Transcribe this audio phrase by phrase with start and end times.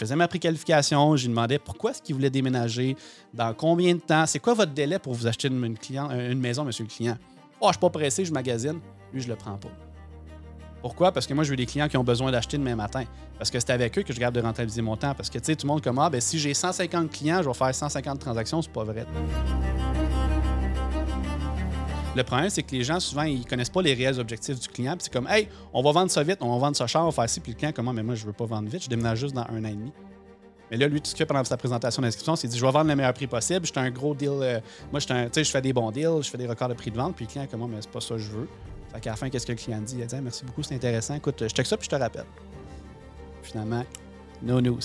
[0.00, 2.96] faisais ma préqualification, je lui demandais pourquoi est-ce qu'il voulait déménager,
[3.32, 6.64] dans combien de temps, c'est quoi votre délai pour vous acheter une, client, une maison,
[6.64, 7.16] monsieur le client?
[7.60, 8.80] Oh, je suis pas pressé, je magasine.
[9.12, 9.68] Lui, je le prends pas.
[10.80, 11.12] Pourquoi?
[11.12, 13.04] Parce que moi, je veux des clients qui ont besoin d'acheter demain matin.
[13.36, 15.14] Parce que c'est avec eux que je garde de rentabiliser mon temps.
[15.14, 17.48] Parce que, tu sais, tout le monde comme, ah, ben, si j'ai 150 clients, je
[17.48, 19.06] vais faire 150 transactions, c'est pas vrai.
[22.16, 24.92] Le problème, c'est que les gens, souvent, ils connaissent pas les réels objectifs du client.
[24.92, 27.06] Puis c'est comme, hey, on va vendre ça vite, on va vendre ça cher, on
[27.06, 27.40] va faire ci.
[27.40, 29.42] Puis le client, comment, mais moi, je veux pas vendre vite, je déménage juste dans
[29.42, 29.92] un an et demi.
[30.70, 32.70] Mais là, lui, tout ce qu'il fait pendant sa présentation d'inscription, c'est dit Je vais
[32.70, 33.66] vendre le meilleur prix possible.
[33.66, 34.30] J'étais un gros deal.
[34.40, 34.60] Euh,
[34.92, 37.16] moi, je fais des bons deals, je fais des records de prix de vente.
[37.16, 38.48] Puis le client, comment, mais c'est pas ça que je veux.
[38.92, 39.96] Fait qu'à la fin, qu'est-ce que le client dit?
[39.98, 41.14] Il a dit Merci beaucoup, c'est intéressant.
[41.14, 42.26] Écoute, je check ça, puis je te rappelle.
[43.42, 43.84] Finalement,
[44.42, 44.80] no news,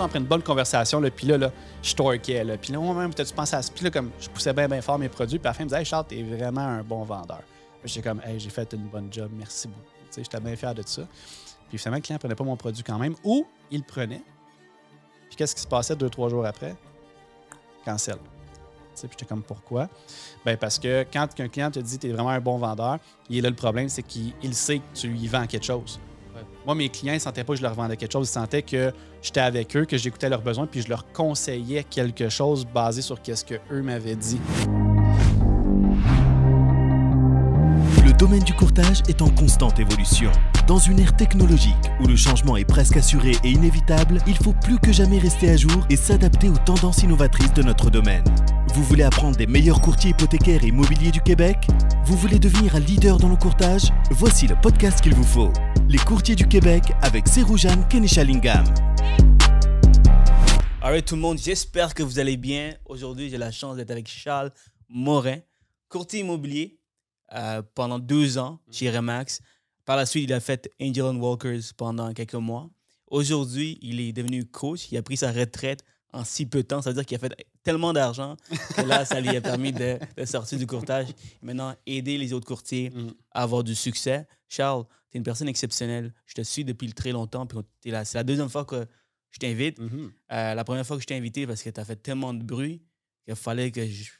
[0.00, 3.28] mettons, après une bonne conversation, puis là, là, je torquais, là, puis là, moi-même, peut-être
[3.28, 5.46] tu penses à ça, puis là, comme, je poussais bien, bien fort mes produits, puis
[5.46, 7.42] à la fin, il me disait, hey, Charles, t'es vraiment un bon vendeur.
[7.84, 9.80] J'étais comme, hey, j'ai fait une bonne job, merci beaucoup.
[9.80, 11.02] Tu sais, j'étais bien fier de ça.
[11.68, 14.22] Puis finalement, le client ne prenait pas mon produit quand même, ou il le prenait.
[15.28, 16.74] Puis qu'est-ce qui se passait deux, trois jours après?
[17.84, 18.16] Cancel.
[18.94, 19.88] Puis j'étais comme, pourquoi?
[20.44, 22.98] Ben parce que quand un client te dit tu es vraiment un bon vendeur,
[23.30, 25.98] il est là le problème, c'est qu'il sait que tu lui vends quelque chose.
[26.66, 28.28] Moi, mes clients, ils ne sentaient pas que je leur vendais quelque chose.
[28.28, 32.28] Ils sentaient que j'étais avec eux, que j'écoutais leurs besoins, puis je leur conseillais quelque
[32.28, 34.40] chose basé sur ce qu'eux m'avaient dit.
[38.20, 40.30] Domaine du courtage est en constante évolution.
[40.66, 44.78] Dans une ère technologique où le changement est presque assuré et inévitable, il faut plus
[44.78, 48.22] que jamais rester à jour et s'adapter aux tendances innovatrices de notre domaine.
[48.74, 51.66] Vous voulez apprendre des meilleurs courtiers hypothécaires et immobiliers du Québec?
[52.04, 53.84] Vous voulez devenir un leader dans le courtage?
[54.10, 55.50] Voici le podcast qu'il vous faut.
[55.88, 58.64] Les courtiers du Québec avec Seroujan Kenishalingam.
[60.82, 62.74] Alright tout le monde, j'espère que vous allez bien.
[62.84, 64.50] Aujourd'hui, j'ai la chance d'être avec Charles
[64.90, 65.38] Morin,
[65.88, 66.79] courtier immobilier
[67.34, 69.40] euh, pendant deux ans chez Remax.
[69.84, 72.70] Par la suite, il a fait Angel Walkers pendant quelques mois.
[73.06, 74.90] Aujourd'hui, il est devenu coach.
[74.92, 76.82] Il a pris sa retraite en si peu de temps.
[76.82, 78.36] Ça veut dire qu'il a fait tellement d'argent
[78.76, 81.08] que là, ça lui a permis de, sortir du courtage.
[81.42, 83.12] Maintenant, aider les autres courtiers mm.
[83.32, 84.26] à avoir du succès.
[84.48, 86.12] Charles, tu es une personne exceptionnelle.
[86.26, 87.46] Je te suis depuis très longtemps.
[87.82, 88.86] C'est la deuxième fois que
[89.30, 89.80] je t'invite.
[89.80, 90.10] Mm-hmm.
[90.32, 92.42] Euh, la première fois que je t'ai invité, parce que tu as fait tellement de
[92.42, 92.82] bruit
[93.24, 94.10] qu'il fallait que je,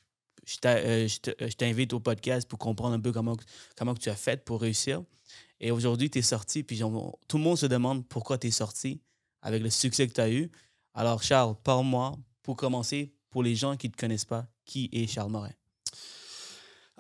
[0.47, 3.37] je t'invite au podcast pour comprendre un peu comment,
[3.77, 5.03] comment tu as fait pour réussir.
[5.61, 6.79] Et aujourd'hui, tu es sorti, puis
[7.29, 9.01] tout le monde se demande pourquoi tu es sorti
[9.43, 10.51] avec le succès que tu as eu.
[10.95, 15.07] Alors, Charles, parle-moi, pour commencer, pour les gens qui ne te connaissent pas, qui est
[15.07, 15.53] Charles Morin?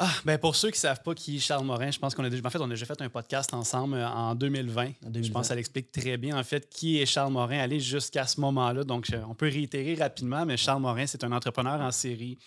[0.02, 2.24] Ah, ben pour ceux qui ne savent pas qui est Charles Morin, je pense qu'on
[2.24, 4.92] a déjà, en fait, on a déjà fait un podcast ensemble euh, en 2020.
[5.14, 8.26] Je pense que ça l'explique très bien, en fait, qui est Charles Morin, aller jusqu'à
[8.26, 8.84] ce moment-là.
[8.84, 12.38] Donc, on peut réitérer rapidement, mais Charles Morin, c'est un entrepreneur en série,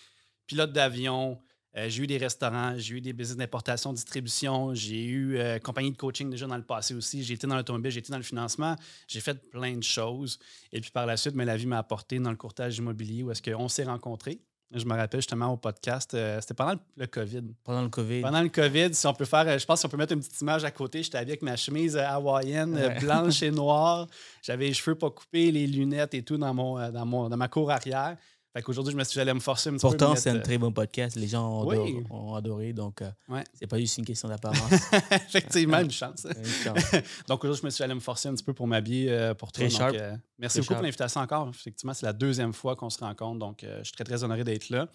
[0.46, 1.38] pilote d'avion,
[1.76, 5.90] euh, j'ai eu des restaurants, j'ai eu des business d'importation, distribution, j'ai eu euh, compagnie
[5.90, 7.24] de coaching déjà dans le passé aussi.
[7.24, 8.76] J'ai été dans l'automobile, j'ai été dans le financement,
[9.08, 10.38] j'ai fait plein de choses.
[10.72, 13.30] Et puis par la suite, mais la vie m'a apporté dans le courtage immobilier où
[13.32, 14.40] est-ce qu'on s'est rencontrés.
[14.72, 17.42] Je me rappelle justement au podcast, euh, c'était pendant le, COVID.
[17.62, 18.22] Pendant le COVID.
[18.22, 20.64] Pendant le COVID, si on peut faire, je pense qu'on peut mettre une petite image
[20.64, 21.02] à côté.
[21.02, 24.08] J'étais avec ma chemise hawaïenne, blanche et noire.
[24.42, 27.46] J'avais les cheveux pas coupés, les lunettes et tout dans, mon, dans, mon, dans ma
[27.46, 28.16] cour arrière.
[28.54, 30.04] Fait qu'aujourd'hui, je me suis dit, j'allais me forcer un petit Pourtant, peu.
[30.04, 31.16] Pourtant, c'est un très bon podcast.
[31.16, 33.10] Les gens ont, adoré, Donc, euh,
[33.52, 34.70] c'est pas juste une question d'apparence.
[35.10, 36.24] Effectivement, une chance.
[37.28, 39.50] donc, aujourd'hui, je me suis j'allais me forcer un petit peu pour m'habiller euh, pour
[39.50, 39.66] toi.
[39.66, 41.48] Donc, euh, merci beaucoup pour l'invitation encore.
[41.48, 43.40] Effectivement, c'est la deuxième fois qu'on se rencontre.
[43.40, 44.86] Donc, je suis très, très honoré d'être là.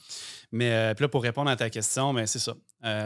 [0.53, 2.56] Mais puis là, pour répondre à ta question, ben, c'est ça.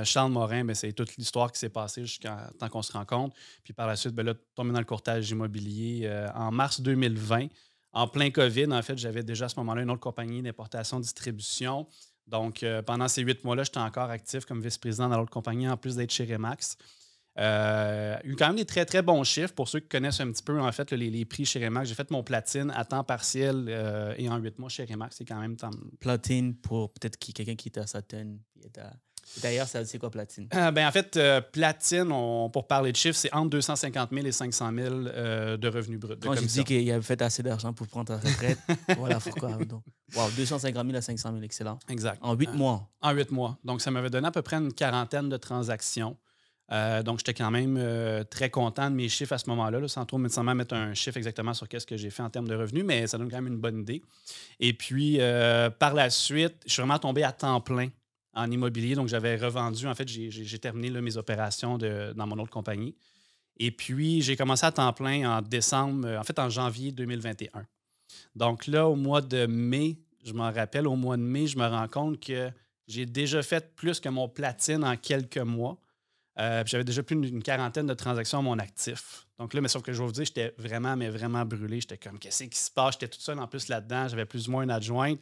[0.04, 3.36] Charles Morin, ben, c'est toute l'histoire qui s'est passée jusqu'à temps qu'on se rencontre.
[3.64, 7.48] Puis par la suite, ben, là, tombé dans le courtage immobilier en mars 2020
[7.94, 11.88] en plein COVID, en fait, j'avais déjà à ce moment-là une autre compagnie d'importation-distribution.
[12.28, 15.78] Donc, euh, pendant ces huit mois-là, j'étais encore actif comme vice-président dans l'autre compagnie, en
[15.78, 16.78] plus d'être chez Remax.
[17.40, 20.44] Euh, eu quand même des très, très bons chiffres pour ceux qui connaissent un petit
[20.44, 21.90] peu, en fait, les, prix chez Remax.
[21.90, 25.18] J'ai fait mon platine à temps partiel euh, et en huit mois chez Remax.
[25.18, 25.56] C'est quand même...
[26.00, 28.92] Platine pour peut-être quelqu'un qui est à Sutton, qui est à
[29.42, 30.48] D'ailleurs, c'est quoi platine?
[30.54, 32.10] Euh, ben, en fait, euh, platine,
[32.52, 36.16] pour parler de chiffres, c'est entre 250 000 et 500 000 euh, de revenus bruts.
[36.22, 38.60] Quand je dis qu'il avait fait assez d'argent pour prendre ta retraite,
[38.98, 39.52] voilà pourquoi.
[39.54, 39.84] Donc,
[40.16, 41.80] wow, 250 000 à 500 000, excellent.
[41.90, 42.20] Exact.
[42.22, 42.88] En huit mois.
[43.02, 43.58] En huit mois.
[43.64, 46.16] Donc, ça m'avait donné à peu près une quarantaine de transactions.
[47.04, 47.80] donc, j'étais quand même
[48.30, 51.54] très content de mes chiffres à ce moment-là, sans trop nécessairement mettre un chiffre exactement
[51.54, 53.60] sur qu'est-ce que j'ai fait en termes de revenus, mais ça donne quand même une
[53.60, 54.04] bonne idée.
[54.60, 55.20] Et puis,
[55.80, 57.90] par la suite, je suis vraiment tombé à temps plein
[58.34, 58.96] en immobilier.
[58.96, 59.88] Donc, j'avais revendu.
[59.88, 62.96] En fait, j'ai terminé mes opérations dans mon autre compagnie.
[63.58, 67.66] Et puis, j'ai commencé à temps plein en décembre, euh, en fait, en janvier 2021.
[68.36, 71.68] Donc, là, au mois de mai, je m'en rappelle, au mois de mai, je me
[71.68, 72.50] rends compte que
[72.88, 75.78] j'ai déjà fait plus que mon platine en quelques mois.
[76.40, 79.28] Euh, j'avais déjà plus d'une quarantaine de transactions à mon actif.
[79.38, 81.80] Donc là, mais sauf que je vais vous dire, j'étais vraiment, mais vraiment brûlé.
[81.80, 82.96] J'étais comme, qu'est-ce qui se passe?
[82.96, 84.08] J'étais tout seul en plus là-dedans.
[84.08, 85.20] J'avais plus ou moins une adjointe.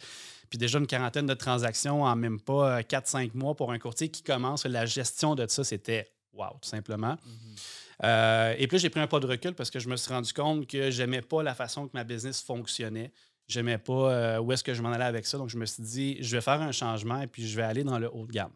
[0.52, 4.10] Puis déjà une quarantaine de transactions en même pas 4-5 euh, mois pour un courtier
[4.10, 4.66] qui commence.
[4.66, 7.18] La gestion de ça, c'était wow, tout simplement.
[7.26, 7.56] Mhm.
[8.04, 10.32] Euh, et puis j'ai pris un pas de recul parce que je me suis rendu
[10.34, 13.12] compte que j'aimais pas la façon que ma business fonctionnait.
[13.48, 15.40] J'aimais pas où est-ce que je m'en allais avec ça.
[15.40, 17.84] Donc je me suis dit, je vais faire un changement et puis je vais aller
[17.84, 18.52] dans le haut de gamme.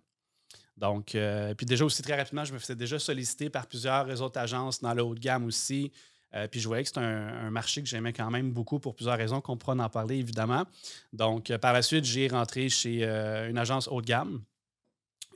[0.77, 4.39] Donc, euh, puis déjà aussi très rapidement, je me faisais déjà solliciter par plusieurs autres
[4.39, 5.91] agences dans le haut de gamme aussi.
[6.35, 9.17] Euh, puis je voyais que c'était un, marché que j'aimais quand même beaucoup pour plusieurs
[9.17, 10.63] raisons qu'on pourra en parler évidemment.
[11.13, 14.41] Donc, euh, par la suite, j'ai rentré chez une agence haut de gamme.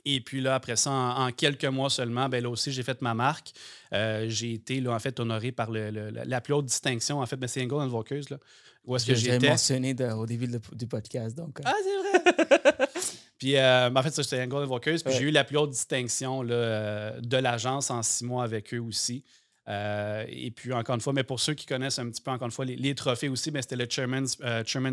[0.06, 3.14] Et puis là, après ça, en, quelques mois seulement, ben là aussi, j'ai fait ma
[3.14, 3.52] marque.
[3.92, 7.62] j'ai été là, en fait honoré par la plus haute distinction, en fait, ben, c'est
[7.62, 8.24] Angle Walkers.
[8.30, 8.38] Là,
[8.84, 9.48] où est-ce que j'étais?
[9.48, 11.36] mentionné au début du podcast.
[11.36, 12.88] Donc, Ah, c'est vrai!
[13.40, 14.98] Puis, euh, ben, en fait, ça, Golden Walkers.
[15.02, 18.72] Puis, j'ai eu la plus haute distinction là, euh, de l'agence en six mois avec
[18.74, 19.24] eux aussi.
[19.70, 22.46] Euh, et puis, encore une fois, mais pour ceux qui connaissent un petit peu, encore
[22.46, 24.36] une fois, les, trophées aussi, c'était le Chairman's,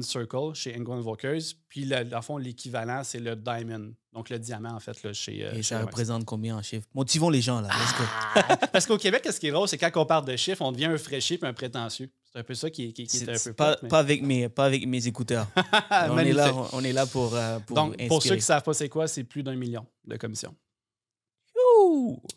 [0.02, 1.42] Circle chez England Walkers.
[1.68, 5.40] Puis, le, fond, l'équivalent, c'est le Diamond, donc le diamant, en fait, là, chez.
[5.40, 6.88] et ça représente combien en chiffres?
[6.94, 7.70] Motivons les gens, là.
[7.72, 8.58] Ah!
[8.72, 10.86] Parce qu'au Québec, ce qui est drôle, c'est quand on parle de chiffres, on devient
[10.86, 12.10] un fraîchier et un prétentieux.
[12.32, 15.08] C'est un peu ça qui, est, un peu pas, pas, avec mes, pas avec mes
[15.08, 15.48] écouteurs.
[16.10, 18.64] on, est là, on est là pour, euh, pour Donc, pour ceux qui ne savent
[18.64, 20.54] pas c'est quoi, c'est plus d'un million de commissions.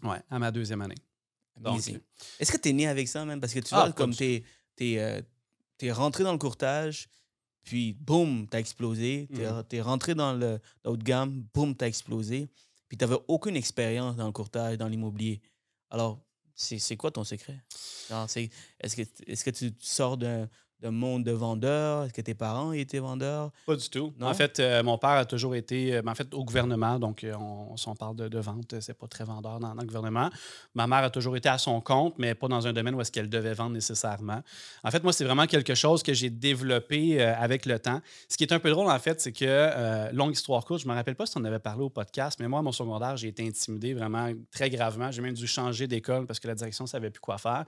[0.02, 0.94] Ouais, à ma deuxième année.
[2.38, 3.40] Est-ce que tu es né avec ça même?
[3.40, 4.44] Parce que tu ah, vois, comme tu es,
[4.78, 5.24] es,
[5.80, 7.08] es, rentré dans le courtage,
[7.64, 9.28] puis boum, tu as explosé.
[9.34, 9.82] Tu es, mm.
[9.82, 12.48] rentré dans le haut de gamme, boum, tu as explosé.
[12.88, 15.40] Puis tu n'avais aucune expérience dans le courtage, dans l'immobilier.
[15.90, 16.20] Alors,
[16.54, 17.62] c'est quoi ton secret?
[18.10, 20.48] Est-ce que, est que tu sors d'un
[20.82, 22.04] de monde de vendeurs?
[22.04, 23.50] Est-ce que tes parents étaient vendeurs?
[23.66, 24.12] Pas du tout.
[24.20, 27.34] En fait, euh, mon père a toujours été euh, en fait, au gouvernement, donc euh,
[27.38, 30.30] on, on parle de, de vente, c'est pas très vendeur dans, le gouvernement.
[30.74, 33.12] Ma mère a toujours été à son compte, mais pas dans un domaine où est-ce
[33.12, 34.42] qu'elle devait vendre nécessairement.
[34.84, 38.00] En fait, moi, c'est vraiment quelque chose que j'ai développé avec le temps.
[38.28, 40.94] Ce qui est un peu drôle, en fait, c'est que, longue histoire courte, je me
[40.94, 43.46] rappelle pas si on avait parlé au podcast, mais moi, à mon secondaire, j'ai été
[43.46, 45.10] intimidé vraiment très gravement.
[45.10, 47.64] J'ai même dû changer d'école parce que la direction ne savait plus quoi faire.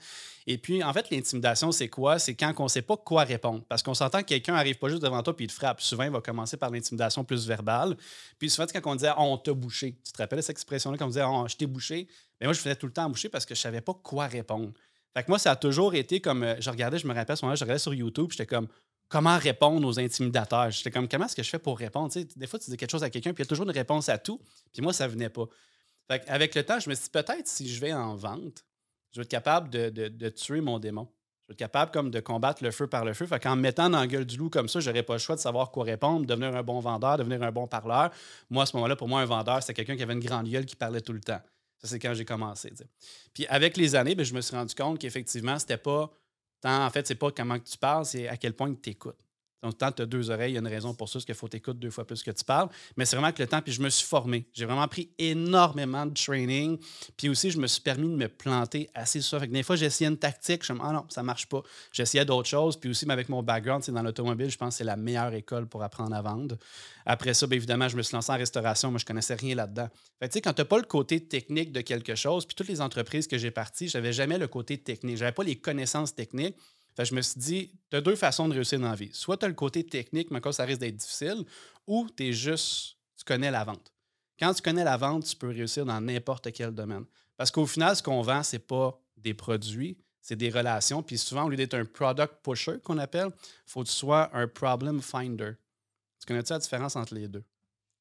[0.46, 2.18] Et puis, en fait, l'intimidation, c'est quoi?
[2.18, 3.62] C'est quand on ne sait pas quoi répondre.
[3.68, 5.80] Parce qu'on s'entend que quelqu'un n'arrive pas juste devant toi et il te frappe.
[5.80, 7.96] Souvent, il va commencer par l'intimidation plus verbale.
[8.38, 11.08] Puis souvent, quand on disait on t'a bouché, tu te rappelles cette expression-là quand on
[11.08, 12.08] disait oh, je t'ai bouché?
[12.40, 14.26] Mais moi, je faisais tout le temps boucher parce que je ne savais pas quoi
[14.26, 14.72] répondre.
[15.14, 16.42] Fait que moi, ça a toujours été comme.
[16.42, 18.68] Euh, je regardais, je me rappelle à ce moment-là, je regardais sur YouTube, j'étais comme
[19.08, 20.70] comment répondre aux intimidateurs.
[20.70, 22.12] J'étais comme comment est-ce que je fais pour répondre?
[22.14, 24.08] des fois, tu dis quelque chose à quelqu'un, puis il y a toujours une réponse
[24.08, 24.40] à tout.
[24.72, 25.46] Puis moi, ça venait pas.
[26.10, 28.64] Fait avec le temps, je me suis dit peut-être si je vais en vente,
[29.12, 31.08] je vais être capable de tuer mon démon
[31.50, 33.26] être capable comme de combattre le feu par le feu.
[33.26, 35.36] Fait qu'en me mettant dans la gueule du loup comme ça, j'aurais pas le choix
[35.36, 38.10] de savoir quoi répondre, devenir un bon vendeur, devenir un bon parleur.
[38.50, 40.66] Moi, à ce moment-là, pour moi, un vendeur, c'est quelqu'un qui avait une grande gueule
[40.66, 41.40] qui parlait tout le temps.
[41.78, 42.72] Ça, c'est quand j'ai commencé.
[43.34, 46.10] Puis avec les années, ben, je me suis rendu compte qu'effectivement, c'était pas
[46.60, 49.18] tant, en fait, c'est pas comment tu parles, c'est à quel point tu écoutes.
[49.62, 51.34] Donc, tant tu as deux oreilles, il y a une raison pour ça, c'est qu'il
[51.34, 52.68] faut t'écouter deux fois plus que tu parles.
[52.96, 54.48] Mais c'est vraiment que le temps, puis je me suis formé.
[54.52, 56.78] J'ai vraiment pris énormément de training.
[57.16, 59.46] Puis aussi, je me suis permis de me planter assez souvent.
[59.46, 61.62] Des fois, j'essayais une tactique, je me ah non, ça marche pas.
[61.92, 62.76] J'essayais d'autres choses.
[62.76, 65.68] Puis aussi, avec mon background, c'est dans l'automobile, je pense que c'est la meilleure école
[65.68, 66.56] pour apprendre à vendre.
[67.06, 68.90] Après ça, bien évidemment, je me suis lancé en restauration.
[68.90, 69.88] Moi, je connaissais rien là-dedans.
[70.18, 72.68] Fait tu sais, quand tu n'as pas le côté technique de quelque chose, puis toutes
[72.68, 75.18] les entreprises que j'ai parties, j'avais jamais le côté technique.
[75.18, 76.56] J'avais pas les connaissances techniques
[76.98, 79.10] je me suis dit, tu as deux façons de réussir dans la vie.
[79.12, 81.44] Soit tu as le côté technique, mais quand ça risque d'être difficile,
[81.86, 83.92] ou tu es juste, tu connais la vente.
[84.38, 87.04] Quand tu connais la vente, tu peux réussir dans n'importe quel domaine.
[87.36, 91.02] Parce qu'au final, ce qu'on vend, ce n'est pas des produits, c'est des relations.
[91.02, 94.30] Puis souvent, au lieu d'être un product pusher qu'on appelle, il faut que tu sois
[94.36, 95.52] un problem finder.
[96.20, 97.44] Tu connais-tu la différence entre les deux?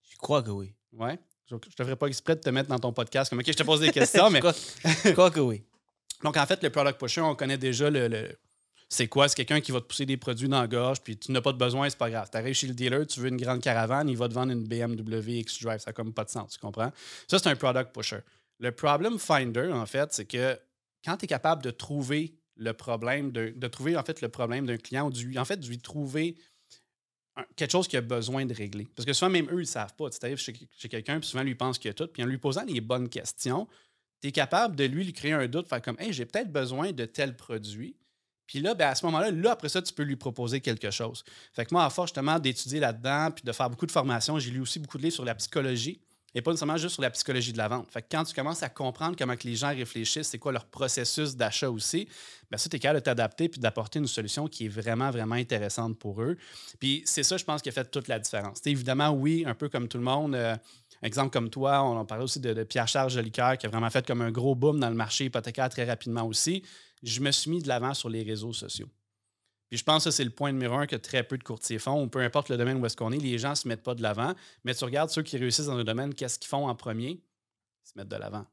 [0.03, 0.73] Je crois que oui.
[0.93, 1.19] Ouais?
[1.47, 3.63] Je ne devrais pas exprès de te mettre dans ton podcast comme OK, je te
[3.63, 4.41] pose des questions, mais.
[4.41, 5.63] je, crois, que oui.
[6.23, 8.37] Donc, en fait, le product pusher, on connaît déjà le,
[8.91, 9.29] c'est quoi?
[9.29, 11.53] C'est quelqu'un qui va te pousser des produits dans la gorge, puis tu n'as pas
[11.53, 12.27] de besoin, c'est pas grave.
[12.29, 14.65] Tu arrives chez le dealer, tu veux une grande caravane, il va te vendre une
[14.65, 15.79] BMW X-Drive.
[15.79, 16.91] Ça n'a comme pas de sens, tu comprends?
[17.25, 18.19] Ça, c'est un product pusher.
[18.59, 20.59] Le problem finder, en fait, c'est que
[21.05, 24.75] quand tu es capable de trouver le problème, de, trouver en fait le problème d'un
[24.75, 26.35] client, ou en fait, de lui trouver
[27.55, 28.89] quelque chose qu'il a besoin de régler.
[28.93, 30.09] Parce que souvent, même eux, ils ne savent pas.
[30.09, 30.53] Tu arrives chez,
[30.89, 32.07] quelqu'un, puis souvent, lui pense qu'il y a tout.
[32.07, 33.69] Puis en lui posant les bonnes questions,
[34.21, 36.91] tu es capable de lui, lui créer un doute, faire comme, hey, j'ai peut-être besoin
[36.91, 37.95] de tel produit.
[38.51, 41.23] Puis là, ben, à ce moment-là, là, après ça, tu peux lui proposer quelque chose.
[41.53, 44.51] Fait que moi, à force justement d'étudier là-dedans, puis de faire beaucoup de formations, j'ai
[44.51, 46.01] lu aussi beaucoup de livres sur la psychologie
[46.35, 47.89] et pas nécessairement juste sur la psychologie de la vente.
[47.89, 50.65] Fait que quand tu commences à comprendre comment que les gens réfléchissent, c'est quoi leur
[50.65, 52.09] processus d'achat aussi,
[52.49, 55.35] bien ça, tu es capable de t'adapter puis d'apporter une solution qui est vraiment, vraiment
[55.35, 56.35] intéressante pour eux.
[56.77, 58.59] Puis c'est ça, je pense, qui a fait toute la différence.
[58.65, 60.57] évidemment, oui, un peu comme tout le monde, euh,
[61.07, 64.21] exemple comme toi, on en parlait aussi de, Pierre-Charles Jolicoeur qui a vraiment fait comme
[64.21, 66.63] un gros boom dans le marché hypothécaire très rapidement aussi.
[67.03, 68.89] Je me suis mis de l'avant sur les réseaux sociaux.
[69.69, 72.03] Puis je pense que c'est le point numéro un que très peu de courtiers font,
[72.03, 73.95] ou peu importe le domaine où est-ce qu'on est, les gens ne se mettent pas
[73.95, 74.33] de l'avant.
[74.65, 77.11] Mais tu regardes ceux qui réussissent dans un domaine, qu'est-ce qu'ils font en premier?
[77.11, 78.45] Ils se mettent de l'avant.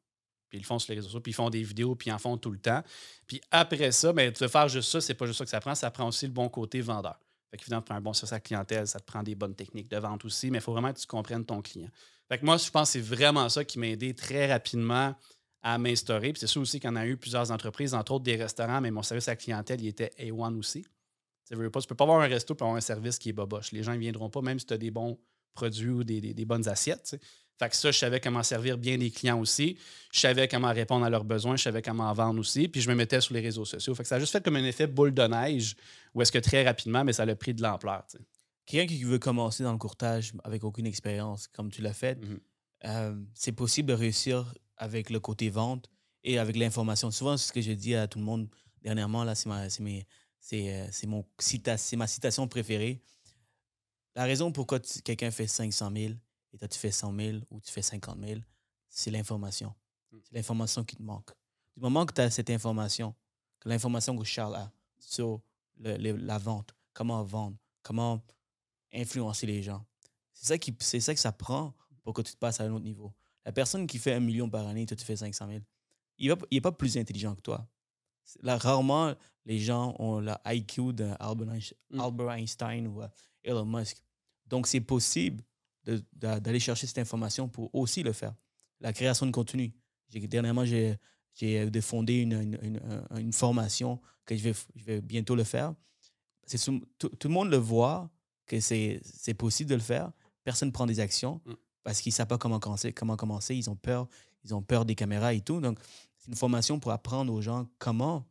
[0.49, 2.12] Puis ils le font sur les réseaux sociaux, puis ils font des vidéos, puis ils
[2.12, 2.83] en font tout le temps.
[3.26, 5.75] Puis après ça, tu veux faire juste ça, c'est pas juste ça que ça prend,
[5.75, 7.19] ça prend aussi le bon côté vendeur.
[7.50, 9.90] Fait qu'évidemment, pour un bon service à la clientèle, ça te prend des bonnes techniques
[9.90, 11.90] de vente aussi, mais il faut vraiment que tu comprennes ton client.
[12.29, 15.15] Fait que moi, je pense que c'est vraiment ça qui m'a aidé très rapidement
[15.63, 16.33] à m'instaurer.
[16.33, 19.03] Puis c'est sûr aussi qu'on a eu plusieurs entreprises, entre autres des restaurants, mais mon
[19.03, 20.87] service à la clientèle, il était A1 aussi.
[21.49, 23.73] Tu ne peux pas avoir un resto pour avoir un service qui est boboche.
[23.73, 25.19] Les gens ne viendront pas, même si tu as des bons
[25.55, 27.17] produits ou des, bonnes assiettes.
[27.59, 29.79] Fait que ça, je savais comment servir bien les clients aussi.
[30.13, 31.57] Je savais comment répondre à leurs besoins.
[31.57, 32.69] Je savais comment vendre aussi.
[32.69, 33.95] Puis je me mettais sur les réseaux sociaux.
[33.95, 35.75] Fait que ça a juste fait comme un effet boule de neige
[36.15, 38.05] où est-ce que très rapidement, mais ça a pris de l'ampleur.
[38.69, 42.41] Quelqu'un qui veut commencer dans le courtage avec aucune expérience, comme tu l'as fait, mm-hmm.
[42.85, 45.89] euh, c'est possible de réussir avec le côté vente
[46.23, 47.11] et avec l'information.
[47.11, 48.47] Souvent, ce que je dis à tout le monde
[48.83, 49.69] dernièrement, là, c'est ma,
[51.97, 53.01] ma citation préférée.
[54.15, 56.13] La raison pourquoi quelqu'un fait 500 000,
[56.53, 58.41] et toi, tu fais 100 000 ou tu fais 50 000,
[58.91, 59.75] c'est l'information.
[60.13, 60.19] Hmm.
[60.25, 61.31] C'est l'information qui te manque.
[61.75, 63.15] Du moment que tu as cette information,
[63.61, 65.41] que l'information que Charles a sur
[65.79, 68.23] la vente, comment vendre, comment
[68.92, 69.85] influencer les gens,
[70.33, 72.73] c'est ça, qui, c'est ça que ça prend pour que tu te passes à un
[72.73, 73.12] autre niveau.
[73.45, 75.61] La personne qui fait un million par année, toi, tu fais 500 000,
[76.18, 77.68] il n'est pas plus intelligent que toi.
[78.42, 79.14] Là, rarement,
[79.47, 82.30] les gens ont la IQ d'Albert hmm.
[82.30, 83.09] Einstein ou euh,
[83.42, 84.02] Elon Musk.
[84.47, 85.42] Donc, c'est possible
[86.12, 88.35] d'aller chercher cette information pour aussi le faire.
[88.80, 89.73] La création de contenu.
[90.12, 90.99] Dernièrement, j'ai
[91.42, 92.80] euh, fondé une, une,
[93.16, 95.75] une, formation que je vais, je vais bientôt le faire.
[96.99, 98.11] Tout, tout, le monde le voit
[98.49, 100.11] que c'est possible de le faire.
[100.43, 101.52] Personne ne prend des actions mm.
[101.85, 103.55] parce qu'ils ne savent pas comment commencer, comment commencer.
[103.55, 104.09] Ils ont peur.
[104.45, 105.61] Ils ont peur des caméras et tout.
[105.61, 105.78] Donc,
[106.17, 108.26] c'est une formation pour apprendre aux gens comment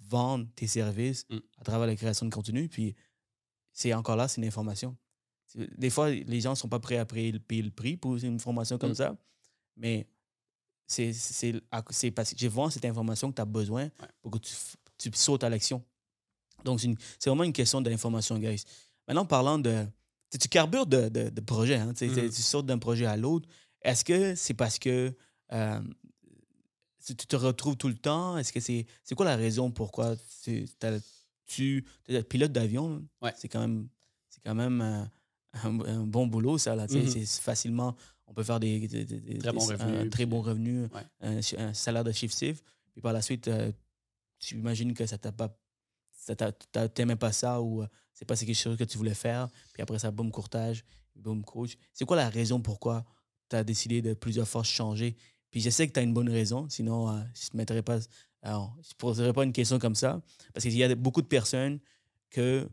[0.00, 1.38] vendre tes services mm.
[1.58, 2.68] à travers la création de contenu.
[2.68, 2.94] Puis,
[3.72, 4.96] c'est encore là, c'est une information.
[5.54, 8.76] Des fois, les gens ne sont pas prêts à payer le, prix pour une formation
[8.76, 8.96] comme mm.
[8.96, 9.16] ça.
[9.76, 10.08] Mais
[10.86, 11.60] c'est
[12.14, 13.88] parce que j'ai vois cette information que tu as besoin
[14.22, 15.82] pour que tu, sautes à l'action.
[16.64, 18.64] Donc, c'est vraiment une question d'information, guys.
[19.08, 19.86] Maintenant, parlant de.
[20.30, 22.30] Tu carbures de, de, de projet, hein, tu mm.
[22.32, 23.48] sautes d'un projet à l'autre.
[23.82, 25.14] Est-ce que c'est parce que
[25.52, 25.80] euh,
[27.04, 28.36] tu te retrouves tout le temps?
[28.36, 28.86] Est-ce que c'est.
[29.04, 30.66] C'est quoi la raison pourquoi tu,
[31.46, 33.04] tu es pilote d'avion?
[33.36, 33.88] C'est quand même.
[34.28, 34.80] C'est quand même.
[34.80, 35.04] Euh,
[35.62, 36.74] un, bon boulot, ça.
[36.74, 37.26] Là, mm-hmm.
[37.26, 37.96] C'est facilement,
[38.26, 38.88] on peut faire des,
[39.38, 40.88] très, bons revenus, un, très bons revenus,
[41.20, 43.70] un, salaire de chiffre Puis par la suite, euh,
[44.38, 45.56] tu imagines que ça t'a pas.
[46.94, 49.48] T'aimais pas ça ou euh, c'est pas quelque chose que tu voulais faire.
[49.72, 51.76] Puis après ça, boum, courtage, boum, coach.
[51.92, 53.04] C'est quoi la raison pourquoi
[53.50, 55.16] tu as décidé de plusieurs fois changer?
[55.50, 57.98] Puis je sais que tu as une bonne raison, sinon euh, je ne mettrais pas.
[58.42, 60.22] Alors, je ne poserais pas une question comme ça.
[60.52, 61.80] Parce qu'il y a beaucoup de personnes
[62.30, 62.68] que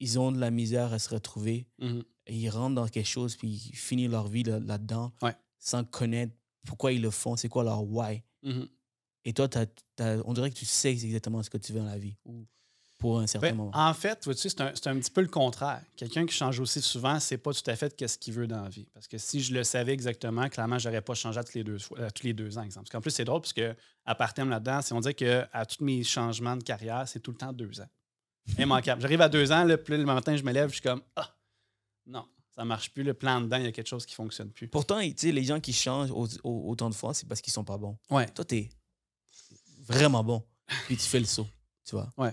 [0.00, 1.66] ils ont de la misère à se retrouver.
[1.78, 5.14] Mmh et ils rentrent dans quelque chose, puis ils finissent leur vie là-dedans
[5.58, 6.34] sans connaître
[6.66, 8.22] pourquoi ils le font, c'est quoi leur why.
[8.42, 8.64] Mmh
[9.24, 9.48] et toi,
[10.24, 12.16] on dirait que tu sais exactement ce que tu veux dans la vie.
[12.24, 12.46] Ou
[12.98, 13.70] pour un certain ben, moment.
[13.74, 15.82] En fait, c'est un, un, petit peu le contraire.
[15.96, 18.68] Quelqu'un qui change aussi souvent, c'est pas tout à fait ce qu'il veut dans la
[18.68, 18.88] vie.
[18.92, 22.10] Parce que si je le savais exactement, clairement, j'aurais pas changé tous les deux, fois,
[22.10, 22.86] tous les deux ans, exemple.
[22.86, 23.74] Parce qu'en plus, c'est drôle, parce que
[24.04, 27.36] à partir là-dedans, si on dit qu'à tous mes changements de carrière, c'est tout le
[27.38, 27.88] temps deux ans
[28.58, 29.02] immanquable.
[29.02, 31.34] J'arrive à deux ans, là, puis le matin, je me lève, je suis comme Ah,
[32.06, 33.02] non, ça marche plus.
[33.02, 34.68] Le plan dedans, il y a quelque chose qui fonctionne plus.
[34.68, 36.10] Pourtant, les gens qui changent
[36.42, 37.96] autant de fois, c'est parce qu'ils sont pas bons.
[38.10, 38.26] Ouais.
[38.28, 38.70] Toi, tu es
[39.86, 40.44] vraiment bon.
[40.86, 41.46] Puis tu fais le saut,
[41.84, 42.12] tu vois?
[42.16, 42.32] Ouais.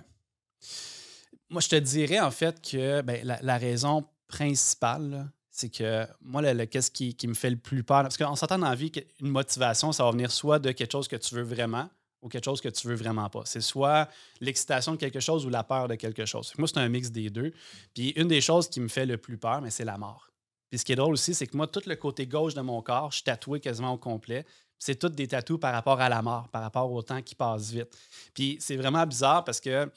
[1.50, 6.91] Moi, je te dirais en fait que ben, la, raison principale, c'est que moi, qu'est-ce
[6.91, 8.01] qui, qui, me fait le plus peur?
[8.01, 11.07] Parce qu'on s'entend dans la vie qu'une motivation, ça va venir soit de quelque chose
[11.07, 11.89] que tu veux vraiment,
[12.25, 13.43] ou quelque chose que tu veux vraiment pas.
[13.45, 14.10] C'est soit
[14.41, 16.51] l'excitation de quelque chose ou la peur de quelque chose.
[16.57, 17.53] Moi, c'est un mix des deux.
[17.93, 20.31] Puis une des choses qui me fait le plus peur, mais c'est la mort.
[20.72, 22.81] Puis ce qui est drôle aussi, c'est que moi, tout le côté gauche de mon
[22.81, 24.43] corps, je suis tatoué quasiment au complet.
[24.79, 27.69] C'est toutes des tatous par rapport à la mort, par rapport au temps qui passe
[27.69, 27.95] vite.
[28.34, 29.88] Puis c'est vraiment bizarre parce que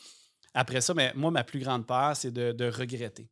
[0.59, 3.31] après ça, mais moi, ma plus grande peur, c'est de, regretter.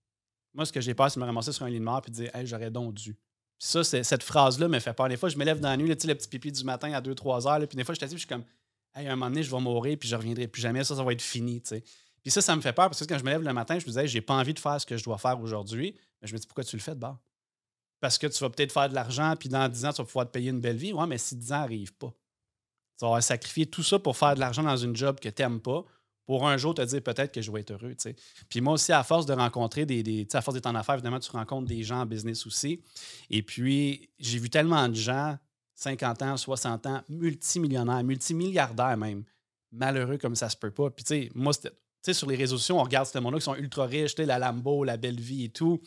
[0.54, 2.10] Moi, ce que j'ai peur, c'est de me ramasser sur un lit de mort et
[2.10, 3.14] de dire Hey, j'aurais donc dû.
[3.58, 5.08] Puis ça, cette phrase-là me fait peur.
[5.08, 7.48] Des fois, je me lève dans la nuit, le petit pipi du matin à 2-3
[7.48, 7.66] heures.
[7.66, 8.44] puis des fois, je t'assise, je suis comme
[8.94, 11.12] hey, un moment donné, je vais mourir, puis je reviendrai plus jamais, ça, ça va
[11.12, 11.60] être fini.
[11.60, 13.84] Puis ça, ça me fait peur parce que quand je me lève le matin, je
[13.84, 15.96] me disais, j'ai pas envie de faire ce que je dois faire aujourd'hui.
[16.22, 17.18] Mais je me dis, pourquoi tu le fais de bord?
[17.98, 20.26] Parce que tu vas peut-être faire de l'argent, puis dans 10 ans, tu vas pouvoir
[20.26, 20.92] te payer une belle vie.
[20.92, 22.14] Ouais, mais si 10 ans n'arrivent pas,
[23.00, 25.60] tu vas sacrifier tout ça pour faire de l'argent dans une job que tu n'aimes
[25.60, 25.84] pas
[26.26, 27.94] pour un jour te dire peut-être que je vais être heureux.
[28.48, 30.26] Puis moi aussi, à force de rencontrer des.
[30.32, 32.82] à force d'être en affaires, évidemment, tu rencontres des gens en business aussi.
[33.30, 35.38] Et puis, j'ai vu tellement de gens,
[35.76, 39.22] 50 ans, 60 ans, multimillionnaires, multimilliardaires même,
[39.70, 40.90] malheureux comme ça se peut pas.
[40.90, 41.52] Puis, tu sais, moi,
[42.12, 44.96] sur les réseaux sociaux, on regarde ce monde-là qui sont ultra riches, la Lambo, la
[44.96, 45.80] belle vie et tout.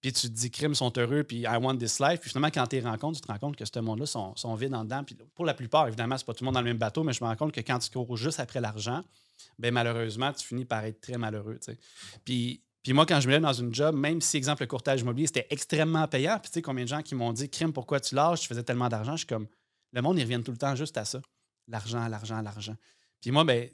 [0.00, 2.20] Puis tu te dis, crimes sont heureux, puis I want this life.
[2.20, 4.54] Puis finalement, quand tu les rencontres, tu te rends compte que ce monde-là sont, sont
[4.54, 5.04] vides en dedans.
[5.04, 7.12] Puis pour la plupart, évidemment, c'est pas tout le monde dans le même bateau, mais
[7.12, 9.02] je me rends compte que quand tu cours juste après l'argent,
[9.58, 11.58] ben malheureusement, tu finis par être très malheureux.
[12.24, 15.00] Puis, puis moi, quand je me lève dans une job, même si, exemple, le courtage
[15.00, 18.00] immobilier, c'était extrêmement payant, puis tu sais, combien de gens qui m'ont dit, crime, pourquoi
[18.00, 19.46] tu lâches, tu faisais tellement d'argent, je suis comme,
[19.92, 21.20] le monde, ils reviennent tout le temps juste à ça.
[21.68, 22.76] L'argent, l'argent, l'argent.
[23.20, 23.68] Puis moi, ben,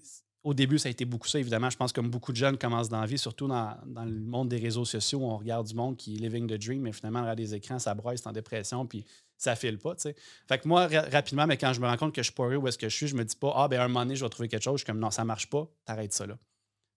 [0.46, 1.70] au début, ça a été beaucoup ça, évidemment.
[1.70, 4.48] Je pense que comme beaucoup de jeunes commencent dans la vie, surtout dans, le monde
[4.48, 7.38] des réseaux sociaux, on regarde du monde qui est living the dream, mais finalement, regarde
[7.38, 9.04] des écrans, ça broye, c'est en dépression, puis
[9.36, 10.14] ça file pas, tu sais.
[10.46, 12.68] Fait que moi, rapidement, mais quand je me rends compte que je suis pas où
[12.68, 14.28] est-ce que je suis, je me dis pas, ah, ben un moment donné, je vais
[14.28, 14.74] trouver quelque chose.
[14.74, 16.38] Je suis comme, non, ça marche pas, t'arrêtes ça là.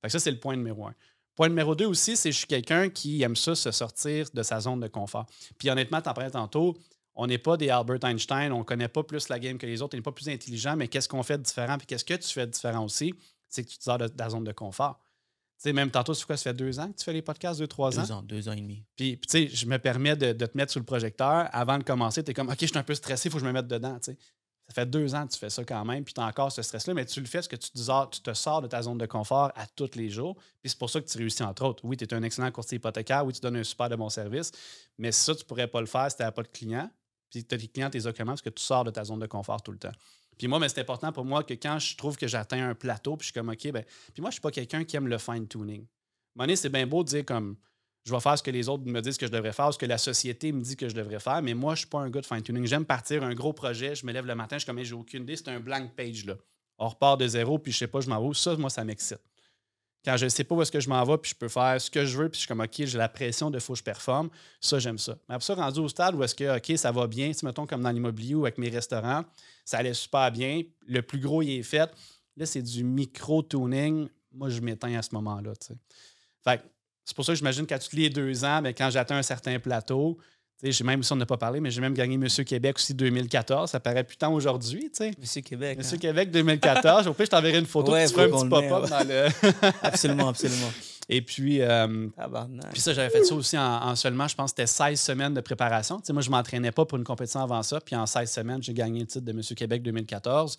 [0.01, 0.93] Fait que ça, c'est le point numéro un.
[1.35, 4.43] Point numéro deux aussi, c'est que je suis quelqu'un qui aime ça, se sortir de
[4.43, 5.25] sa zone de confort.
[5.57, 6.77] Puis honnêtement, t'en parlais tantôt,
[7.15, 9.95] on n'est pas des Albert Einstein, on connaît pas plus la game que les autres,
[9.95, 12.29] on n'est pas plus intelligent, mais qu'est-ce qu'on fait de différent, puis qu'est-ce que tu
[12.29, 13.13] fais de différent aussi?
[13.49, 14.99] C'est que tu te sors de, la zone de confort.
[15.57, 17.59] Tu sais, même tantôt, c'est quoi, ça fait deux ans que tu fais les podcasts,
[17.59, 18.03] deux, trois ans?
[18.03, 18.85] Deux ans, deux ans et demi.
[18.95, 21.49] Puis, tu sais, je me permets de, te mettre sous le projecteur.
[21.51, 23.43] Avant de commencer, tu es comme, OK, je suis un peu stressé, il faut que
[23.43, 24.17] je me mette dedans, tu sais.
[24.69, 26.61] Ça fait deux ans que tu fais ça quand même, puis tu as encore ce
[26.61, 28.99] stress-là, mais tu le fais parce que tu te, tu te sors de ta zone
[28.99, 30.35] de confort à tous les jours.
[30.61, 31.83] Puis c'est pour ça que tu réussis, entre autres.
[31.83, 34.51] Oui, tu es un excellent courtier hypothécaire, oui, tu donnes un super de bon service,
[34.99, 36.89] mais ça, tu pourrais pas le faire si tu n'avais pas de clients.
[37.31, 38.13] Puis tu as des clients, tu les as?
[38.13, 39.91] Parce que tu sors de ta zone de confort tout le temps.
[40.39, 43.25] Puis moi, c'est important pour moi que quand je trouve que j'atteins un plateau, puis
[43.25, 45.85] je suis comme, OK, ben, puis moi, je suis pas quelqu'un qui aime le fine-tuning.
[46.33, 47.57] Money, c'est bien beau de dire comme,
[48.05, 49.85] je vais faire ce que les autres me disent que je devrais faire, ce que
[49.85, 52.21] la société me dit que je devrais faire, mais moi, je suis pas un gars
[52.21, 52.65] de fine-tuning.
[52.65, 55.23] J'aime partir un gros projet, je me lève le matin, je suis comme, j'ai aucune
[55.23, 56.35] idée, c'est un blank page, là.
[56.77, 58.33] On repart de zéro, puis je sais pas, je m'en vais.
[58.33, 59.19] Ça, moi, ça m'excite.
[60.05, 61.79] Quand je ne sais pas où est-ce que je m'en vais, puis je peux faire
[61.79, 63.79] ce que je veux, puis je suis comme, OK, j'ai la pression de faut que
[63.79, 64.29] je performe,
[64.61, 65.17] ça, j'aime ça.
[65.27, 67.65] Mais après ça, rendu au stade où est-ce que, OK, ça va bien, si mettons
[67.65, 69.25] comme dans l'immobilier ou avec mes restaurants,
[69.65, 71.91] ça allait super bien, le plus gros, il est fait.
[72.37, 74.07] Là, c'est du micro-tuning.
[74.31, 76.61] Moi, je m'éteins à ce moment-là, tu sais.
[77.03, 79.59] C'est pour ça que j'imagine qu'à tous les deux ans, mais quand j'atteins un certain
[79.59, 80.19] plateau,
[80.61, 83.69] j'ai même, si on n'a pas parlé, mais j'ai même gagné Monsieur Québec aussi 2014.
[83.71, 84.91] Ça paraît plus tant aujourd'hui.
[85.19, 85.77] Monsieur Québec.
[85.77, 85.99] Monsieur hein.
[85.99, 87.07] Québec 2014.
[87.07, 89.27] Au pire, je t'enverrai une photo, tu feras un petit pop-up dans le...
[89.83, 90.71] absolument, absolument.
[91.11, 92.07] Et puis, euh,
[92.71, 95.97] puis ça, j'avais fait ça aussi en, seulement, je pense, c'était 16 semaines de préparation.
[95.99, 97.81] Tu sais, moi, je ne m'entraînais pas pour une compétition avant ça.
[97.81, 100.55] Puis en 16 semaines, j'ai gagné le titre de Monsieur Québec 2014.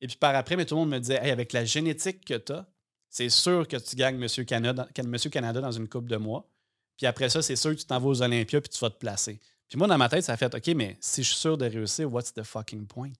[0.00, 2.34] Et puis par après, mais tout le monde me disait, hey, avec la génétique que
[2.34, 2.66] tu as,
[3.10, 6.48] c'est sûr que tu gagnes Monsieur Canada, Monsieur Canada dans une coupe de mois.
[6.96, 8.98] Puis après ça, c'est sûr que tu t'en vas aux Olympias puis tu vas te
[8.98, 9.40] placer.
[9.68, 11.66] Puis moi, dans ma tête, ça a fait OK, mais si je suis sûr de
[11.66, 13.12] réussir, what's the fucking point?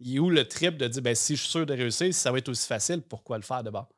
[0.00, 2.20] Il est où le trip de dire ben, si je suis sûr de réussir, si
[2.20, 3.88] ça va être aussi facile, pourquoi le faire d'abord?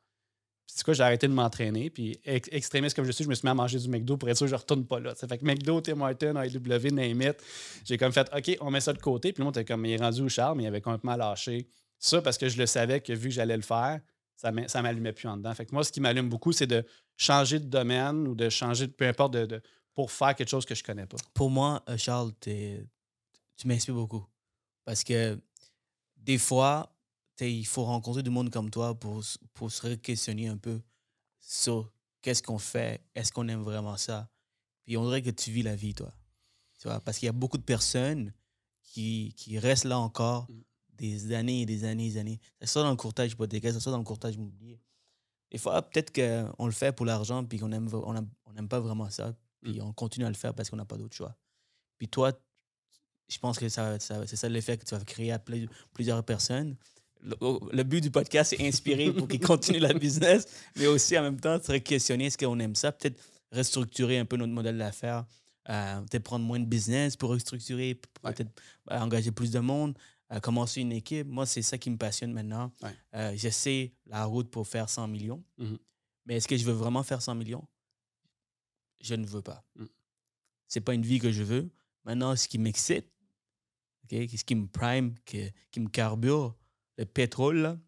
[0.67, 1.89] Puis c'est quoi, j'ai arrêté de m'entraîner.
[1.89, 4.37] Puis extrémiste comme je suis, je me suis mis à manger du McDo pour être
[4.37, 5.15] sûr que je ne retourne pas là.
[5.15, 7.37] Ça fait que McDo, Tim Horton, AEW, name it.
[7.83, 9.33] J'ai comme fait OK, on met ça de côté.
[9.33, 11.67] Puis le monde était comme il est rendu au charme, mais il avait complètement lâché.
[11.97, 13.99] Ça parce que je le savais que vu que j'allais le faire,
[14.35, 15.53] ça ne m'allumait plus en dedans.
[15.53, 16.85] Fait que moi, ce qui m'allume beaucoup, c'est de
[17.17, 19.61] changer de domaine ou de changer de peu importe de,
[19.93, 21.17] pour faire quelque chose que je ne connais pas.
[21.33, 22.87] Pour moi, euh, Charles, tu
[23.65, 24.25] m'inspires beaucoup.
[24.83, 25.39] Parce que
[26.17, 26.93] des fois,
[27.39, 30.81] il faut rencontrer du monde comme toi pour, pour se questionner un peu
[31.39, 34.29] sur qu'est-ce qu'on fait, est-ce qu'on aime vraiment ça.
[34.83, 36.13] Puis on dirait que tu vis la vie, toi.
[36.79, 38.33] Tu vois, parce qu'il y a beaucoup de personnes
[38.83, 40.64] qui, qui restent là encore mm
[40.97, 42.39] des années et des années et des années.
[42.61, 44.79] Ça sort dans le courtage hypothécaire, ça sort dans le courtage immobilier.
[45.51, 48.15] Des fois, peut-être qu'on le fait pour l'argent, puis qu'on n'aime on
[48.57, 49.83] on pas vraiment ça, puis mm.
[49.83, 51.35] on continue à le faire parce qu'on n'a pas d'autre choix.
[51.97, 52.31] Puis toi,
[53.27, 55.39] je pense que ça, ça c'est ça l'effet que tu vas créer à
[55.93, 56.75] plusieurs personnes.
[57.21, 61.39] Le, but du podcast, c'est inspirer pour qu'ils continuent la business, mais aussi en même
[61.39, 63.19] temps, se questionner est-ce qu'on aime ça, peut-être
[63.51, 65.25] restructurer un peu notre modèle d'affaires,
[65.69, 68.51] euh, peut-être prendre moins de business pour restructurer, peut-être
[68.91, 69.97] engager plus de monde,
[70.39, 71.27] commencer une équipe.
[71.27, 72.71] Moi, c'est ça qui me passionne maintenant.
[73.13, 75.43] Euh, j'essaie la route pour faire 100 millions.
[75.59, 75.77] Mm-hmm.
[76.25, 77.65] Mais est-ce que je veux vraiment faire 100 millions?
[79.01, 79.63] Je ne veux pas.
[79.77, 79.89] Ce mm.
[80.67, 81.69] C'est pas une vie que je veux.
[82.03, 83.07] Maintenant, ce qui m'excite,
[84.09, 86.55] ce qui me prime, qui, qui me carbure,
[86.97, 87.79] le pétrole,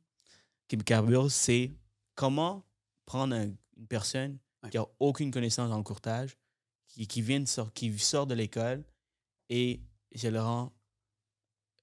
[0.67, 1.71] qui me carbure, c'est
[2.15, 2.65] comment
[3.05, 4.37] prendre une personne
[4.69, 6.37] qui n'a aucune connaissance dans le courtage,
[6.87, 8.83] qui, qui, vient de qui sort de l'école
[9.49, 9.81] et
[10.13, 10.73] je le rends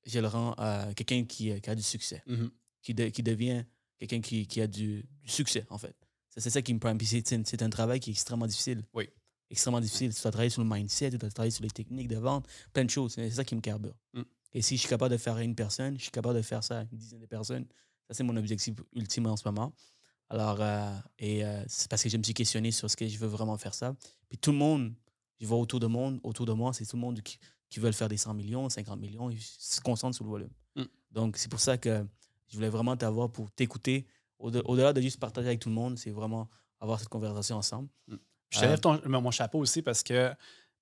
[0.07, 2.51] je le rends à quelqu'un qui, euh, qui, a du succès, mm-hmm.
[2.83, 3.64] qui, qui devient
[3.99, 5.97] quelqu'un qui, qui, a du, succès, en fait.
[6.37, 6.97] C'est ça qui me prend.
[6.97, 8.83] Puis c'est un travail qui est extrêmement difficile.
[8.93, 9.09] Oui.
[9.51, 10.12] Extrêmement difficile.
[10.12, 12.85] Tu dois travailler sur le mindset, tu dois travailler sur les techniques de vente, plein
[12.85, 13.12] de choses.
[13.12, 13.95] C'est ça qui me carbure.
[14.14, 14.23] Mm.
[14.53, 16.83] Et si je suis capable de faire une personne, je suis capable de faire ça
[16.90, 17.67] une dizaine de personnes.
[18.09, 19.73] Ça, c'est mon objectif ultime en ce moment.
[20.29, 23.19] Alors, euh, et euh, c'est parce que je me suis questionné sur ce que je
[23.19, 23.95] veux vraiment faire ça.
[24.29, 24.95] Puis tout le monde,
[25.40, 27.92] je vois autour de, monde, autour de moi, c'est tout le monde qui, qui veulent
[27.92, 30.50] faire des 100 millions, 50 millions, ils se concentrent sur le volume.
[30.77, 30.83] Mm.
[31.11, 32.07] Donc, c'est pour ça que
[32.48, 34.07] je voulais vraiment t'avoir pour t'écouter.
[34.38, 36.48] Au-delà de juste partager avec tout le monde, c'est vraiment
[36.81, 37.88] avoir cette conversation ensemble.
[38.09, 38.14] Mm.
[38.50, 40.33] Je te lève mon chapeau aussi parce que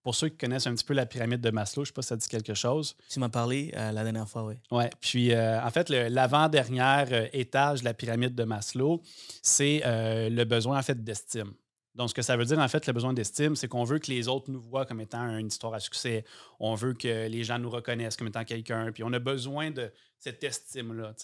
[0.03, 2.03] pour ceux qui connaissent un petit peu la pyramide de Maslow, je ne sais pas
[2.03, 2.97] si ça dit quelque chose.
[3.09, 4.55] Tu m'as parlé euh, la dernière fois, oui.
[4.71, 4.85] Oui.
[5.01, 9.01] Puis, euh, en fait, l'avant-dernière euh, étage de la pyramide de Maslow,
[9.43, 11.53] c'est le besoin, en fait, d'estime.
[11.95, 14.11] Donc, ce que ça veut dire, en fait, le besoin d'estime, c'est qu'on veut que
[14.11, 16.25] les autres nous voient comme étant une histoire à succès.
[16.59, 18.91] On veut que les gens nous reconnaissent comme étant quelqu'un.
[18.93, 21.15] Puis, on a besoin de cette estime-là.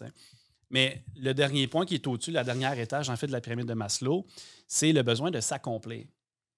[0.70, 3.66] Mais le dernier point qui est au-dessus, la dernière étage, en fait, de la pyramide
[3.66, 4.26] de Maslow,
[4.66, 6.06] c'est le besoin de s'accomplir.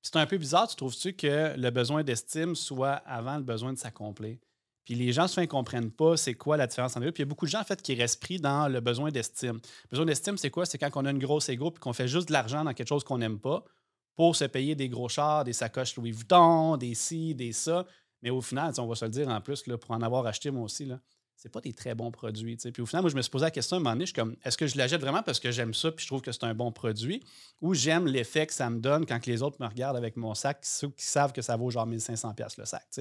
[0.03, 3.79] C'est un peu bizarre, tu trouves-tu, que le besoin d'estime soit avant le besoin de
[3.79, 4.39] s'accomplir?
[4.85, 7.13] Puis les gens souvent ne comprennent pas c'est quoi la différence entre deux.
[7.13, 9.11] Puis il y a beaucoup de gens en fait qui restent pris dans le besoin
[9.11, 9.61] d'estime.
[9.85, 10.65] Le besoin d'estime, c'est quoi?
[10.65, 12.89] C'est quand on a une grosse égroupe et qu'on fait juste de l'argent dans quelque
[12.89, 13.63] chose qu'on n'aime pas
[14.17, 17.87] pour se payer des gros chars, des sacoches Louis Vuitton, des ci, des ça.
[18.23, 20.51] Mais au final, on va se le dire en plus, là, pour en avoir acheté
[20.51, 21.01] moi aussi, là,
[21.37, 22.57] c'est pas des très bons produits.
[22.57, 24.13] Puis au final, moi, je me suis posé la question à un moment donné, je
[24.13, 26.33] suis comme, est-ce que je l'achète vraiment parce que j'aime ça puis je trouve que
[26.33, 27.23] c'est un bon produit
[27.63, 30.59] ou j'aime l'effet que ça me donne quand les autres me regardent avec mon sac,
[30.63, 33.01] ceux qui savent que ça vaut genre 1500$ le sac.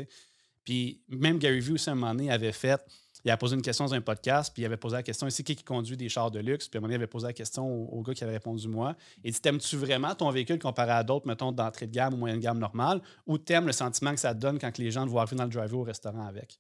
[0.64, 2.80] Puis même Gary Vee aussi, un moment donné, avait fait,
[3.26, 5.44] il a posé une question dans un podcast, puis il avait posé la question ici,
[5.44, 6.68] qui, conduit des chars de luxe?
[6.68, 8.96] Puis à un moment il avait posé la question au, gars qui avait répondu moi.
[9.24, 12.40] Il dit, t'aimes-tu vraiment ton véhicule comparé à d'autres, mettons, d'entrée de gamme ou moyenne
[12.40, 15.24] gamme normale, ou t'aimes le sentiment que ça te donne quand les gens te voient
[15.24, 16.60] arriver dans le driver au restaurant avec?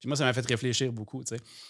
[0.00, 1.22] Puis moi, ça m'a fait réfléchir beaucoup.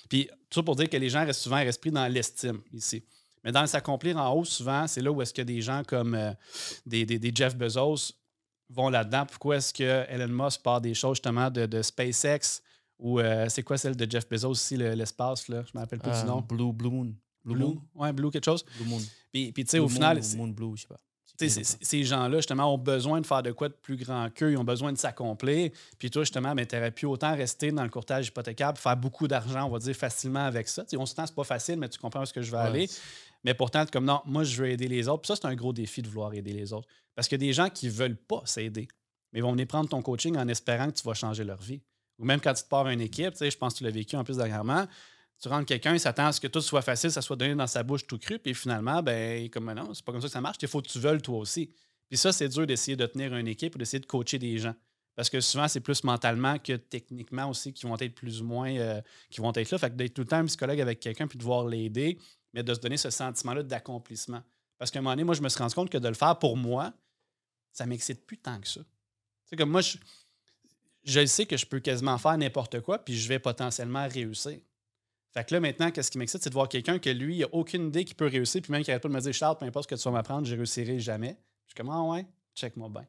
[0.09, 3.05] Puis tout ça pour dire que les gens restent souvent restés dans l'estime ici.
[3.43, 6.33] Mais dans s'accomplir en haut, souvent, c'est là où est-ce que des gens comme euh,
[6.87, 8.13] des, des, Jeff Bezos
[8.69, 9.27] vont là-dedans.
[9.27, 12.63] Pourquoi est-ce que Elon Musk part des choses justement de, SpaceX
[13.01, 15.63] ou euh, c'est quoi celle de Jeff Bezos aussi, l'espace, là?
[15.65, 16.41] Je ne me rappelle plus du euh, nom.
[16.41, 17.15] Blue, Blue Moon.
[17.45, 17.83] Blue, Moon?
[17.95, 18.65] Ouais, Blue quelque chose.
[18.79, 19.01] Blue Moon.
[19.33, 20.21] Puis, puis tu sais, au final.
[20.37, 21.01] Moon, Blue, je sais pas
[21.49, 24.53] ces gens-là, justement, ont besoin de faire de quoi de plus grand qu'eux.
[24.53, 25.71] Ils ont besoin de s'accomplir.
[25.99, 29.29] Puis toi, justement, ben, tu aurais pu autant rester dans le courtage hypothécaire faire beaucoup
[29.29, 30.85] d'argent, on va dire, facilement avec ça.
[30.97, 32.89] on se c'est pas facile, mais tu comprends où ce que je veux aller.
[33.45, 35.23] Mais pourtant, comme non, moi, je veux aider les autres.
[35.23, 36.89] Puis ça, c'est un gros défi de vouloir aider les autres.
[37.15, 38.89] Parce a des gens qui ne veulent pas s'aider,
[39.33, 41.81] mais vont venir prendre ton coaching en espérant que tu vas changer leur vie.
[42.21, 44.25] Ou même quand tu te pars une équipe, je pense que tu l'as vécu en
[44.25, 44.87] plus dernièrement,
[45.41, 47.67] tu rentres quelqu'un, il s'attend à ce que tout soit facile, ça soit donné dans
[47.67, 50.41] sa bouche tout cru, puis finalement, ben, comme non, c'est pas comme ça que ça
[50.41, 51.73] marche, il faut que tu veuilles toi aussi.
[52.09, 54.75] Puis ça, c'est dur d'essayer de tenir une équipe ou d'essayer de coacher des gens.
[55.17, 58.75] Parce que souvent, c'est plus mentalement que techniquement aussi qui vont être plus ou moins,
[58.75, 59.79] euh, qui vont être là.
[59.79, 62.19] Fait que d'être tout le temps un psychologue avec quelqu'un puis de voir l'aider,
[62.53, 64.43] mais de se donner ce sentiment-là d'accomplissement.
[64.79, 66.39] Parce qu'à un moment donné, moi, je me suis rendu compte que de le faire
[66.39, 66.93] pour moi,
[67.73, 68.81] ça m'excite plus tant que ça.
[69.45, 69.99] C'est comme moi, je,
[71.05, 74.59] je sais que je peux quasiment faire n'importe quoi, puis je vais potentiellement réussir.
[75.33, 77.49] Fait que là, maintenant, qu'est-ce qui m'excite, c'est de voir quelqu'un que lui, il a
[77.53, 79.65] aucune idée qu'il peut réussir, puis même qu'il n'arrête pas de me dire Charles, peu
[79.65, 81.39] importe ce que tu vas m'apprendre, je réussirai jamais.
[81.67, 83.07] Je suis comme, ah ouais, check-moi bien.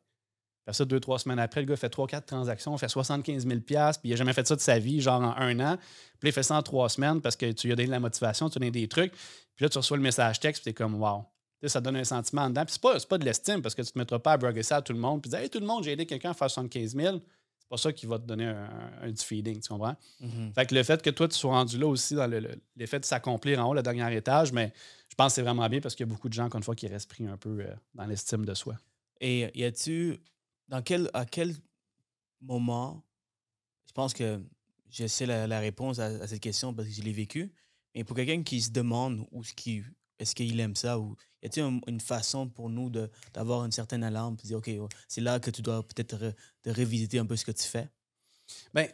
[0.63, 3.59] Après ça, deux, trois semaines après, le gars fait trois, quatre transactions, fait 75 000
[3.61, 5.77] puis il n'a jamais fait ça de sa vie, genre en un an.
[6.19, 7.99] Puis il fait ça en trois semaines parce que tu lui as donné de la
[7.99, 9.13] motivation, tu lui as donné des trucs.
[9.55, 11.25] Puis là, tu reçois le message texte, puis es comme, wow.
[11.65, 12.63] ça donne un sentiment en dedans.
[12.63, 14.61] Puis c'est pas, pas de l'estime parce que tu ne te mettras pas à broguer
[14.61, 15.23] ça à tout le monde.
[15.23, 17.21] Puis dire, hey, tout le monde, j'ai aidé quelqu'un à faire 75 000 c'est
[17.71, 19.95] pas ça qui va te donner un, du feeding, tu comprends?
[20.21, 20.53] Mm-hmm.
[20.53, 22.29] Fait que le fait que toi, tu sois rendu là aussi dans
[22.75, 24.73] l'effet de s'accomplir en haut, le dernier étage, mais
[25.07, 26.65] je pense que c'est vraiment bien parce qu'il y a beaucoup de gens, encore une
[26.65, 28.75] fois, qui restent pris un peu euh, dans l'estime de soi.
[29.21, 30.19] Et y a-tu,
[30.67, 31.55] dans quel, à quel
[32.41, 33.01] moment,
[33.87, 34.41] je pense que
[34.89, 37.53] je sais la, réponse à, cette question parce que je l'ai vécu,
[37.95, 39.81] mais pour quelqu'un qui se demande où ce qui,
[40.21, 42.89] est-ce qu'il aime ça ou y a-t-il une façon pour nous
[43.33, 44.69] d'avoir une certaine alarme, de dire, OK,
[45.07, 47.89] c'est là que tu dois peut-être de révisiter un peu ce que tu fais?
[48.73, 48.87] Ben,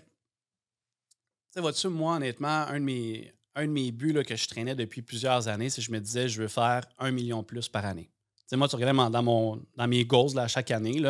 [1.54, 4.76] tu vois-tu, moi, honnêtement, un de mes, un de mes buts là, que je traînais
[4.76, 7.86] depuis plusieurs années, c'est que je me disais, je veux faire un million plus par
[7.86, 8.10] année
[8.56, 11.02] moi, tu regardais dans, mon, dans mes goals là, chaque année,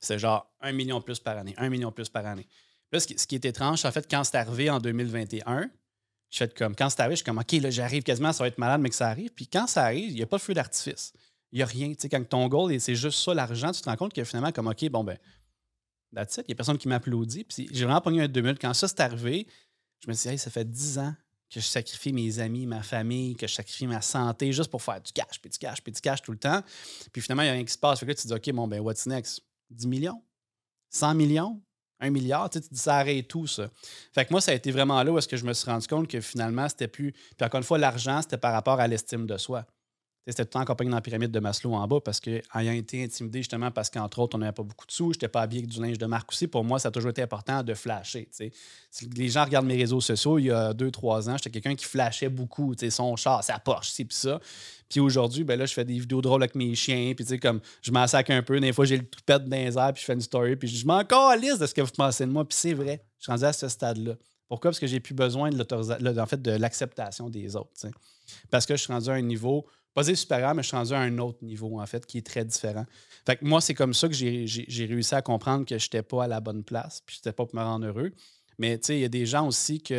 [0.00, 2.48] c'est genre un million plus par année, un million plus par année.
[2.92, 5.68] Là, ce qui, est étrange, en fait, quand c'est arrivé en 2021,
[6.30, 8.48] je fais comme, quand c'est arrivé, je suis comme, OK, là, j'arrive quasiment, ça va
[8.48, 9.30] être malade, mais que ça arrive.
[9.30, 11.12] Puis quand ça arrive, il n'y a pas de feu d'artifice.
[11.52, 11.88] Il n'y a rien.
[11.88, 14.52] Tu sais, quand ton goal, c'est juste ça, l'argent, tu te rends compte que finalement,
[14.52, 15.16] comme, OK, bon, ben,
[16.14, 16.44] that's it.
[16.46, 17.44] Il n'y a personne qui m'applaudit.
[17.44, 18.58] Puis j'ai vraiment pogné un 2000.
[18.58, 19.46] Quand ça, c'est arrivé,
[20.02, 21.14] je me suis dit, hey, ça fait 10 ans
[21.48, 25.00] que je sacrifie mes amis, ma famille, que je sacrifie ma santé juste pour faire
[25.00, 26.60] du cash, puis du cash, puis du cash tout le temps.
[27.12, 28.00] Puis finalement, il y a rien qui se passe.
[28.00, 29.42] Fait que là, tu te dis, OK, bon, ben, what's next?
[29.70, 30.22] 10 millions?
[30.90, 31.62] 100 millions?
[32.00, 32.50] 1 milliard?
[32.50, 33.68] Tu dis, ça arrête tout, ça.
[34.12, 35.86] Fait que moi, ça a été vraiment là où est-ce que je me suis rendu
[35.86, 37.12] compte que finalement, c'était plus.
[37.12, 39.64] Puis encore une fois, l'argent, c'était par rapport à l'estime de soi.
[40.32, 42.72] C'était tout le temps accompagné dans la pyramide de Maslow en bas parce que, ayant
[42.72, 45.42] été intimidé justement parce qu'entre autres, on n'avait pas beaucoup de sous, je n'étais pas
[45.42, 46.48] habillé avec du linge de marque aussi.
[46.48, 48.28] Pour moi, ça a toujours été important de flasher.
[49.16, 51.84] Les gens regardent mes réseaux sociaux, il y a deux, trois ans, j'étais quelqu'un qui
[51.84, 54.40] flashait beaucoup, son char, sa Porsche, c'est puis ça.
[54.88, 57.38] Puis aujourd'hui, ben là, je fais des vidéos drôles avec mes chiens, puis tu sais,
[57.38, 58.60] comme je m'en un peu.
[58.60, 60.86] Des fois, j'ai le toupette dans les airs, puis je fais une story, puis je
[60.86, 62.46] m'en calisse de ce que vous pensez de moi.
[62.46, 64.14] Puis c'est vrai, je suis rendu à ce stade-là.
[64.48, 64.70] Pourquoi?
[64.70, 67.70] Parce que j'ai plus besoin de en fait, de l'acceptation des autres.
[68.50, 70.98] Parce que je suis rendu à un niveau, pas supérieur, mais je suis rendu à
[70.98, 72.84] un autre niveau, en fait, qui est très différent.
[73.24, 76.24] Fait que moi, c'est comme ça que j'ai réussi à comprendre que je n'étais pas
[76.24, 78.12] à la bonne place, puis je n'étais pas pour me rendre heureux.
[78.58, 79.94] Mais tu sais, il y a des gens aussi qui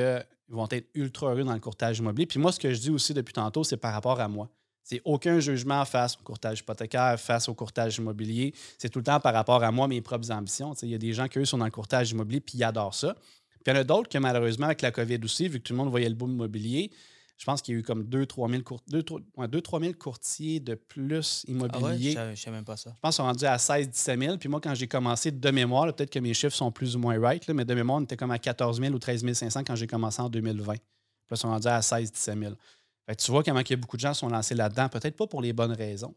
[0.49, 2.27] vont être ultra heureux dans le courtage immobilier.
[2.27, 4.51] Puis moi, ce que je dis aussi depuis tantôt, c'est par rapport à moi.
[4.83, 8.53] C'est aucun jugement face au courtage hypothécaire, face au courtage immobilier.
[8.77, 10.73] C'est tout le temps par rapport à moi, mes propres ambitions.
[10.83, 12.93] Il y a des gens qui, eux, sont dans le courtage immobilier puis ils adorent
[12.93, 13.15] ça.
[13.15, 15.73] Puis il y en a d'autres qui, malheureusement, avec la COVID aussi, vu que tout
[15.73, 16.91] le monde voyait le boom immobilier,
[17.37, 22.15] je pense qu'il y a eu comme 2-3 000, courtiers de plus immobilier.
[22.17, 22.91] Ah ouais, je ne sais même pas ça.
[22.95, 24.37] Je pense qu'ils sont rendus à 16-17 000.
[24.37, 27.19] Puis moi, quand j'ai commencé de mémoire, peut-être que mes chiffres sont plus ou moins
[27.19, 29.87] right, mais de mémoire, on était comme à 14 000 ou 13 500 quand j'ai
[29.87, 30.73] commencé en 2020.
[30.73, 30.81] Puis là,
[31.31, 32.53] ils sont rendus à 16-17 000
[33.15, 35.27] tu vois comment il y a beaucoup de gens qui sont lancés là-dedans, peut-être pas
[35.27, 36.13] pour les bonnes raisons.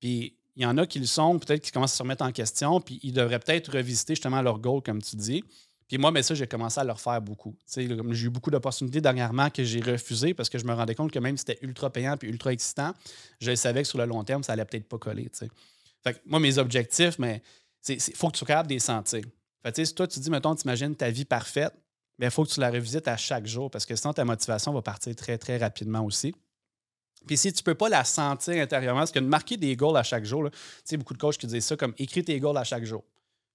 [0.00, 2.32] Puis il y en a qui le sont, peut-être qui commencent à se remettre en
[2.32, 5.44] question, puis ils devraient peut-être revisiter justement leur goal, comme tu dis.
[5.88, 7.56] Puis moi, mais ça, j'ai commencé à le refaire beaucoup.
[7.74, 11.18] J'ai eu beaucoup d'opportunités dernièrement que j'ai refusées parce que je me rendais compte que
[11.18, 12.92] même si c'était ultra payant et ultra excitant,
[13.40, 15.30] je savais que sur le long terme, ça allait peut-être pas coller.
[16.04, 17.42] Fait que moi, mes objectifs, mais
[17.88, 19.22] il faut que tu sois capable de les sentir.
[19.62, 21.72] Fait si toi, tu dis, mettons, tu imagines ta vie parfaite,
[22.18, 24.72] il ben, faut que tu la revisites à chaque jour parce que sinon, ta motivation
[24.72, 26.34] va partir très, très rapidement aussi.
[27.26, 29.96] Puis si tu ne peux pas la sentir intérieurement, parce que de marquer des goals
[29.96, 32.56] à chaque jour, tu sais, beaucoup de coachs qui disent ça comme écris tes goals
[32.56, 33.04] à chaque jour.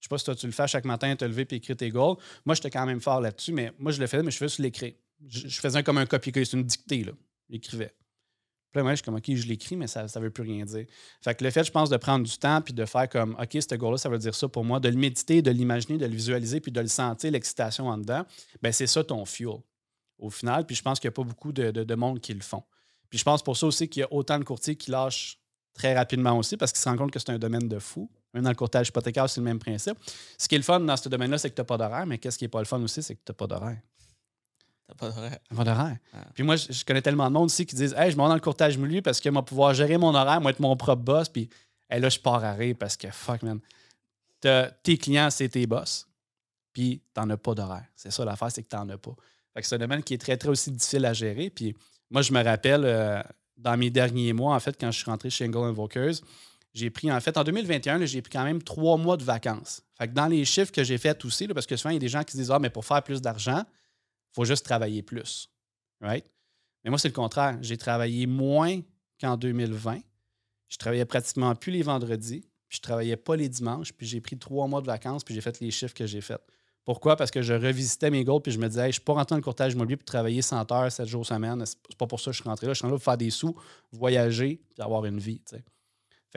[0.04, 1.88] Je sais pas si toi, tu le fais chaque matin, te lever et écrire tes
[1.88, 2.18] goals.
[2.44, 4.62] Moi, j'étais quand même fort là-dessus, mais moi, je le faisais, mais je faisais sur
[4.62, 4.98] l'écrit.
[5.26, 7.12] Je, faisais comme un copier-coller, c'est une dictée, là.
[7.48, 7.94] J'écrivais.
[8.70, 10.66] Puis là, moi, je suis comme, OK, je l'écris, mais ça ne veut plus rien
[10.66, 10.84] dire.
[11.22, 13.56] Fait que le fait, je pense, de prendre du temps puis de faire comme, OK,
[13.58, 16.14] ce goal-là, ça veut dire ça pour moi, de le méditer, de l'imaginer, de le
[16.14, 18.26] visualiser puis de le sentir, l'excitation en dedans,
[18.60, 19.56] ben c'est ça ton fuel
[20.18, 20.66] au final.
[20.66, 22.62] Puis je pense qu'il n'y a pas beaucoup de, de, monde qui le font.
[23.08, 25.38] Puis je pense pour ça aussi qu'il y a autant de courtiers qui lâchent
[25.72, 28.10] très rapidement aussi parce qu'ils se rendent compte que c'est un domaine de fou.
[28.34, 29.96] Même dans le courtage hypothécaire, c'est le même principe.
[30.36, 32.18] Ce qui est le fun dans ce domaine-là, c'est que tu n'as pas d'horaire, mais
[32.18, 33.78] qu'est-ce qui n'est pas le fun aussi, c'est que tu n'as pas d'horaire.
[34.88, 35.38] T'as pas d'horaire.
[35.56, 35.96] Pas d'horaire.
[36.34, 38.40] Puis moi, je, connais tellement de monde aussi qui disent Hey, je m'en dans le
[38.40, 41.28] courtage milieu parce que moi, pouvoir gérer mon horaire, moi, être mon propre boss.
[41.28, 41.48] Puis
[41.88, 43.60] là, je pars à rire parce que fuck, man.
[44.82, 46.06] Tes clients, c'est tes boss.
[46.72, 47.86] Puis t'en as pas d'horaire.
[47.94, 49.14] C'est ça l'affaire, c'est que t'en as pas.
[49.54, 51.48] Fait que c'est un domaine qui est très, très aussi difficile à gérer.
[51.48, 51.74] Puis
[52.10, 53.22] moi, je me rappelle, euh,
[53.56, 56.16] dans mes derniers mois, en fait, quand je suis rentré chez Engel Invokers,
[56.74, 59.82] j'ai pris, en fait, en 2021, j'ai pris quand même trois mois de vacances.
[59.96, 62.00] Fait que dans les chiffres que j'ai fait aussi, parce que souvent, il y a
[62.00, 63.64] des gens qui se disent Ah, mais pour faire plus d'argent,
[64.32, 65.48] faut juste travailler plus.
[66.00, 66.28] Right?
[66.82, 67.56] Mais moi, c'est le contraire.
[67.62, 68.80] J'ai travaillé moins
[69.20, 70.00] qu'en 2020.
[70.68, 74.36] Je travaillais pratiquement plus les vendredis, puis je travaillais pas les dimanches, puis j'ai pris
[74.36, 76.40] trois mois de vacances, puis j'ai fait les chiffres que j'ai faits.
[76.84, 77.16] Pourquoi?
[77.16, 79.34] Parce que je revisitais mes goals, puis je me disais, je ne suis pas rentré
[79.34, 81.64] dans le courtage immobilier pour travailler 100 heures, 7 jours semaine.
[81.64, 82.72] C'est pas pour ça que je suis rentré là.
[82.72, 83.56] Je suis rentré là pour faire des sous,
[83.92, 85.40] voyager, puis avoir une vie.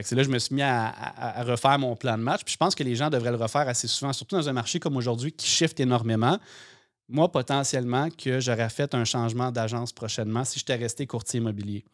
[0.01, 2.43] C'est là que je me suis mis à, refaire mon plan de match.
[2.43, 4.79] Puis je pense que les gens devraient le refaire assez souvent, surtout dans un marché
[4.79, 6.38] comme aujourd'hui qui shift énormément
[7.10, 11.86] moi, potentiellement, que j'aurais fait un changement d'agence prochainement si j'étais resté courtier immobilier.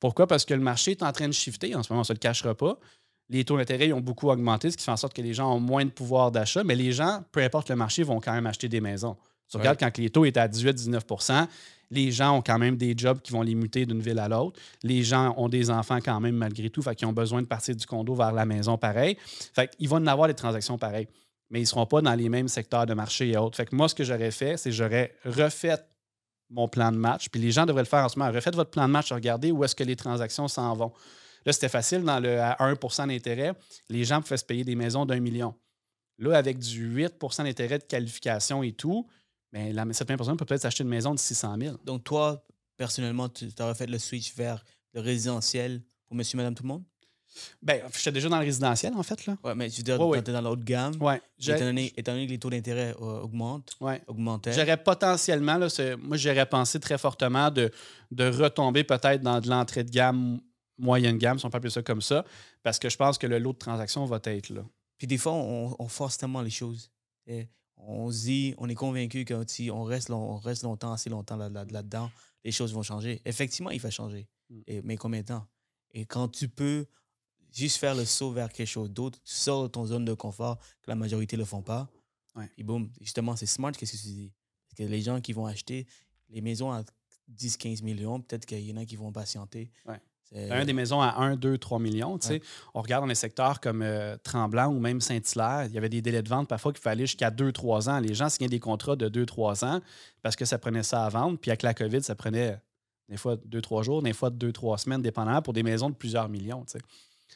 [0.00, 0.26] Pourquoi?
[0.26, 1.74] Parce que le marché est en train de shifter.
[1.74, 2.78] En ce moment, on ne se le cachera pas.
[3.28, 5.60] Les taux d'intérêt ont beaucoup augmenté, ce qui fait en sorte que les gens ont
[5.60, 8.68] moins de pouvoir d'achat, mais les gens, peu importe le marché, vont quand même acheter
[8.68, 9.16] des maisons.
[9.50, 11.46] Tu regardes quand les taux étaient à 18-19%
[11.92, 14.58] les gens ont quand même des jobs qui vont les muter d'une ville à l'autre.
[14.82, 17.76] Les gens ont des enfants quand même malgré tout, fait qu'ils ont besoin de partir
[17.76, 19.16] du condo vers la maison pareil.
[19.54, 21.06] Fait qu'ils vont en avoir des transactions pareilles
[21.50, 23.56] mais ils ne seront pas dans les mêmes secteurs de marché et autres.
[23.56, 25.78] Fait que moi, ce que j'aurais fait, c'est que j'aurais refait
[26.50, 27.28] mon plan de match.
[27.28, 28.32] Puis les gens devraient le faire en ce moment.
[28.32, 30.92] Refaites votre plan de match, regardez où est-ce que les transactions s'en vont.
[31.44, 33.52] Là, c'était facile dans le à 1% d'intérêt.
[33.88, 35.54] Les gens pouvaient se payer des maisons d'un million.
[36.18, 39.06] Là, avec du 8% d'intérêt de qualification et tout,
[39.56, 41.76] bien, la, cette même personne peut peut-être s'acheter une maison de 600 000.
[41.84, 42.44] Donc, toi,
[42.76, 44.64] personnellement, tu aurais fait le switch vers
[44.94, 46.84] le résidentiel pour monsieur, madame, tout le monde?
[47.62, 49.26] Ben, j'étais déjà dans le résidentiel, en fait.
[49.26, 49.36] Là.
[49.44, 50.94] Ouais, mais tu dirais que tu dans l'autre gamme.
[51.00, 51.20] Ouais.
[51.38, 54.00] Étant donné, étant donné, que les taux d'intérêt euh, augmentent, ouais.
[54.06, 54.52] augmentaient.
[54.52, 57.70] J'aurais potentiellement, là, moi, j'aurais pensé très fortement de,
[58.10, 60.40] de retomber peut-être dans de l'entrée de gamme,
[60.78, 62.24] moyenne gamme, si on peut appeler ça comme ça,
[62.62, 64.62] parce que je pense que le lot de transactions va être là.
[64.98, 66.90] Puis des fois, on, force tellement les choses.
[67.76, 71.36] On se dit, on est convaincu que si on reste, on reste longtemps, assez longtemps
[71.36, 72.10] là-dedans,
[72.44, 73.20] les choses vont changer.
[73.24, 74.28] Effectivement, il va changer.
[74.50, 74.60] Mm.
[74.66, 75.46] Et, mais combien de temps?
[75.92, 76.86] Et quand tu peux
[77.52, 80.58] juste faire le saut vers quelque chose d'autre, tu sors de ton zone de confort
[80.82, 81.88] que la majorité ne le font pas.
[82.34, 82.48] Ouais.
[82.54, 84.32] Puis boum, justement, c'est smart, qu'est-ce que tu dis?
[84.68, 85.86] Parce que les gens qui vont acheter
[86.28, 86.84] les maisons à
[87.32, 89.70] 10-15 millions, peut-être qu'il y en a qui vont patienter.
[90.34, 92.18] Un des maisons à 1, 2, 3 millions.
[92.74, 96.02] On regarde dans les secteurs comme euh, Tremblant ou même Saint-Hilaire, il y avait des
[96.02, 98.00] délais de vente parfois qu'il fallait jusqu'à 2-3 ans.
[98.00, 99.80] Les gens signaient des contrats de 2-3 ans
[100.22, 101.38] parce que ça prenait ça à vendre.
[101.38, 102.58] Puis avec la COVID, ça prenait
[103.08, 106.64] des fois 2-3 jours, des fois 2-3 semaines, dépendamment pour des maisons de plusieurs millions.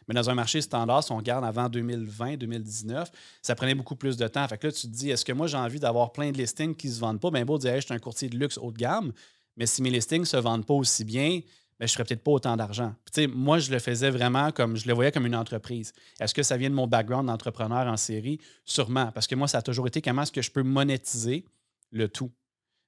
[0.09, 3.11] Mais dans un marché standard, si on regarde avant 2020, 2019,
[3.43, 4.47] ça prenait beaucoup plus de temps.
[4.49, 6.75] Fait que là, tu te dis, est-ce que moi, j'ai envie d'avoir plein de listings
[6.75, 7.31] qui ne se vendent pas?
[7.31, 9.13] Bien beau dire, je suis un courtier de luxe haut de gamme,
[9.57, 11.41] mais si mes listings ne se vendent pas aussi bien,
[11.81, 12.95] ben, je ne ferais peut-être pas autant d'argent.
[13.33, 15.95] moi, je le faisais vraiment comme, je le voyais comme une entreprise.
[16.21, 18.39] Est-ce que ça vient de mon background d'entrepreneur en série?
[18.67, 21.47] Sûrement, parce que moi, ça a toujours été comment est-ce que je peux monétiser
[21.91, 22.31] le tout.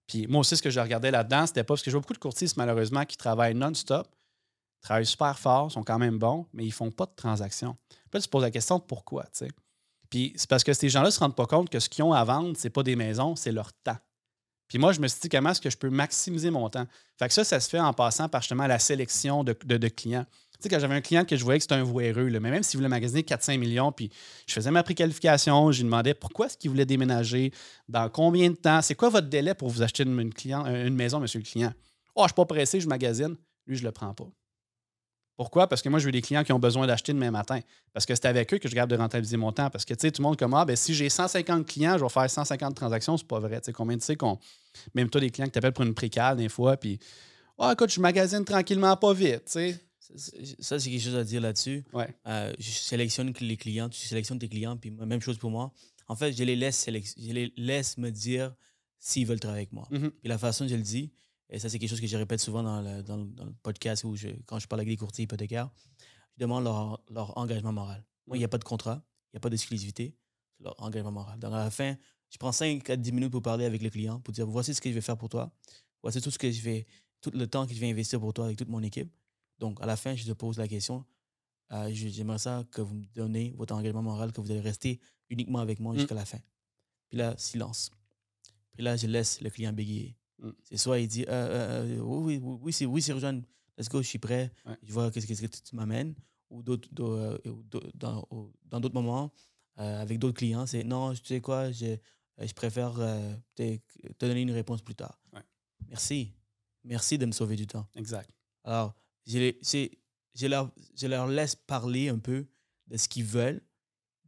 [0.06, 2.12] Puis moi aussi, ce que je regardais là-dedans, c'était pas parce que je vois beaucoup
[2.12, 4.14] de courtistes, malheureusement, qui travaillent non-stop,
[4.82, 7.78] travaillent super fort, sont quand même bons, mais ils ne font pas de transactions.
[8.10, 9.48] Puis tu te poses la question pourquoi, tu sais.
[10.10, 12.12] Puis c'est parce que ces gens-là ne se rendent pas compte que ce qu'ils ont
[12.12, 13.96] à vendre, ce n'est pas des maisons, c'est leur temps.
[14.72, 16.86] Puis moi, je me suis dit comment est-ce que je peux maximiser mon temps.
[17.18, 20.24] Fait que ça, ça se fait en passant par justement la sélection de, clients.
[20.24, 22.62] Tu sais, quand j'avais un client que je voyais que c'était un vouéreux, mais même
[22.62, 24.08] s'il voulait magasiner 4-5 millions, puis
[24.46, 27.52] je faisais ma préqualification, je lui demandais pourquoi est-ce qu'il voulait déménager,
[27.86, 31.44] dans combien de temps, c'est quoi votre délai pour vous acheter une maison, monsieur le
[31.44, 31.74] client?
[32.14, 33.36] Oh, je ne suis pas pressé, je magasine.
[33.66, 34.28] Lui, je ne le prends pas.
[35.36, 35.66] Pourquoi?
[35.66, 37.60] Parce que moi, je veux des clients qui ont besoin d'acheter demain matin.
[37.92, 39.70] Parce que c'est avec eux que je garde de rentabiliser mon temps.
[39.70, 42.04] Parce que, tu sais, tout le monde comme, ah, ben, si j'ai 150 clients, je
[42.04, 43.60] vais faire 150 transactions, c'est pas vrai.
[43.60, 44.38] Tu sais, combien tu sais qu'on.
[44.94, 46.98] Même toi, des clients qui t'appellent pour une précale, des fois, puis,
[47.58, 49.80] ah, oh, écoute, je magasine tranquillement, pas vite, tu sais.
[50.58, 51.84] Ça, c'est quelque chose à dire là-dessus.
[51.92, 52.08] Ouais.
[52.26, 55.72] Euh, je sélectionne les clients, tu sélectionnes tes clients, puis même chose pour moi.
[56.08, 58.54] En fait, je les laisse, je les laisse me dire
[58.98, 59.88] s'ils veulent travailler avec moi.
[59.90, 60.10] Mm-hmm.
[60.10, 61.12] Puis la façon dont je le dis,
[61.52, 64.16] et ça, c'est quelque chose que je répète souvent dans le, dans le podcast ou
[64.16, 65.70] je, quand je parle avec des courtiers hypothécaires.
[66.34, 68.04] Je demande leur, leur engagement moral.
[68.26, 70.16] Moi, il n'y a pas de contrat, il n'y a pas d'exclusivité,
[70.56, 71.38] c'est leur engagement moral.
[71.38, 71.94] Donc, à la fin,
[72.30, 74.80] je prends 5 à 10 minutes pour parler avec le client, pour dire voici ce
[74.80, 75.52] que je vais faire pour toi,
[76.02, 76.86] voici tout ce que je vais,
[77.20, 79.12] tout le temps que je vais investir pour toi avec toute mon équipe.
[79.58, 81.04] Donc, à la fin, je te pose la question
[81.72, 85.60] euh, j'aimerais ça que vous me donnez votre engagement moral, que vous allez rester uniquement
[85.60, 85.98] avec moi mm.
[85.98, 86.38] jusqu'à la fin.
[87.08, 87.90] Puis là, silence.
[88.72, 90.16] Puis là, je laisse le client bégayer.
[90.38, 90.50] Mm.
[90.62, 93.04] C'est soit il dit euh, euh, euh, oui, oui, oui, c'est oui,
[93.78, 96.14] let's go, je suis prêt, je vois qu'est-ce que tu m'amènes.
[96.50, 98.28] Ou d'autres, dans,
[98.66, 99.32] dans d'autres moments,
[99.76, 101.96] avec d'autres clients, c'est non, tu sais quoi, je,
[102.38, 102.92] je préfère
[103.54, 103.78] te,
[104.18, 105.18] donner une réponse plus tard.
[105.88, 106.34] Merci.
[106.84, 107.88] Merci de me sauver du temps.
[107.94, 108.28] Exact.
[108.64, 108.94] Alors,
[109.26, 109.54] je,
[110.34, 112.46] je, leur, je leur laisse parler un peu
[112.88, 113.62] de ce qu'ils veulent.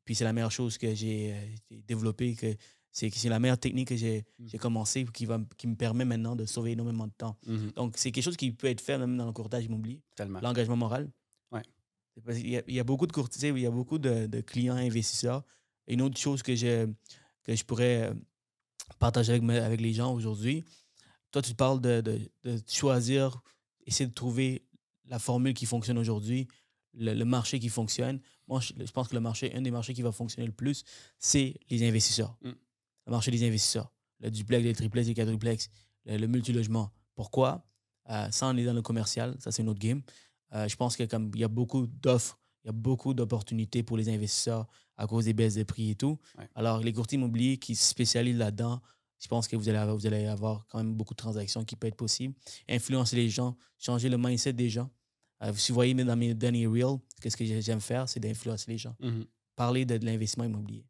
[0.07, 1.35] Puis c'est la meilleure chose que j'ai
[1.71, 2.57] développée, que
[2.95, 4.57] c'est la meilleure technique que j'ai mmh.
[4.59, 7.37] commencé qui, va, qui me permet maintenant de sauver énormément de temps.
[7.47, 10.01] Mmh Donc, c'est quelque chose qui peut être fait même dans le courtage immobilier.
[10.41, 11.11] L'engagement moral.
[11.51, 11.63] Ouais.
[12.29, 14.41] Il, y a, il y a beaucoup de courtiers, il y a beaucoup de, de,
[14.41, 15.43] clients investisseurs.
[15.89, 18.15] Une autre chose que, que je pourrais euh,
[19.01, 20.65] partager avec, avec les gens aujourd'hui,
[21.33, 23.43] toi, tu parles de, de, de, choisir,
[23.87, 24.65] essayer de trouver
[25.07, 26.47] la formule qui fonctionne aujourd'hui,
[26.97, 28.21] le, marché qui fonctionne.
[28.47, 30.85] Moi, je, pense que le marché, un des marchés qui va fonctionner le plus,
[31.19, 32.37] c'est les investisseurs.
[32.43, 32.53] Mmh
[33.07, 35.71] le marché des investisseurs, le duplex, les triplex, les quadruplex,
[36.05, 36.91] le, le multilogement.
[37.15, 37.65] Pourquoi?
[38.11, 40.03] Euh, Ça, on est dans le commercial, ça c'est notre game.
[40.53, 43.97] Euh, je pense qu'il y, y a beaucoup d'offres, il y a beaucoup d'opportunités pour
[43.97, 46.19] les investisseurs à cause des baisses de prix et tout.
[46.55, 48.81] Alors, les courtiers immobiliers qui se spécialisent là-dedans,
[49.19, 51.77] je pense que vous allez, avoir, vous allez avoir quand même beaucoup de transactions qui
[51.77, 52.35] peuvent être possibles.
[52.69, 54.91] Influencer les gens, changer le mindset des gens.
[55.43, 58.79] Euh, si vous voyez dans mes derniers reels, qu'est-ce que j'aime faire, c'est d'influencer les
[58.79, 58.95] gens.
[59.01, 59.27] Mm-hmm.
[59.57, 60.85] Parler de l'investissement immobilier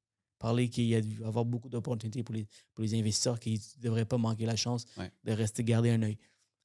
[0.45, 3.83] parler qu'il y a dû avoir beaucoup d'opportunités pour les, pour les investisseurs qui ne
[3.83, 4.85] devraient pas manquer la chance
[5.25, 6.19] de rester garder un œil.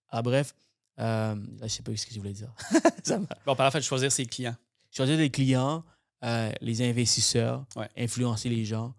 [0.10, 0.54] Ah, bref,
[1.00, 2.54] euh, je ne sais pas ce que je voulais dire.
[3.04, 4.58] ça bon, par fait, choisir ses clients.
[4.92, 5.86] Choisir des clients,
[6.26, 7.66] euh, les investisseurs,
[7.96, 8.94] influencer les gens,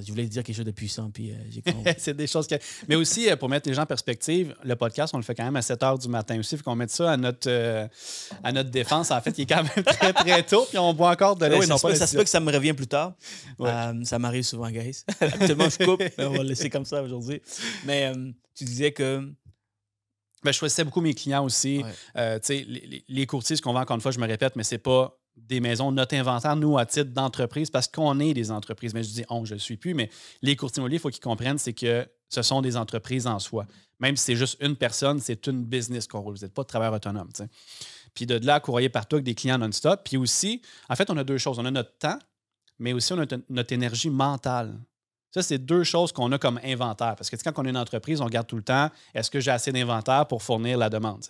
[0.00, 1.62] je voulais dire quelque chose de puissant, puis euh, j'ai
[1.98, 2.54] C'est des choses que.
[2.88, 5.44] Mais aussi, euh, pour mettre les gens en perspective, le podcast, on le fait quand
[5.44, 6.54] même à 7 h du matin aussi.
[6.54, 7.86] Il faut qu'on mette ça à notre, euh,
[8.42, 9.10] à notre défense.
[9.10, 11.62] En fait, il est quand même très, très tôt, puis on boit encore de l'eau.
[11.62, 13.14] ça, se peut, que ça me revient plus tard.
[13.58, 15.04] ça m'arrive souvent, guys.
[15.20, 17.40] Habituellement, je coupe, mais on va le laisser comme ça aujourd'hui.
[17.84, 18.12] Mais
[18.54, 19.30] tu disais que.
[20.42, 21.82] Ben, je choisissais beaucoup mes clients aussi.
[22.14, 24.76] les, les, les, courtiers, ce qu'on vend, encore une fois, je me répète, mais c'est
[24.76, 28.94] pas des maisons, notre inventaire, nous, à titre d'entreprise, parce qu'on est des entreprises.
[28.94, 30.10] Mais je dis on, je ne le suis plus, mais
[30.42, 33.66] les courtiers immobiliers, il faut qu'ils comprennent, c'est que ce sont des entreprises en soi.
[34.00, 36.34] Même si c'est juste une personne, c'est une business qu'on roule.
[36.34, 37.28] Vous n'êtes pas de travailleur autonome.
[38.14, 40.00] Puis de là, courrier partout avec des clients non-stop.
[40.04, 41.58] Puis aussi, en fait, on a deux choses.
[41.58, 42.18] On a notre temps,
[42.78, 44.74] mais aussi on a notre énergie mentale.
[45.30, 47.16] Ça, c'est deux choses qu'on a comme inventaire.
[47.16, 49.50] Parce que quand on est une entreprise, on regarde tout le temps, est-ce que j'ai
[49.50, 51.24] assez d'inventaire pour fournir la demande?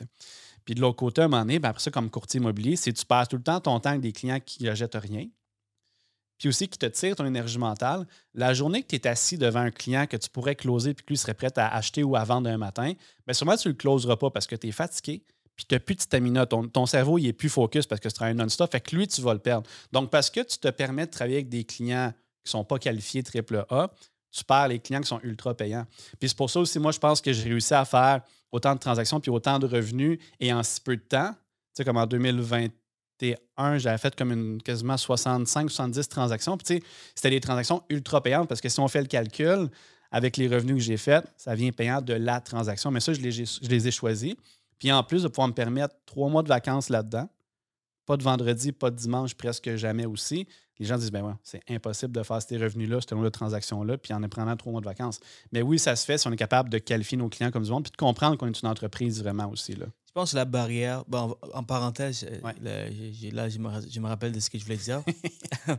[0.65, 2.93] Puis de l'autre côté, à un moment donné, ben après ça, comme courtier immobilier, c'est
[2.93, 5.27] tu passes tout le temps ton temps avec des clients qui ne jettent rien.
[6.39, 8.07] Puis aussi qui te tirent ton énergie mentale.
[8.35, 11.11] La journée que tu es assis devant un client que tu pourrais closer puis que
[11.11, 12.93] lui serait prêt à acheter ou à vendre un matin,
[13.27, 15.23] bien sûrement tu ne le closeras pas parce que tu es fatigué,
[15.57, 16.47] puis tu n'as plus de stamina.
[16.47, 18.71] Ton, cerveau, il est plus focus parce que tu travailles non-stop.
[18.71, 19.69] Fait que lui, tu vas le perdre.
[19.93, 22.13] Donc, parce que tu te permets de travailler avec des clients
[22.43, 23.91] qui ne sont pas qualifiés triple A,
[24.31, 25.87] tu perds les clients qui sont ultra payants.
[26.19, 28.23] Puis c'est pour ça aussi, moi, je pense que j'ai réussi à faire
[28.55, 31.33] autant de transactions puis autant de revenus et en si peu de temps.
[31.33, 31.39] Tu
[31.79, 36.57] sais, comme en 2021, j'avais fait comme une quasiment 65-70 transactions.
[36.57, 36.83] Puis tu sais,
[37.17, 39.69] c'était des transactions ultra payantes parce que si on fait le calcul,
[40.13, 42.93] avec les revenus que j'ai faits, ça vient payant de la transaction.
[42.93, 44.35] Mais ça, je les, je les ai choisis.
[44.79, 47.29] Puis en plus de pouvoir me permettre trois mois de vacances là-dedans,
[48.07, 50.47] pas de vendredi, pas de dimanche, presque jamais aussi.
[50.79, 53.97] Les gens disent, ben ouais, c'est impossible de faire ces revenus-là, ce nombre de transactions-là,
[53.97, 55.21] puis en prenant trois mois de vacances.
[55.53, 57.71] Mais oui, ça se fait si on est capable de qualifier nos clients comme du
[57.71, 59.77] monde, puis de comprendre qu'on est une entreprise vraiment aussi.
[59.77, 59.87] Là.
[60.07, 62.91] Je pense que la barrière, bon, en parenthèse, euh,
[63.33, 65.03] là, je, me, rappelle de ce que je voulais dire.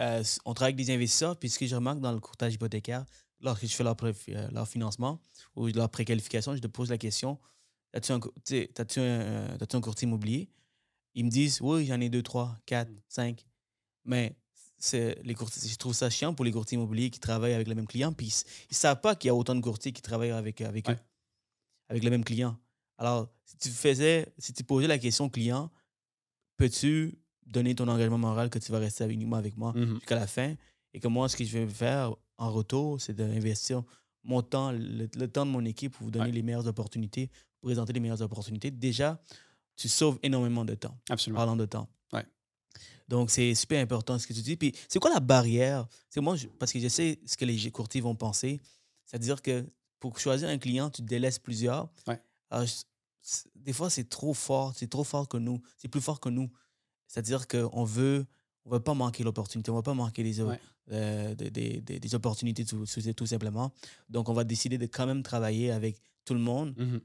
[0.00, 3.04] Euh, on travaille avec des investisseurs, puis ce que je remarque dans le courtage hypothécaire,
[3.40, 5.20] lorsque je fais leur, euh, leur financement
[5.54, 7.38] ou leur préqualification, je te pose la question
[7.94, 8.20] As-tu un,
[9.00, 10.48] un, un courtier immobilier?
[11.14, 13.00] Ils me disent, oui, j'en ai deux, trois, quatre, mm.
[13.08, 13.46] cinq.
[14.04, 14.36] Mais
[14.76, 17.74] c'est les courtiers, je trouve ça chiant pour les courtiers immobiliers qui travaillent avec le
[17.74, 18.12] même client.
[18.12, 20.90] Puis ils ne savent pas qu'il y a autant de courtiers qui travaillent avec, avec
[20.90, 20.96] eux,
[21.88, 22.58] avec le même client.
[22.98, 25.70] Alors, si tu faisais, si tu posais la question au client,
[26.56, 29.94] peux-tu donner ton engagement moral que tu vas rester avec, avec moi mm-hmm.
[29.94, 30.54] jusqu'à la fin?
[30.92, 33.82] Et que moi, ce que je vais faire en retour, c'est d'investir
[34.22, 37.92] mon temps, le, temps de mon équipe pour vous donner les meilleures opportunités, pour présenter
[37.92, 38.70] les meilleures opportunités.
[38.70, 39.20] Déjà,
[39.76, 40.96] tu sauves énormément de temps.
[41.10, 41.38] Absolument.
[41.38, 41.88] Parlant de temps.
[42.12, 42.26] Ouais.
[43.08, 44.56] Donc, c'est super important ce que tu dis.
[44.56, 45.86] Puis, c'est quoi la barrière?
[46.10, 48.60] C'est moi, parce que je sais ce que les courtiers vont penser.
[49.04, 49.66] C'est-à-dire que
[50.00, 51.88] pour choisir un client, tu délaisses plusieurs.
[52.06, 52.20] Ouais.
[53.54, 54.72] des fois, c'est trop fort.
[54.76, 55.60] C'est trop fort que nous.
[55.76, 56.50] C'est plus fort que nous.
[57.06, 58.26] C'est-à-dire qu'on veut,
[58.64, 59.70] on veut pas manquer l'opportunité.
[59.70, 62.84] On ne veut pas manquer les, euh, des, des, des, opportunités tout,
[63.16, 63.72] tout, simplement.
[64.08, 66.74] Donc, on va décider de quand même travailler avec tout le monde.
[66.76, 67.00] Mm-hmm.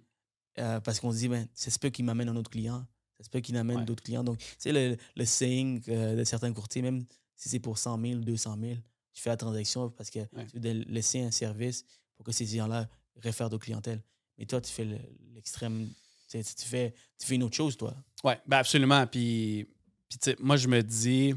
[0.60, 2.86] Euh, parce qu'on se dit, ben, c'est ce qui m'amène un autre client.
[3.20, 4.24] C'est ce qui m'amène d'autres clients.
[4.24, 7.06] Donc, c'est le, le saying euh, de certains courtiers, même
[7.36, 8.76] si c'est pour 100 000, 200 000,
[9.14, 11.86] tu fais la transaction parce que tu veux laisser un service
[12.16, 12.88] pour que ces clients-là
[13.18, 14.02] réfèrent d'autres clientèles.
[14.38, 14.86] Mais toi, tu fais
[15.34, 15.90] l'extrême.
[16.30, 17.96] Tu, fais, tu fais une autre chose, toi.
[18.24, 19.06] Oui, ben absolument.
[19.08, 19.68] Puis,
[20.08, 21.34] puis moi, je me dis.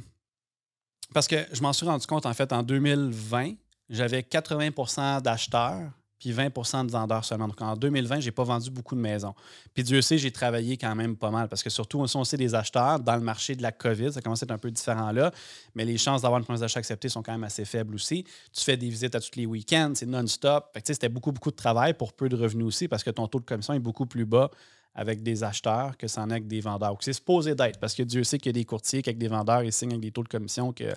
[1.15, 3.55] Parce que je m'en suis rendu compte, en fait, en 2020,
[3.89, 5.93] j'avais 80% d'acheteurs
[6.23, 7.49] puis 20% de vendeurs seulement.
[7.49, 9.35] Donc en 2020, je n'ai pas vendu beaucoup de maisons.
[9.75, 12.55] Puis Dieu sait, j'ai travaillé quand même pas mal parce que surtout, on sait des
[12.55, 15.33] acheteurs, dans le marché de la COVID, ça commence à être un peu différent là,
[15.75, 18.25] mais les chances d'avoir une promesse d'achat acceptée sont quand même assez faibles aussi.
[18.53, 20.79] Tu fais des visites à tous les week-ends, c'est non-stop.
[20.85, 23.45] C'était beaucoup, beaucoup de travail pour peu de revenus aussi parce que ton taux de
[23.45, 24.49] commission est beaucoup plus bas
[24.95, 26.97] avec des acheteurs que ça en est avec des vendeurs.
[27.01, 29.29] C'est supposé d'être parce que Dieu sait qu'il y a des courtiers qui, avec des
[29.29, 30.95] vendeurs, ils signent avec des taux de commission que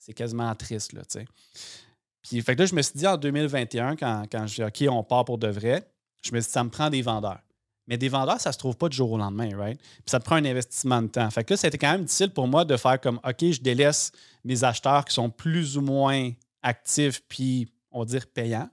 [0.00, 0.92] c'est quasiment triste.
[0.92, 1.02] Là.
[2.26, 4.92] Puis fait que là, je me suis dit en 2021, quand, quand je dis OK,
[4.92, 5.88] on part pour de vrai,
[6.22, 7.40] je me suis dit ça me prend des vendeurs.
[7.86, 9.78] Mais des vendeurs, ça se trouve pas du jour au lendemain, right?
[9.78, 11.30] Puis ça te prend un investissement de temps.
[11.30, 14.10] Fait que là, c'était quand même difficile pour moi de faire comme OK, je délaisse
[14.42, 16.30] mes acheteurs qui sont plus ou moins
[16.62, 18.70] actifs puis on va dire payants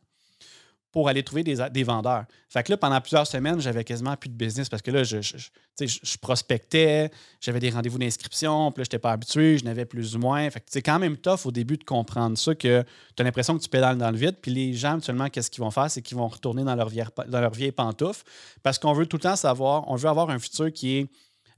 [0.91, 2.25] pour aller trouver des, des, vendeurs.
[2.49, 5.21] Fait que là, pendant plusieurs semaines, j'avais quasiment plus de business parce que là, je,
[5.21, 10.15] je, prospectais, j'avais des rendez-vous d'inscription, puis là, je n'étais pas habitué, je n'avais plus
[10.15, 10.49] ou moins.
[10.49, 12.83] Fait que c'est quand même tough au début de comprendre ça, que
[13.15, 15.63] tu as l'impression que tu pédales dans le vide, puis les gens, actuellement, qu'est-ce qu'ils
[15.63, 15.89] vont faire?
[15.89, 18.23] C'est qu'ils vont retourner dans leur vieille, dans leur vieille pantoufle
[18.63, 21.07] parce qu'on veut tout le temps savoir, on veut avoir un futur qui est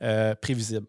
[0.04, 0.86] euh, prévisible.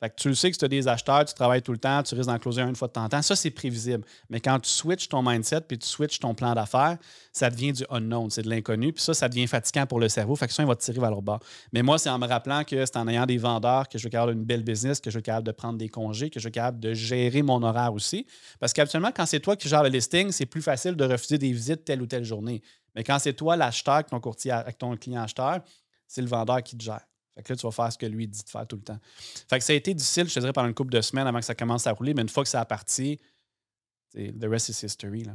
[0.00, 2.02] Fait que tu le sais que tu as des acheteurs, tu travailles tout le temps,
[2.04, 3.22] tu risques d'en closer une fois de temps en temps.
[3.22, 4.04] Ça, c'est prévisible.
[4.30, 6.98] Mais quand tu switches ton mindset puis tu switches ton plan d'affaires,
[7.32, 8.92] ça devient du unknown, c'est de l'inconnu.
[8.92, 10.36] Puis ça, ça devient fatigant pour le cerveau.
[10.36, 11.40] Fait que ça, il va te tirer vers le bas.
[11.72, 14.10] Mais moi, c'est en me rappelant que c'est en ayant des vendeurs que je vais
[14.10, 16.52] capable une belle business, que je vais capable de prendre des congés, que je vais
[16.52, 18.24] capable de gérer mon horaire aussi.
[18.60, 21.50] Parce qu'habituellement, quand c'est toi qui gères le listing, c'est plus facile de refuser des
[21.50, 22.62] visites telle ou telle journée.
[22.94, 25.60] Mais quand c'est toi l'acheteur ton courtier, avec ton client acheteur,
[26.06, 27.07] c'est le vendeur qui te gère.
[27.38, 28.98] Fait que là, tu vas faire ce que lui dit de faire tout le temps.
[29.48, 31.38] Fait que ça a été difficile, je te dirais, pendant une couple de semaines avant
[31.38, 33.20] que ça commence à rouler, mais une fois que ça a parti,
[34.12, 35.22] the rest is history.
[35.22, 35.34] Là.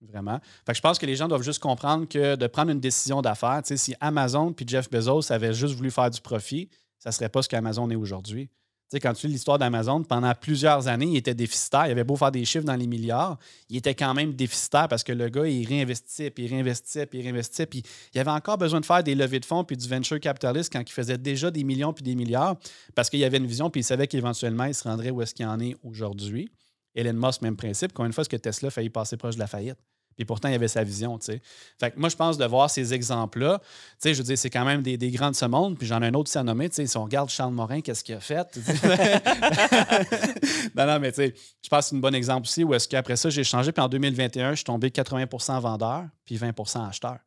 [0.00, 0.40] Vraiment.
[0.66, 3.22] Fait que je pense que les gens doivent juste comprendre que de prendre une décision
[3.22, 6.68] d'affaires, si Amazon puis Jeff Bezos avaient juste voulu faire du profit,
[6.98, 8.50] ça ne serait pas ce qu'Amazon est aujourd'hui
[8.90, 11.86] sais, quand tu lis l'histoire d'Amazon, pendant plusieurs années, il était déficitaire.
[11.86, 15.02] Il avait beau faire des chiffres dans les milliards, il était quand même déficitaire parce
[15.02, 17.68] que le gars, il réinvestissait, puis il réinvestissait, puis il réinvestissait.
[18.14, 20.80] Il avait encore besoin de faire des levées de fonds puis du venture capitalist quand
[20.80, 22.56] il faisait déjà des millions puis des milliards
[22.94, 25.46] parce qu'il avait une vision puis il savait qu'éventuellement, il se rendrait où est-ce qu'il
[25.46, 26.50] en est aujourd'hui.
[26.94, 27.92] Elon Musk, même principe.
[27.92, 29.78] Combien de fois est-ce que Tesla a failli passer proche de la faillite?
[30.18, 31.42] Et pourtant, il avait sa vision, tu sais.
[31.78, 33.66] Fait que moi, je pense de voir ces exemples-là, tu
[33.98, 35.76] sais, je veux dire, c'est quand même des, des grands de ce monde.
[35.76, 38.02] Puis j'en ai un autre à nommer, tu sais, si on regarde Charles Morin, qu'est-ce
[38.02, 38.56] qu'il a fait?
[40.74, 42.88] non, non, mais tu sais, je pense que c'est un bon exemple aussi où est-ce
[42.88, 43.72] qu'après ça, j'ai changé.
[43.72, 47.18] Puis en 2021, je suis tombé 80% vendeur, puis 20% acheteur.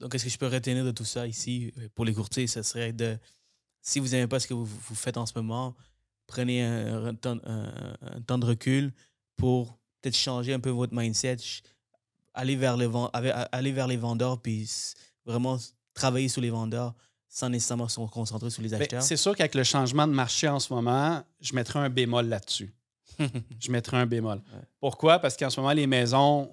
[0.00, 2.46] Donc, qu'est-ce que je peux retenir de tout ça ici pour les courtiers?
[2.46, 3.18] Ce serait de,
[3.80, 5.74] si vous n'aimez pas ce que vous, faites en ce moment,
[6.26, 8.92] prenez un, temps, de recul
[9.36, 11.36] pour peut-être changer un peu votre mindset,
[12.34, 12.88] aller vers, les,
[13.52, 14.68] aller vers les vendeurs, puis
[15.24, 15.58] vraiment
[15.94, 16.94] travailler sur les vendeurs
[17.28, 19.02] sans nécessairement se concentrer sur les ben, acheteurs?
[19.02, 22.74] C'est sûr qu'avec le changement de marché en ce moment, je mettrais un bémol là-dessus.
[23.60, 24.40] je mettrais un bémol.
[24.80, 25.18] Pourquoi?
[25.18, 26.50] Parce qu'en ce moment, les maisons,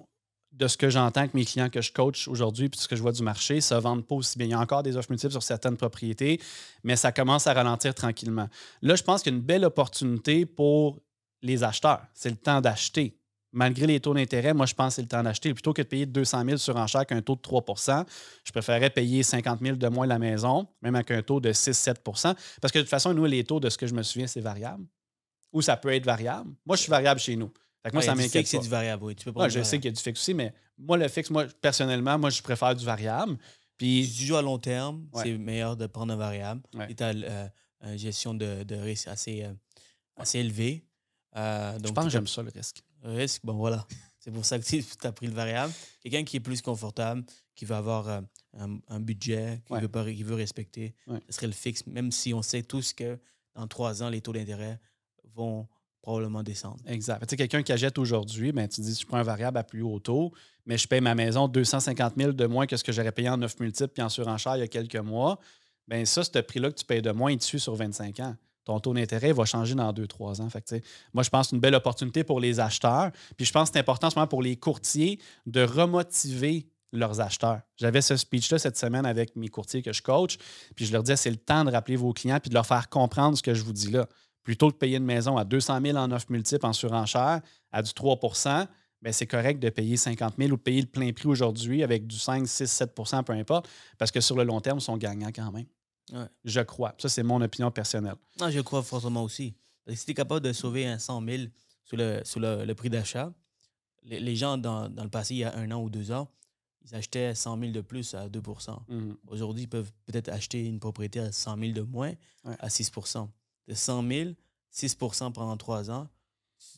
[0.52, 3.02] de ce que j'entends avec mes clients que je coach aujourd'hui, puis ce que je
[3.02, 4.46] vois du marché, se vendent pas aussi bien.
[4.48, 6.40] Il y a encore des offres multiples sur certaines propriétés,
[6.82, 8.48] mais ça commence à ralentir tranquillement.
[8.82, 10.98] Là, je pense qu'il y a une belle opportunité pour
[11.42, 12.02] les acheteurs.
[12.14, 13.16] C'est le temps d'acheter
[13.52, 15.52] malgré les taux d'intérêt, moi, je pense que c'est le temps d'acheter.
[15.52, 18.04] Plutôt que de payer 200 000 sur enchère avec un taux de 3%
[18.44, 22.34] je préférerais payer 50 000 de moins la maison, même avec un taux de 6-7%
[22.60, 24.40] Parce que de toute façon, nous, les taux, de ce que je me souviens, c'est
[24.40, 24.84] variable.
[25.52, 26.50] Ou ça peut être variable.
[26.64, 27.50] Moi, je suis variable chez nous.
[27.92, 28.46] moi, ça m'inquiète.
[28.46, 29.16] c'est du variable, oui.
[29.16, 31.46] Tu peux je sais qu'il y a du fixe aussi, mais moi, le fixe, moi,
[31.60, 33.36] personnellement, moi, je préfère du variable.
[33.76, 36.62] Puis, si tu joues à long terme, c'est meilleur de prendre un variable.
[36.88, 37.48] Et tu as euh,
[37.82, 39.52] une gestion de, risque assez, euh,
[40.16, 40.84] assez élevée.
[41.36, 43.86] Euh, je pense que j'aime ça, le risque risque, bon voilà.
[44.20, 45.72] C'est pour ça que tu as pris le variable.
[46.02, 47.24] Quelqu'un qui est plus confortable,
[47.54, 48.20] qui va avoir euh,
[48.88, 52.42] un, budget, qui, veut pas, qui veut respecter, ce serait le fixe, même si on
[52.42, 53.18] sait tous que
[53.54, 54.78] dans trois ans, les taux d'intérêt
[55.34, 55.66] vont
[56.02, 56.78] probablement descendre.
[56.86, 57.20] Exact.
[57.20, 59.82] Tu sais, quelqu'un qui achète aujourd'hui, ben, tu dis, je prends un variable à plus
[59.82, 60.32] haut taux,
[60.66, 63.36] mais je paye ma maison 250 000 de moins que ce que j'aurais payé en
[63.36, 65.38] 9 multiples puis en surenchère il y a quelques mois.
[65.88, 68.36] Bien, ça, ce prix-là que tu payes de moins, il te suit sur 25 ans?
[68.64, 70.48] Ton taux d'intérêt va changer dans deux, trois ans.
[70.50, 70.82] Fait
[71.12, 73.10] moi, je pense que c'est une belle opportunité pour les acheteurs.
[73.36, 77.60] Puis je pense que c'est important en pour les courtiers de remotiver leurs acheteurs.
[77.76, 80.38] J'avais ce speech-là cette semaine avec mes courtiers que je coach,
[80.74, 82.88] puis je leur disais, c'est le temps de rappeler vos clients puis de leur faire
[82.88, 84.08] comprendre ce que je vous dis là.
[84.42, 87.40] Plutôt que de payer une maison à 200 000 en offre multiple en surenchère
[87.70, 88.18] à du 3
[89.02, 92.06] bien, c'est correct de payer 50 000 ou de payer le plein prix aujourd'hui avec
[92.06, 95.32] du 5, 6, 7% peu importe, parce que sur le long terme, ils sont gagnants
[95.34, 95.66] quand même.
[96.44, 96.94] Je crois.
[96.98, 98.16] Ça, c'est mon opinion personnelle.
[98.38, 99.54] Non, je crois forcément aussi.
[99.94, 101.42] si tu es capable de sauver un 100 000
[101.84, 103.32] sur le, sur le, prix d'achat,
[104.04, 106.28] les, gens, dans, le passé, il y a un an ou deux ans,
[106.82, 108.40] ils achetaient 100 000 de plus à 2
[108.88, 109.16] mhm.
[109.26, 112.90] Aujourd'hui, ils peuvent peut-être acheter une propriété à 100 000 de moins à 6
[113.68, 114.30] De 100 000,
[114.72, 116.08] 6% pendant trois ans,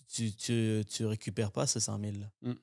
[0.08, 2.12] tu ne récupères pas ce 100 000.
[2.18, 2.30] Là.
[2.42, 2.54] Mm.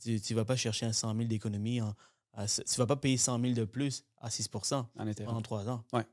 [0.00, 1.94] Tu ne vas pas chercher un 100 000 d'économie en,
[2.36, 4.86] tu ne vas pas payer 100 000 de plus à 6% en
[5.24, 5.84] pendant trois ans.
[5.92, 6.04] Ouais.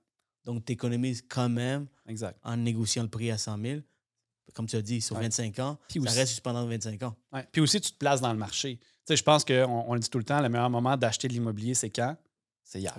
[0.45, 2.39] Donc, tu économises quand même exact.
[2.43, 3.81] en négociant le prix à 100 000.
[4.53, 7.15] Comme tu as dit, sur 25 ans, Puis ça reste pendant 25 ans.
[7.31, 7.47] Ouais.
[7.51, 8.77] Puis aussi, tu te places dans le marché.
[8.77, 11.29] Tu sais, je pense qu'on on le dit tout le temps, le meilleur moment d'acheter
[11.29, 12.17] de l'immobilier, c'est quand?
[12.63, 12.97] C'est hier.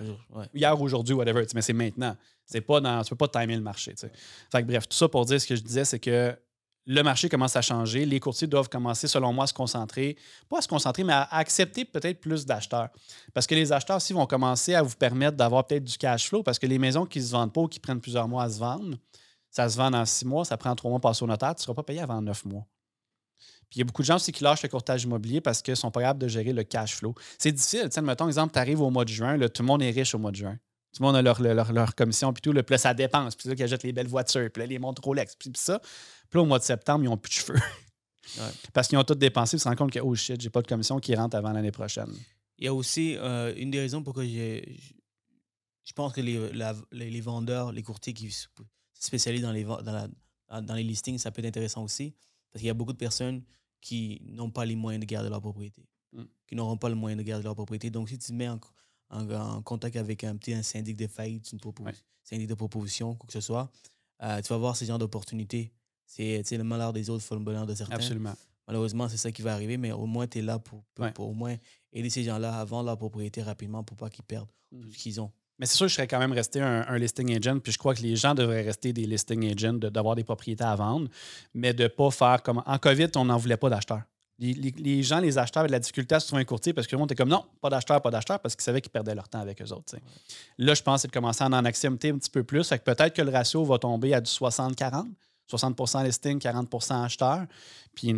[0.53, 1.45] Hier, aujourd'hui, whatever.
[1.53, 2.17] Mais c'est maintenant.
[2.45, 3.93] C'est pas dans, tu ne peux pas timer le marché.
[3.95, 6.35] Fait que, bref, tout ça pour dire ce que je disais, c'est que
[6.85, 8.05] le marché commence à changer.
[8.05, 10.17] Les courtiers doivent commencer, selon moi, à se concentrer,
[10.49, 12.89] pas à se concentrer, mais à accepter peut-être plus d'acheteurs.
[13.33, 16.43] Parce que les acheteurs aussi vont commencer à vous permettre d'avoir peut-être du cash flow,
[16.43, 18.49] parce que les maisons qui ne se vendent pas ou qui prennent plusieurs mois à
[18.49, 18.97] se vendre,
[19.49, 21.63] ça se vend dans six mois, ça prend trois mois passer au notaire, tu ne
[21.63, 22.65] seras pas payé avant neuf mois.
[23.69, 25.75] Puis il y a beaucoup de gens aussi qui lâchent le courtage immobilier parce qu'ils
[25.75, 27.15] sont pas capables de gérer le cash flow.
[27.39, 27.89] C'est difficile.
[27.89, 30.19] Tiens, mettons, exemple, tu arrives au mois de juin, tout le monde est riche au
[30.19, 30.57] mois de juin.
[30.93, 32.51] Tout le monde a leur, leur, commission, puis tout.
[32.51, 33.35] Le, puis là, ça dépense.
[33.35, 35.79] Puis là, qui achètent les belles voitures, puis là, les montres Rolex, puis ça.
[35.79, 37.59] Puis là, au mois de septembre, ils n'ont plus de cheveux.
[38.73, 40.67] Parce qu'ils ont tout dépensé, ils se rendent compte que, oh shit, j'ai pas de
[40.67, 42.13] commission qui rentre avant l'année prochaine.
[42.59, 44.77] Il y a aussi euh, une des raisons pourquoi j'ai.
[45.83, 46.39] Je pense que les,
[46.91, 48.47] les, vendeurs, les courtiers qui se
[48.93, 52.13] spécialisent dans les, dans, la, dans les listings, ça peut être intéressant aussi.
[52.51, 53.43] Parce qu'il y a beaucoup de personnes
[53.81, 56.23] qui n'ont pas les moyens de garder leur propriété, mm.
[56.47, 57.89] qui n'auront pas le moyen de garder leur propriété.
[57.89, 58.59] Donc, si tu te mets en,
[59.13, 61.59] en, contact avec un petit un syndic de faillite, une
[62.23, 63.71] syndic de proposition, quoi que ce soit,
[64.21, 65.71] euh, tu vas voir ce genre d'opportunités
[66.05, 67.95] c'est le malheur des autres, faut le bonheur de certains.
[67.95, 68.35] Absolument.
[68.67, 70.83] Malheureusement, c'est ça qui va arriver, mais au moins, tu es là pour,
[71.13, 71.55] pour, au moins
[71.91, 74.91] aider ces gens-là à vendre leur propriété rapidement pour pas qu'ils perdent tout mm.
[74.91, 75.31] ce qu'ils ont.
[75.59, 78.01] Mais c'est sûr, je serais quand même resté un, listing agent, puis je crois que
[78.01, 81.07] les gens devraient rester des listing agents, d'avoir des propriétés à vendre,
[81.53, 82.63] mais de ne pas faire comme.
[82.65, 84.01] En COVID, on n'en voulait pas d'acheteurs.
[84.39, 86.95] Les, gens, les acheteurs avaient de la difficulté à se trouver un courtier parce que
[86.95, 89.29] le monde était comme non, pas d'acheteur, pas d'acheteur, parce qu'ils savaient qu'ils perdaient leur
[89.29, 89.95] temps avec eux autres.
[90.57, 92.67] Là, je pense que c'est de commencer à en accepter un petit peu plus.
[92.69, 95.05] peut-être que le ratio va tomber à du 60-40.
[95.51, 97.45] 60% listing, 40% acheteur.
[97.93, 98.13] Puis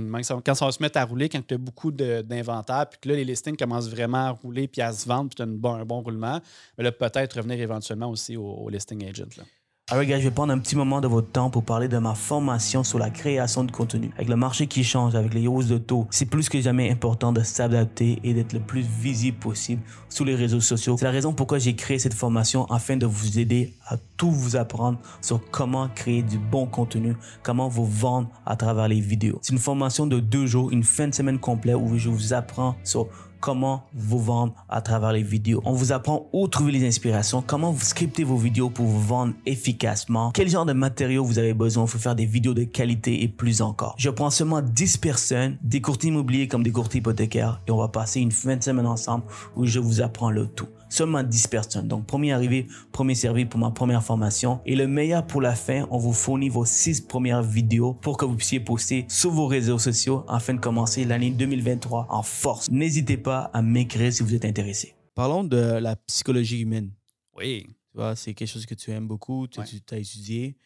[0.46, 3.16] quand ça va se mettre à rouler, quand tu as beaucoup d'inventaire, puis que là,
[3.16, 6.02] les listings commencent vraiment à rouler puis à se vendre, puis tu as un bon
[6.02, 6.40] roulement,
[6.78, 9.38] mais là, peut-être revenir éventuellement aussi au, listing agent.
[9.38, 9.44] Là.
[9.92, 12.16] Alors, gars, je vais prendre un petit moment de votre temps pour parler de ma
[12.16, 14.10] formation sur la création de contenu.
[14.16, 17.32] Avec le marché qui change, avec les hausses de taux, c'est plus que jamais important
[17.32, 20.96] de s'adapter et d'être le plus visible possible sur les réseaux sociaux.
[20.98, 24.56] C'est la raison pourquoi j'ai créé cette formation afin de vous aider à tout vous
[24.56, 29.38] apprendre sur comment créer du bon contenu, comment vous vendre à travers les vidéos.
[29.44, 32.76] C'est une formation de deux jours, une fin de semaine complète où je vous apprends
[32.84, 33.08] sur
[33.46, 35.62] comment vous vendre à travers les vidéos.
[35.66, 39.34] On vous apprend où trouver les inspirations, comment vous scriptez vos vidéos pour vous vendre
[39.46, 43.28] efficacement, quel genre de matériaux vous avez besoin pour faire des vidéos de qualité et
[43.28, 43.94] plus encore.
[44.00, 47.88] Je prends seulement 10 personnes, des courtiers immobiliers comme des courtiers hypothécaires et on va
[47.88, 49.26] passer une fin de semaine ensemble
[49.56, 51.88] où je vous apprends le tout seulement 10 personnes.
[51.88, 54.62] Donc, premier arrivé, premier servi pour ma première formation.
[54.66, 58.26] Et le meilleur pour la fin, on vous fournit vos 6 premières vidéos pour que
[58.26, 62.72] vous puissiez poster sur vos réseaux sociaux afin de commencer l'année 2023 en force.
[62.72, 64.96] N'hésitez pas à m'écrire si vous êtes intéressé.
[65.14, 66.92] Parlons de la psychologie humaine.
[67.36, 67.68] Oui.
[67.92, 70.58] Tu vois, c'est quelque chose que tu aimes beaucoup, tu as étudié.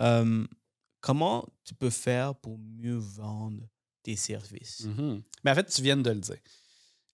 [0.00, 0.46] Euh,
[1.00, 3.62] comment tu peux faire pour mieux vendre
[4.02, 4.86] tes services?
[4.86, 5.22] Mm-hmm.
[5.44, 6.38] Mais en fait, tu viens de le dire.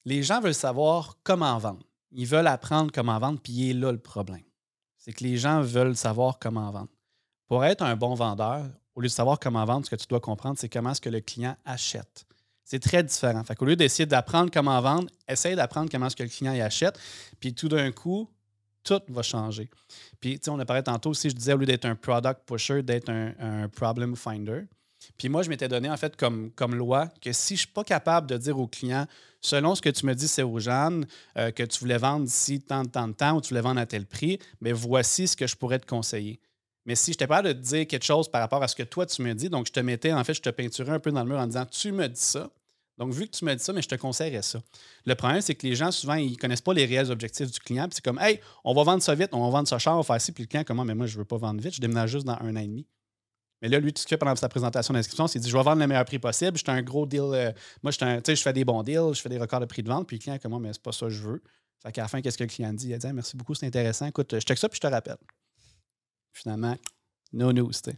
[0.04, 1.86] Les gens veulent savoir comment vendre.
[2.12, 4.42] Ils veulent apprendre comment vendre, puis il est là le problème.
[4.98, 6.90] C'est que les gens veulent savoir comment vendre.
[7.48, 10.20] Pour être un bon vendeur, au lieu de savoir comment vendre, ce que tu dois
[10.20, 12.24] comprendre, c'est comment est-ce que le client achète.
[12.64, 13.42] C'est très différent.
[13.44, 16.60] Fait qu'au lieu d'essayer d'apprendre comment vendre, essaye d'apprendre comment est-ce que le client y
[16.60, 16.98] achète,
[17.40, 18.28] puis tout d'un coup,
[18.84, 19.68] tout va changer.
[20.20, 22.82] Puis, tu sais, on a tantôt aussi, je disais, au lieu d'être un product pusher,
[22.82, 24.64] d'être un, problem finder.
[25.16, 27.84] Puis moi, je m'étais donné, en fait, comme, loi que si je ne suis pas
[27.84, 29.06] capable de dire au client,
[29.40, 32.82] selon ce que tu me dis, c'est aux euh, que tu voulais vendre d'ici tant,
[32.82, 35.78] de temps ou tu voulais vendre à tel prix, mais voici ce que je pourrais
[35.78, 36.40] te conseiller.
[36.84, 38.82] Mais si je n'étais pas de te dire quelque chose par rapport à ce que
[38.82, 41.12] toi tu me dis, donc je te mettais, en fait, je te peinturais un peu
[41.12, 42.50] dans le mur en disant Tu me dis ça.
[42.98, 44.62] Donc, vu que tu me dis ça, mais je te conseillerais ça.
[45.06, 47.58] Le problème, c'est que les gens, souvent, ils ne connaissent pas les réels objectifs du
[47.58, 47.84] client.
[47.84, 49.98] Puis c'est comme Hey, on va vendre ça vite, on va vendre ça cher, on
[49.98, 50.32] va faire ci.
[50.32, 52.26] Puis le client, comment, mais moi, je ne veux pas vendre vite, je déménage juste
[52.26, 52.86] dans un an et demi.
[53.62, 55.62] Mais là, lui, tout ce qu'il fait pendant sa présentation d'inscription, c'est dit Je vais
[55.62, 56.58] vendre le meilleur prix possible.
[56.58, 57.20] Je un gros deal.
[57.22, 57.52] Euh,
[57.82, 60.08] moi, je fais des bons deals, je fais des records de prix de vente.
[60.08, 61.42] Puis le client, comment, mais c'est pas ça que je veux.
[61.80, 62.88] Fait qu'à la fin, qu'est-ce que le client dit?
[62.88, 64.06] Il a dit Merci beaucoup, c'est intéressant.
[64.06, 65.16] Écoute, je check ça, puis je te rappelle.
[66.32, 66.76] Finalement,
[67.32, 67.90] no news, tu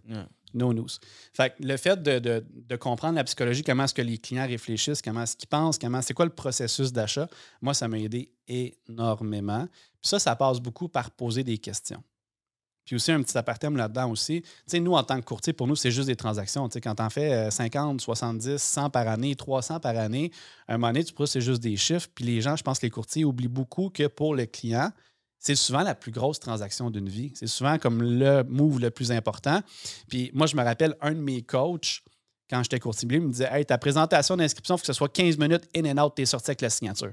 [0.53, 0.87] No news.
[1.33, 5.23] Fait que le fait de, comprendre la psychologie, comment est-ce que les clients réfléchissent, comment
[5.23, 7.29] est-ce qu'ils pensent, comment c'est quoi le processus d'achat,
[7.61, 9.67] moi, ça m'a aidé énormément.
[9.67, 12.03] Puis ça, ça passe beaucoup par poser des questions.
[12.85, 14.43] Puis aussi, un petit apartème là-dedans aussi.
[14.43, 16.69] Tu sais, nous, en tant que courtier, pour nous, c'est juste des transactions.
[16.69, 20.31] Tu sais, quand tu en fais 50, 70, 100 par année, 300 par année,
[20.69, 22.09] un moment donné, tu pourras, c'est juste des chiffres.
[22.15, 24.91] Puis les gens, je pense que les courtiers oublient beaucoup que pour le client,
[25.39, 27.33] c'est souvent la plus grosse transaction d'une vie.
[27.35, 29.61] C'est souvent comme le move le plus important.
[30.09, 32.03] Puis moi, je me rappelle, un de mes coachs,
[32.49, 35.13] quand j'étais courtier, il me disait Hey, ta présentation d'inscription, il faut que ce soit
[35.13, 37.13] 15 minutes in and out, t'es sorti avec la signature.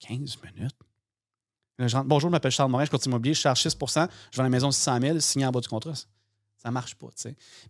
[0.00, 0.76] 15 minutes?
[1.78, 4.70] Bonjour, je m'appelle Charles Morin, je suis immobilier, je charge 6% je vends la maison
[4.70, 5.94] 600 000, signé en bas du contrat.
[6.64, 7.08] Ça ne marche pas.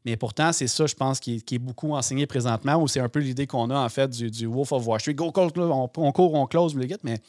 [0.05, 3.19] Mais pourtant, c'est ça, je pense, qui est, beaucoup enseigné présentement, ou c'est un peu
[3.19, 5.15] l'idée qu'on a, en fait, du, Wolf of Wall Street.
[5.15, 7.21] Go, on, on, court, on close, mais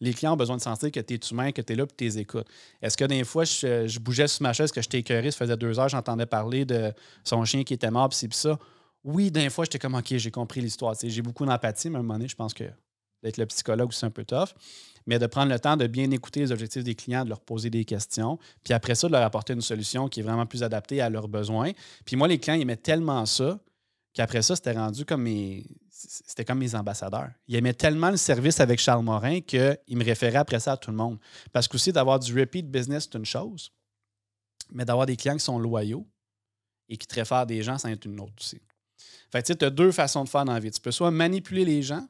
[0.00, 1.94] les clients ont besoin de sentir que tu es humain, que tu es là, que
[1.96, 2.48] tu les écoutes.
[2.80, 5.78] Est-ce que des fois, je, bougeais sur ma chaise, que j'étais écœuré, ça faisait deux
[5.78, 8.58] heures, j'entendais parler de son chien qui était mort, puis ça.
[9.04, 10.94] Oui, des fois, j'étais comme, OK, j'ai compris l'histoire.
[11.00, 12.64] J'ai beaucoup d'empathie, mais à un moment donné, je pense que
[13.22, 14.54] d'être le psychologue, c'est un peu tough
[15.06, 17.70] mais de prendre le temps de bien écouter les objectifs des clients, de leur poser
[17.70, 21.00] des questions, puis après ça, de leur apporter une solution qui est vraiment plus adaptée
[21.00, 21.72] à leurs besoins.
[22.04, 23.58] Puis moi, les clients, ils aimaient tellement ça
[24.14, 25.64] qu'après ça, c'était rendu comme mes.
[25.90, 27.30] C'était comme mes ambassadeurs.
[27.46, 30.90] Ils aimaient tellement le service avec Charles Morin qu'ils me référaient après ça à tout
[30.90, 31.16] le monde.
[31.52, 33.70] Parce qu'aussi, d'avoir du repeat business, c'est une chose,
[34.72, 36.04] mais d'avoir des clients qui sont loyaux
[36.88, 38.60] et qui te réfèrent des gens, ça en est une autre aussi.
[39.30, 40.72] Fait tu as deux façons de faire dans la vie.
[40.72, 42.04] Tu peux soit manipuler les gens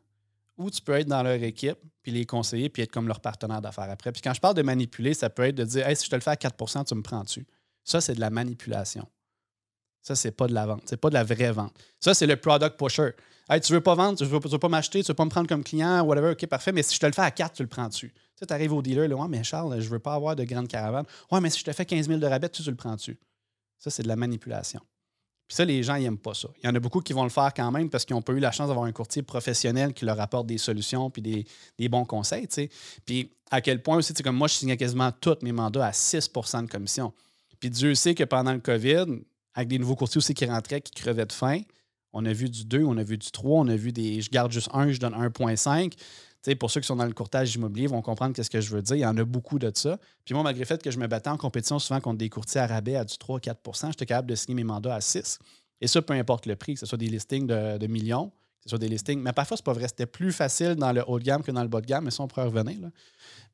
[0.63, 3.61] ou tu peux être dans leur équipe, puis les conseiller, puis être comme leur partenaire
[3.61, 4.13] d'affaires après.
[4.13, 6.17] Puis quand je parle de manipuler, ça peut être de dire hey, si je te
[6.17, 7.47] le fais à 4% tu me prends dessus.
[7.85, 9.07] Ça, c'est de la manipulation.
[10.03, 10.83] Ça, c'est pas de la vente.
[10.87, 11.75] C'est pas de la vraie vente.
[12.01, 13.11] Ça, c'est le product pusher.
[13.49, 15.49] Hey, tu veux pas vendre, tu veux, veux pas m'acheter, tu veux pas me prendre
[15.49, 17.69] comme client, whatever, OK, parfait, mais si je te le fais à 4, tu le
[17.69, 18.13] prends dessus.
[18.37, 21.05] Tu arrives au dealer, là, ouais, mais Charles, je veux pas avoir de grande caravane.
[21.31, 23.19] Ouais, mais si je te fais 15 000 de rabais, tu, tu le prends dessus.
[23.79, 24.81] Ça, c'est de la manipulation.
[25.53, 26.49] Puis ça, les gens, n'aiment pas ça.
[26.63, 28.33] Il y en a beaucoup qui vont le faire quand même parce qu'ils n'ont pas
[28.33, 32.07] eu la chance d'avoir un courtier professionnel qui leur apporte des solutions puis des, bons
[32.07, 32.49] conseils.
[33.05, 36.65] Puis à quel point aussi, comme moi, je signais quasiment tous mes mandats à 6%
[36.65, 37.13] de commission.
[37.61, 39.05] Puis Dieu sait que pendant le COVID,
[39.53, 41.61] avec des nouveaux courtiers aussi qui rentraient, qui crevaient de faim,
[42.15, 44.31] on a vu du 2, on a vu du 3, on a vu des je
[44.31, 45.93] garde juste 1, je donne 1,5
[46.59, 48.97] pour ceux qui sont dans le courtage immobilier, vont comprendre qu'est-ce que je veux dire.
[48.97, 49.99] Il y en a beaucoup de ça.
[50.25, 52.61] Puis moi, malgré le fait que je me battais en compétition souvent contre des courtiers
[52.61, 55.39] à rabais à du 3-4% j'étais capable de signer mes mandats à 6
[55.81, 58.71] Et ça, peu importe le prix, que ce soit des listings de, millions, que ce
[58.71, 59.21] soit des listings.
[59.21, 59.87] Mais parfois, c'est pas vrai.
[60.11, 62.25] Plus facile dans le haut de gamme que dans le bas de gamme, mais ça,
[62.25, 62.91] on pourrait revenir.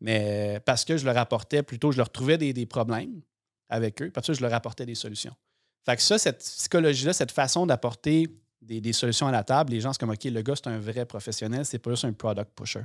[0.01, 3.21] Mais parce que je leur apportais plutôt, je leur trouvais des, problèmes
[3.69, 5.35] avec eux, parce que je leur apportais des solutions.
[5.85, 8.29] Fait que ça, cette psychologie-là, cette façon d'apporter
[8.61, 11.07] des, solutions à la table, les gens sont comme OK, le gars, c'est un vrai
[11.07, 12.85] professionnel, c'est pas juste un product pusher.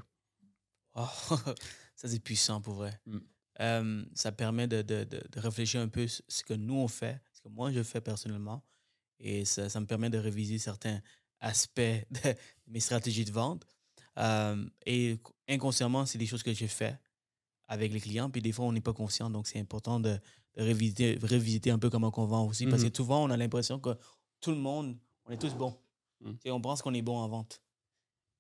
[0.96, 3.00] ça, c'est puissant pour vrai.
[3.06, 3.18] Mm.
[3.60, 7.42] Euh, ça permet de, de, de, réfléchir un peu ce que nous, on fait, ce
[7.42, 8.64] que moi, je fais personnellement.
[9.20, 11.00] Et ça, ça me permet de réviser certains
[11.40, 12.36] aspects de
[12.68, 13.66] mes stratégies de vente.
[14.18, 17.00] Euh, et inconsciemment, c'est des choses que j'ai fait
[17.68, 18.30] avec les clients.
[18.30, 19.30] Puis des fois, on n'est pas conscient.
[19.30, 20.20] Donc, c'est important de,
[20.56, 22.66] révisiter, révisiter un peu comment on vend aussi.
[22.68, 22.96] Parce que mm-hmm.
[22.98, 23.98] souvent, on a l'impression que
[24.40, 25.76] tout le monde, on est tous bons.
[26.22, 26.32] Mm.
[26.48, 27.62] On pense qu'on est bon en vente.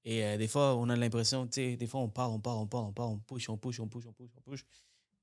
[0.05, 2.57] Et euh, des fois, on a l'impression, tu sais, des fois, on parle, on parle,
[2.57, 4.65] on parle, on parle, on push, on push, on push, on push, on push.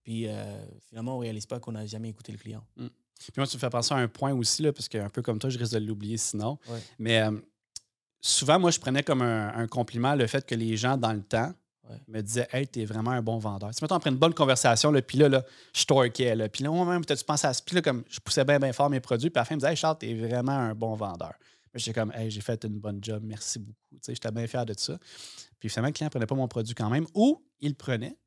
[0.03, 2.65] Puis euh, finalement, on ne réalise pas qu'on n'a jamais écouté le client.
[2.77, 2.87] Mm.
[2.87, 5.39] Puis moi, tu me fais penser à un point aussi, là, parce qu'un peu comme
[5.39, 6.59] toi, je risque de l'oublier sinon.
[6.99, 7.39] Mais euh,
[8.21, 11.53] souvent, moi, je prenais comme un, compliment le fait que les gens, dans le temps,
[12.09, 13.71] me disaient Hey, t'es vraiment un bon vendeur.
[13.75, 16.35] Tu mettons, après une bonne conversation, puis là, là, je torquais.
[16.35, 17.63] Là, puis là, moi, même, tu pensé à ce.
[17.63, 19.31] Puis là, comme je poussais bien, bien fort mes produits.
[19.31, 21.35] Puis à la fin, ils me disaient Hey, Charles, t'es vraiment un bon vendeur.
[21.75, 23.79] J'étais comme, hey, j'ai fait une bonne job, merci beaucoup.
[24.07, 24.99] J'étais bien fier de ça.
[25.59, 28.19] Puis finalement, le client ne prenait pas mon produit quand même, ou il prenait.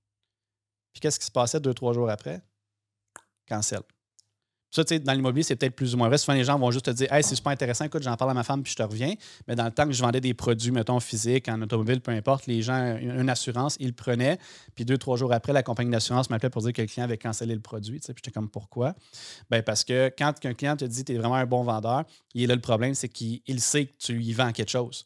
[0.93, 2.41] Puis qu'est-ce qui se passait deux, trois jours après?
[3.47, 3.81] Cancel.
[4.73, 6.17] Ça, tu sais, dans l'immobilier, c'est peut-être plus ou moins vrai.
[6.17, 8.33] Souvent, les gens vont juste te dire Hey, c'est super intéressant, écoute, j'en parle à
[8.33, 9.13] ma femme, puis je te reviens.
[9.47, 12.47] Mais dans le temps que je vendais des produits, mettons, physiques, en automobile, peu importe,
[12.47, 14.39] les gens, une assurance, ils le prenaient.
[14.73, 17.19] Puis deux, trois jours après, la compagnie d'assurance m'appelait pour dire que le client avait
[17.19, 17.99] cancellé le produit.
[17.99, 18.95] Tu sais, puis j'étais comme Pourquoi?
[19.51, 22.41] Ben, Parce que quand un client te dit Tu es vraiment un bon vendeur, il
[22.41, 25.05] est là le problème, c'est qu'il sait que tu y vends quelque chose.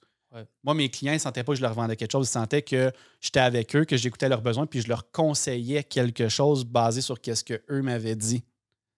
[0.64, 2.28] Moi, mes clients ne sentaient pas que je leur vendais quelque chose.
[2.30, 6.30] Ils sentaient que j'étais avec eux, que j'écoutais leurs besoins, puis je leur conseillais quelque
[6.30, 8.44] chose basé sur ce qu'eux m'avaient dit.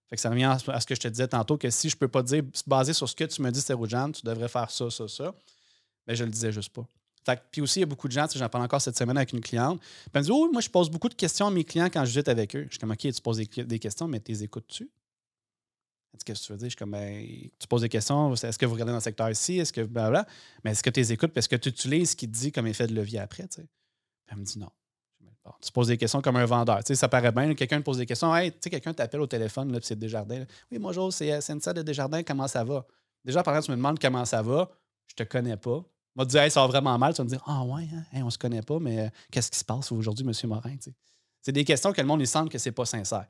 [0.09, 1.99] Fait que ça revient à ce que je te disais tantôt, que si je ne
[1.99, 4.89] peux pas dire, basé sur ce que tu me dis, Seroujan, tu devrais faire ça,
[4.89, 5.35] ça, ça,
[6.07, 6.85] mais ben, je le disais juste pas.
[7.51, 9.41] Puis aussi, il y a beaucoup de gens, j'en parle encore cette semaine avec une
[9.41, 9.79] cliente,
[10.13, 12.09] elle me dit Oh, moi, je pose beaucoup de questions à mes clients quand je
[12.09, 12.63] visite avec eux.
[12.65, 14.89] Je suis comme OK, tu poses des, questions, mais tu les écoutes-tu?
[16.25, 16.65] Qu'est-ce que tu veux dire?
[16.65, 17.23] Je suis comme, ben,
[17.59, 19.59] tu poses des questions, est-ce que vous regardez dans le secteur ici?
[19.59, 19.81] Est-ce que,
[20.63, 21.33] Mais est-ce que tu les écoutes?
[21.33, 23.61] Parce que tu utilises ce qu'il te dit comme effet de levier après, tu?
[24.27, 24.69] Elle me dit non
[25.61, 26.79] tu poses des questions comme un vendeur.
[26.79, 27.53] Tu sais, ça paraît bien.
[27.53, 28.35] Quelqu'un te pose des questions.
[28.35, 30.45] Hey, tu sais, quelqu'un t'appelle au téléphone, là, puis c'est Desjardins.
[30.71, 32.23] Oui, bonjour, c'est euh, Cynthia de Desjardins.
[32.23, 32.85] Comment ça va?
[33.23, 34.69] Déjà, par exemple, tu me demandes comment ça va.
[35.07, 35.83] Je te connais pas.
[36.15, 37.13] Moi, te dire, hey, ça va vraiment mal.
[37.13, 38.21] Tu vas me dire, ah ouais, hein?
[38.23, 40.33] on se connaît pas, mais euh, qu'est-ce qui se passe aujourd'hui, M.
[40.49, 40.75] Morin?
[41.41, 43.25] C'est des questions que le monde, il semble que c'est pas sincère.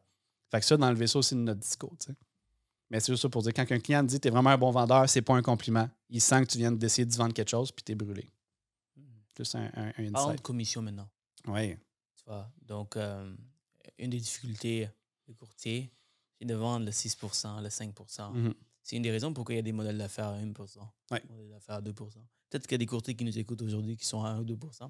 [0.51, 1.95] Fait que ça, dans le vaisseau, c'est notre discours.
[2.89, 4.57] Mais c'est juste ça pour dire, quand un client te dit, tu es vraiment un
[4.57, 5.88] bon vendeur, c'est pas un compliment.
[6.10, 8.30] Il sent que tu viens d'essayer de vendre quelque chose, puis tu es brûlé.
[9.38, 11.07] Juste un, un, un de commission maintenant.
[11.47, 11.78] Oui.
[12.62, 13.36] Donc, euh,
[13.98, 14.90] une des difficultés
[15.28, 15.92] des courtiers,
[16.38, 17.94] c'est de vendre le 6% le 5
[18.34, 18.54] mhm.
[18.82, 20.54] C'est une des raisons pourquoi il y a des modèles d'affaires à 1 des
[21.30, 24.06] modèles d'affaires à 2 Peut-être qu'il y a des courtiers qui nous écoutent aujourd'hui qui
[24.06, 24.90] sont à 1 ou 2%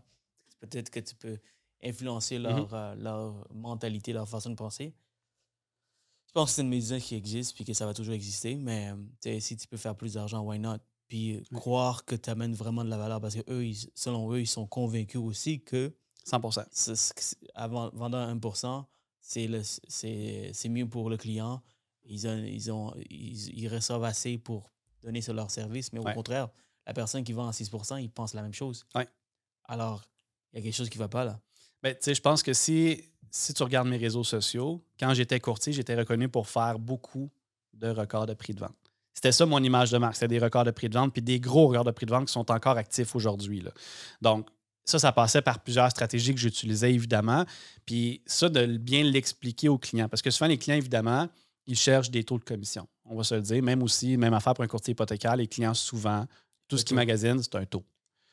[0.60, 1.38] Peut-être que tu peux
[1.84, 2.44] influencer mhm.
[2.44, 4.94] leur, euh, leur mentalité, leur façon de penser.
[6.28, 8.94] Je pense que c'est une médecine qui existe puis que ça va toujours exister, mais
[9.26, 10.78] euh, si tu peux faire plus d'argent, why not?
[11.08, 14.48] Puis croire que tu amènes vraiment de la valeur parce que eux, selon eux, ils
[14.48, 15.92] sont convaincus aussi que
[16.26, 16.42] 100
[17.56, 18.86] Avant, vendant 1%
[19.22, 21.62] c'est mieux pour le client.
[22.06, 24.72] Ils, ont, ils, ont, ils, reçoivent assez pour
[25.04, 26.50] donner sur leur service, mais au contraire,
[26.88, 28.86] la personne qui vend à 6% il pense la même chose.
[29.66, 30.04] Alors,
[30.52, 31.40] il y a quelque chose qui ne va pas là.
[31.84, 35.96] Ben, je pense que si, si tu regardes mes réseaux sociaux, quand j'étais courtier, j'étais
[35.96, 37.30] reconnu pour faire beaucoup
[37.74, 38.76] de records de prix de vente.
[39.14, 40.16] C'était ça mon image de marque.
[40.16, 42.28] C'était des records de prix de vente, puis des gros records de prix de vente
[42.28, 43.64] qui sont encore actifs aujourd'hui.
[44.22, 44.48] Donc,
[44.90, 47.46] ça, ça passait par plusieurs stratégies que j'utilisais, évidemment.
[47.86, 50.10] Puis ça, de bien l'expliquer aux clients.
[50.10, 51.28] Parce que souvent, les clients, évidemment,
[51.68, 52.88] ils cherchent des taux de commission.
[53.06, 53.62] On va se le dire.
[53.64, 56.26] Même aussi, même affaire pour un courtier hypothécaire, les clients, souvent,
[56.68, 57.84] tout ce qui magasine, c'est un taux.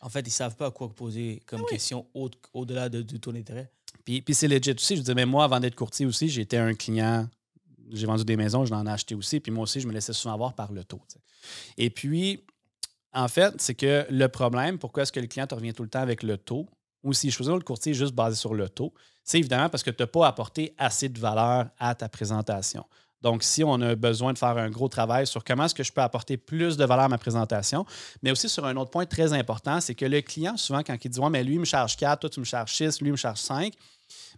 [0.00, 2.06] En fait, ils ne savent pas à quoi poser comme ah question
[2.52, 3.70] au-delà du taux d'intérêt.
[4.04, 4.96] Puis, puis c'est legit aussi.
[4.96, 7.28] Je disais, mais moi, avant d'être courtier aussi, j'étais un client.
[7.92, 9.40] J'ai vendu des maisons, je l'en ai acheté aussi.
[9.40, 11.00] Puis moi aussi, je me laissais souvent avoir par le taux.
[11.78, 12.44] Et puis,
[13.12, 15.88] en fait, c'est que le problème, pourquoi est-ce que le client te revient tout le
[15.88, 16.68] temps avec le taux,
[17.02, 18.92] ou s'il choisit le courtier juste basé sur le taux,
[19.24, 22.84] c'est évidemment parce que tu n'as pas apporté assez de valeur à ta présentation.
[23.22, 25.92] Donc, si on a besoin de faire un gros travail sur comment est-ce que je
[25.92, 27.86] peux apporter plus de valeur à ma présentation,
[28.22, 31.10] mais aussi sur un autre point très important, c'est que le client, souvent, quand il
[31.10, 33.16] dit Ouais, mais lui, il me charge 4, toi, tu me charges 6, lui, me
[33.16, 33.72] charge 5,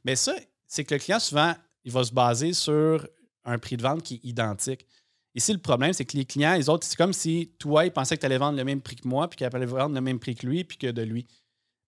[0.05, 0.35] mais ça,
[0.67, 1.55] c'est que le client, souvent,
[1.85, 3.07] il va se baser sur
[3.45, 4.87] un prix de vente qui est identique.
[5.35, 8.17] Ici, le problème, c'est que les clients, les autres, c'est comme si toi, ils pensaient
[8.17, 10.19] que tu allais vendre le même prix que moi, puis qu'ils allaient vendre le même
[10.19, 11.27] prix que lui, puis que de lui.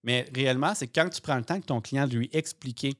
[0.03, 2.95] Mais réellement, c'est quand tu prends le temps que ton client de lui expliquer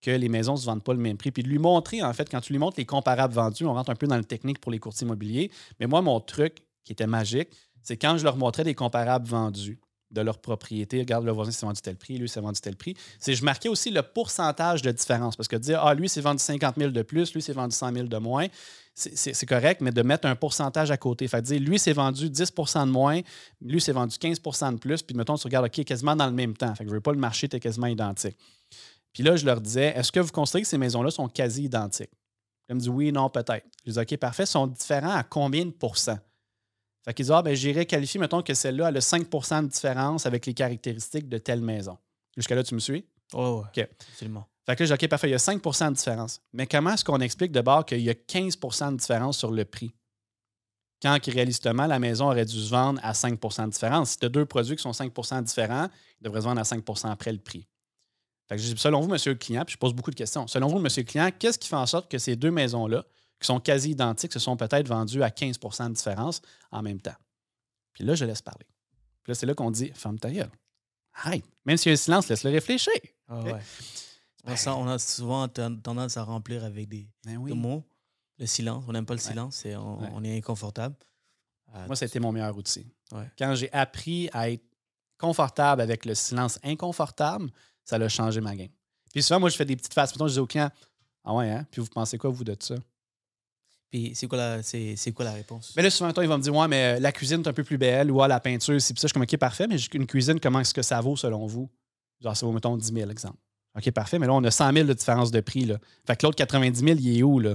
[0.00, 2.12] que les maisons ne se vendent pas le même prix, puis de lui montrer, en
[2.12, 4.58] fait, quand tu lui montres les comparables vendus, on rentre un peu dans le technique
[4.58, 7.48] pour les courtiers immobiliers, mais moi, mon truc qui était magique,
[7.82, 9.78] c'est quand je leur montrais des comparables vendus
[10.10, 10.98] de leur propriété.
[10.98, 12.94] Regarde, le voisin s'est vendu tel prix, lui s'est vendu tel prix.
[13.18, 15.36] C'est je marquais aussi le pourcentage de différence.
[15.36, 17.92] Parce que dire, ah, lui s'est vendu 50 000 de plus, lui s'est vendu 100
[17.92, 18.46] 000 de moins,
[19.00, 21.26] c'est correct, mais de mettre un pourcentage à côté.
[21.28, 23.20] Fait dire, lui s'est vendu 10 de moins,
[23.60, 24.40] lui s'est vendu 15
[24.72, 26.74] de plus, puis mettons, tu regardes, OK, quasiment dans le même temps.
[26.74, 28.36] Fait que je veux pas le marché était quasiment identique.
[29.12, 32.10] Puis là, je leur disais, est-ce que vous considérez que ces maisons-là sont quasi identiques?
[32.68, 33.66] Ils me disent oui, non, peut-être.
[33.84, 34.46] Je dis OK, parfait.
[34.46, 36.18] Sont différents à combien de pourcents?
[37.04, 39.28] Fait qu'ils disent, ah, ben, j'irais qualifier, mettons que celle-là, elle a 5
[39.62, 41.98] de différence avec les caractéristiques de telle maison.
[42.36, 43.04] Jusqu'à là, tu me suis?
[43.32, 43.88] Oh, OK.
[44.12, 44.46] Absolument.
[44.70, 46.40] Fait que là, OK, parfait, il y a 5% de différence.
[46.52, 49.92] Mais comment est-ce qu'on explique d'abord qu'il y a 15% de différence sur le prix?
[51.02, 54.10] Quand réalistement, la maison aurait dû se vendre à 5% de différence.
[54.10, 55.88] Si tu as deux produits qui sont 5% différents,
[56.20, 57.66] ils devraient se vendre à 5% après le prix.
[58.48, 60.46] Fait que, selon vous, monsieur le client, puis je pose beaucoup de questions.
[60.46, 63.04] Selon vous, monsieur le client, qu'est-ce qui fait en sorte que ces deux maisons-là,
[63.40, 67.16] qui sont quasi identiques, se sont peut-être vendues à 15% de différence en même temps?
[67.92, 68.66] Puis là, je laisse parler.
[69.24, 70.52] Puis là, c'est là qu'on dit Femme ta gueule.
[71.14, 71.42] Arrête.
[71.64, 72.92] Même s'il y a un silence, laisse-le réfléchir.
[73.26, 73.60] Ah ouais.
[74.44, 77.84] On a souvent tendance à remplir avec des, ben mots.
[78.38, 80.96] Le silence, on n'aime pas le silence, on, est inconfortable.
[81.74, 82.86] Euh, Moi, ça a été mon meilleur outil.
[83.38, 84.64] Quand j'ai appris à être
[85.18, 87.50] confortable avec le silence inconfortable,
[87.84, 88.70] ça a changé ma game.
[89.12, 90.14] Puis souvent, moi, je fais des petites faces.
[90.14, 90.70] Mettons, je dis au client
[91.24, 91.66] Ah ouais, hein?
[91.70, 92.76] Puis vous pensez quoi, vous, de ça?
[93.90, 95.74] Puis c'est quoi, la, c'est, quoi la réponse?
[95.76, 97.64] Mais là, souvent, toi, il va me dire Ouais, mais la cuisine est un peu
[97.64, 99.02] plus belle, ou ah, la peinture, c'est ça.
[99.02, 101.68] Je suis comme OK, parfait, mais une cuisine, comment est-ce que ça vaut selon vous?
[102.20, 103.38] Genre, ça vaut, mettons, 10 000, exemple.
[103.76, 105.64] OK, parfait, mais là, on a 100 000 de différence de prix.
[105.64, 105.78] Là.
[106.06, 107.54] Fait que l'autre 90 000, il est où, là?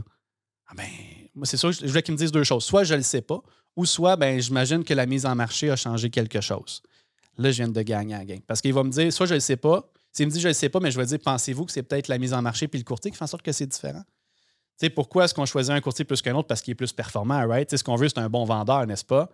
[0.67, 0.87] Ah ben,
[1.35, 2.63] moi, c'est sûr, je voulais qu'il me dise deux choses.
[2.63, 3.41] Soit je ne le sais pas,
[3.75, 6.81] ou soit, ben, j'imagine que la mise en marché a changé quelque chose.
[7.37, 8.39] Là, je viens de gagner à gain.
[8.47, 10.47] Parce qu'il va me dire, soit je ne le sais pas, s'il me dit je
[10.47, 12.41] ne le sais pas, mais je vais dire, pensez-vous que c'est peut-être la mise en
[12.41, 14.03] marché puis le courtier qui fait en sorte que c'est différent?
[14.77, 16.47] sais, pourquoi est-ce qu'on choisit un courtier plus qu'un autre?
[16.47, 17.75] Parce qu'il est plus performant, right?
[17.75, 19.29] ce qu'on veut, c'est un bon vendeur, n'est-ce pas?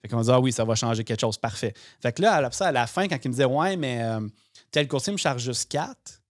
[0.00, 1.74] Fait qu'on dit, ah oui, ça va changer quelque chose, parfait.
[2.00, 4.20] Fait que là, à la fin, quand il me disait, ouais, mais euh,
[4.70, 6.20] tel courtier me charge juste 4,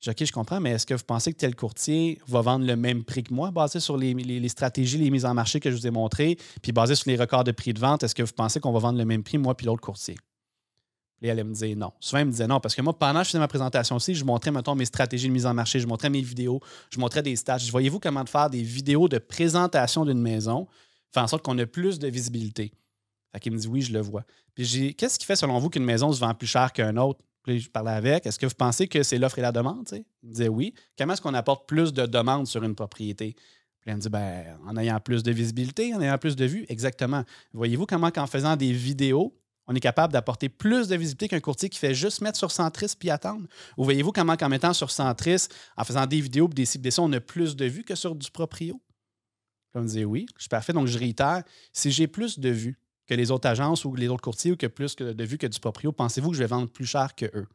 [0.00, 2.76] j'ai OK, je comprends, mais est-ce que vous pensez que tel courtier va vendre le
[2.76, 5.86] même prix que moi, basé sur les, stratégies, les mises en marché que je vous
[5.86, 8.60] ai montrées, puis basé sur les records de prix de vente, est-ce que vous pensez
[8.60, 10.16] qu'on va vendre le même prix, moi, puis l'autre courtier?
[11.18, 11.92] Puis elle, me disait non.
[11.98, 14.14] Souvent, elle me disait non, parce que moi, pendant que je faisais ma présentation aussi,
[14.14, 16.60] je montrais, mettons, mes stratégies de mise en marché, je montrais mes vidéos,
[16.90, 17.58] je montrais des stats.
[17.70, 20.66] Voyez-vous comment faire des vidéos de présentation d'une maison
[21.12, 22.70] fait en sorte qu'on ait plus de visibilité?
[23.32, 24.24] Fait qu'il me dit oui, je le vois.
[24.54, 27.20] Puis qu'est-ce qui fait selon vous qu'une maison se vend plus cher qu'un autre?
[27.46, 29.88] Je parlais avec, est-ce que vous pensez que c'est l'offre et la demande?
[29.92, 30.74] Il me disait oui.
[30.98, 33.34] Comment est-ce qu'on apporte plus de demandes sur une propriété?
[33.80, 36.66] Puis elle me dit, ben, en ayant plus de visibilité, en ayant plus de vues,
[36.68, 37.22] exactement.
[37.52, 39.32] Voyez-vous comment qu'en faisant des vidéos,
[39.68, 42.94] on est capable d'apporter plus de visibilité qu'un courtier qui fait juste mettre sur Centris
[42.98, 43.46] puis attendre?
[43.76, 47.20] Ou voyez-vous comment qu'en mettant sur Centris, en faisant des vidéos des cibles on a
[47.20, 48.80] plus de vues que sur du proprio?
[49.74, 50.72] On me dit oui, je suis parfait.
[50.72, 51.42] Donc je réitère,
[51.72, 54.66] si j'ai plus de vues que les autres agences ou les autres courtiers ou que
[54.66, 57.46] plus de vues que du proprio, pensez-vous que je vais vendre plus cher que eux?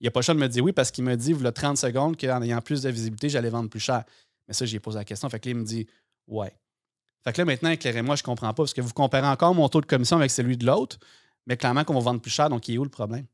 [0.00, 1.76] Il n'y a pas le de me dire oui parce qu'il me dit, a 30
[1.76, 4.04] secondes, qu'en ayant plus de visibilité, j'allais vendre plus cher.
[4.46, 5.28] Mais ça, j'ai posé la question.
[5.28, 5.86] Fait que là, il me dit
[6.28, 6.52] ouais.
[7.24, 9.68] Fait que là, maintenant, éclairez-moi, je ne comprends pas parce que vous comparez encore mon
[9.68, 10.98] taux de commission avec celui de l'autre.
[11.46, 13.26] Mais clairement qu'on va vendre plus cher, donc il est où le problème?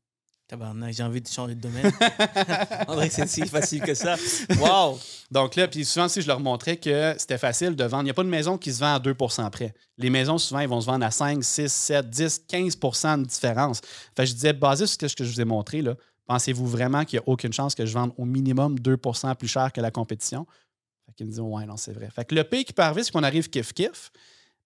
[0.91, 1.91] J'ai envie de changer de domaine.
[2.87, 4.15] André, c'est si facile que ça.
[4.59, 4.99] Wow!
[5.31, 8.11] Donc là, puis souvent, si je leur montrais que c'était facile de vendre, il n'y
[8.11, 9.73] a pas de maison qui se vend à 2% près.
[9.97, 13.81] Les maisons, souvent, ils vont se vendre à 5, 6, 7, 10, 15% de différence.
[14.15, 15.95] Fait je disais, basé sur ce que je vous ai montré, là,
[16.27, 19.71] pensez-vous vraiment qu'il n'y a aucune chance que je vende au minimum 2% plus cher
[19.73, 20.45] que la compétition?
[21.07, 22.09] Fait qu'ils me disent, ouais, non, c'est vrai.
[22.11, 24.11] Fait que le pays qui peut arriver, c'est qu'on arrive kiff-kiff.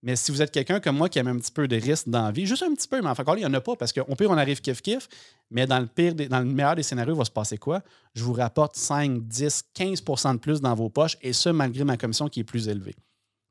[0.01, 2.23] Mais si vous êtes quelqu'un comme moi qui aime un petit peu de risque dans
[2.23, 4.15] la vie, juste un petit peu, mais enfin, il n'y en a pas parce qu'au
[4.15, 5.09] pire, on arrive kiff-kiff,
[5.49, 7.83] mais dans le pire, dans le meilleur des scénarios, il va se passer quoi?
[8.13, 11.97] Je vous rapporte 5, 10, 15% de plus dans vos poches et ce, malgré ma
[11.97, 12.95] commission qui est plus élevée.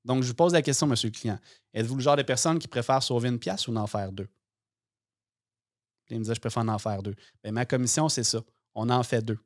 [0.05, 1.38] Donc, je vous pose la question, monsieur le client.
[1.74, 4.28] Êtes-vous le genre de personne qui préfère sauver une pièce ou en faire deux?
[6.09, 7.14] Il me disait, je préfère en faire deux.
[7.42, 8.42] Bien, ma commission, c'est ça.
[8.74, 9.38] On en fait deux.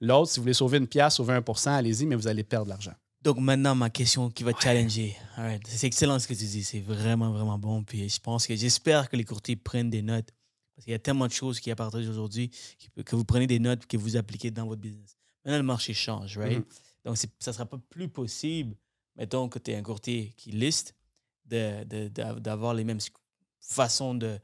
[0.00, 2.94] L'autre, si vous voulez sauver une pièce, sauver 1% allez-y, mais vous allez perdre l'argent.
[3.22, 5.16] Donc maintenant, ma question qui va te challenger.
[5.66, 6.62] C'est excellent ce que tu dis.
[6.62, 7.82] C'est vraiment, vraiment bon.
[7.82, 10.32] Puis je pense que j'espère que les courtiers prennent des notes.
[10.74, 12.52] Parce qu'il y a tellement de choses qui appartiennent aujourd'hui
[13.04, 15.18] que vous prenez des notes et que vous appliquez dans votre business.
[15.44, 16.60] Maintenant, le marché change, right?
[16.60, 17.04] Mm-hmm.
[17.04, 18.76] Donc, ça ne sera pas plus possible,
[19.16, 20.94] mettons que tu es un courtier qui liste,
[21.44, 23.00] d'avoir de, les mêmes
[23.58, 24.38] façons de,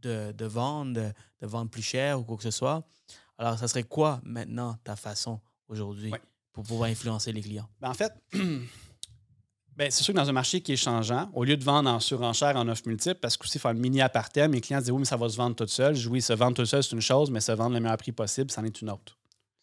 [0.00, 0.92] de, de vendre,
[1.40, 2.88] de, vendre plus cher ou quoi que ce soit.
[3.36, 6.12] Alors, ça serait quoi maintenant ta façon aujourd'hui?
[6.56, 7.68] Pour pouvoir influencer les clients?
[7.82, 11.54] Ben, en fait, ben, c'est sûr que dans un marché qui est changeant, au lieu
[11.58, 14.80] de vendre en surenchère, en offre multiple, parce qu'aussi faire un mini aparté, mes clients
[14.80, 15.94] disent oui, mais ça va se vendre tout seul.
[16.08, 18.50] Oui, se vendre tout seul, c'est une chose, mais se vendre le meilleur prix possible,
[18.50, 19.18] c'en est une autre.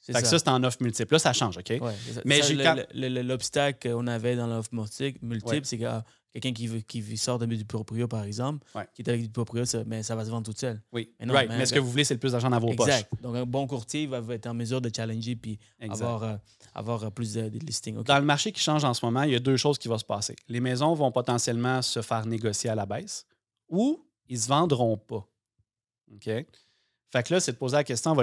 [0.05, 0.21] Fait ça.
[0.21, 1.15] que ça, c'est en offre multiple.
[1.15, 1.73] Là, ça change, OK?
[2.25, 2.41] mais
[3.23, 7.65] l'obstacle qu'on avait dans l'offre multiple, c'est que ah, quelqu'un qui, qui sort de du
[7.65, 10.57] proprio, par exemple, qui est avec du proprio, ça, mais ça va se vendre tout
[10.57, 10.81] seul.
[10.91, 13.11] Oui, mais, mais, ce que vous voulez, c'est le plus d'argent dans vos exact.
[13.21, 16.35] Donc, un bon courtier va, être en mesure de challenger puis avoir, euh,
[16.73, 18.01] avoir euh, plus de, listings.
[18.03, 19.97] Dans le marché qui change en ce moment, il y a deux choses qui vont
[19.97, 20.35] se passer.
[20.47, 23.27] Les maisons vont potentiellement se faire négocier à la baisse
[23.69, 25.27] ou ils ne se vendront pas.
[26.13, 26.25] OK?
[26.25, 28.15] Fait que là, c'est de poser la question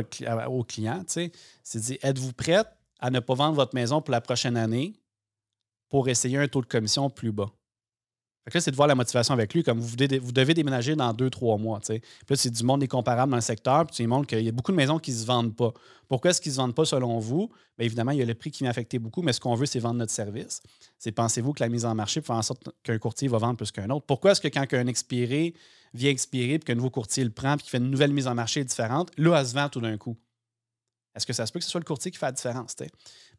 [0.49, 1.31] au client, c'est
[1.75, 2.67] de dire, êtes-vous prête
[2.99, 4.95] à ne pas vendre votre maison pour la prochaine année
[5.89, 7.53] pour essayer un taux de commission plus bas?
[8.53, 11.13] Là, c'est de voir la motivation avec lui, comme vous devez, vous devez déménager dans
[11.13, 11.79] deux, trois mois.
[11.87, 14.53] Puis là, c'est du monde incomparable dans le secteur, puis tu montres qu'il y a
[14.53, 15.73] beaucoup de maisons qui ne se vendent pas.
[16.09, 17.49] Pourquoi est-ce qu'ils ne se vendent pas selon vous?
[17.79, 19.67] Bien, évidemment, il y a le prix qui m'a affecté beaucoup, mais ce qu'on veut,
[19.67, 20.63] c'est vendre notre service.
[20.99, 23.71] C'est pensez-vous que la mise en marché fait en sorte qu'un courtier va vendre plus
[23.71, 24.07] qu'un autre?
[24.07, 25.55] Pourquoi est-ce que quand un expiré
[25.95, 28.35] vient expirer, puis qu'un nouveau courtier le prend, puis qu'il fait une nouvelle mise en
[28.35, 30.17] marché différente, là, elle se vend tout d'un coup?
[31.15, 32.77] Est-ce que ça se peut que ce soit le courtier qui fait la différence?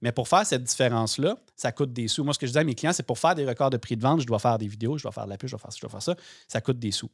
[0.02, 2.24] Mais pour faire cette différence-là, ça coûte des sous.
[2.24, 3.96] Moi, ce que je dis à mes clients, c'est pour faire des records de prix
[3.96, 5.60] de vente, je dois faire des vidéos, je dois faire de la pub, je dois
[5.60, 6.16] faire ça, je dois faire ça.
[6.48, 7.10] Ça coûte des sous.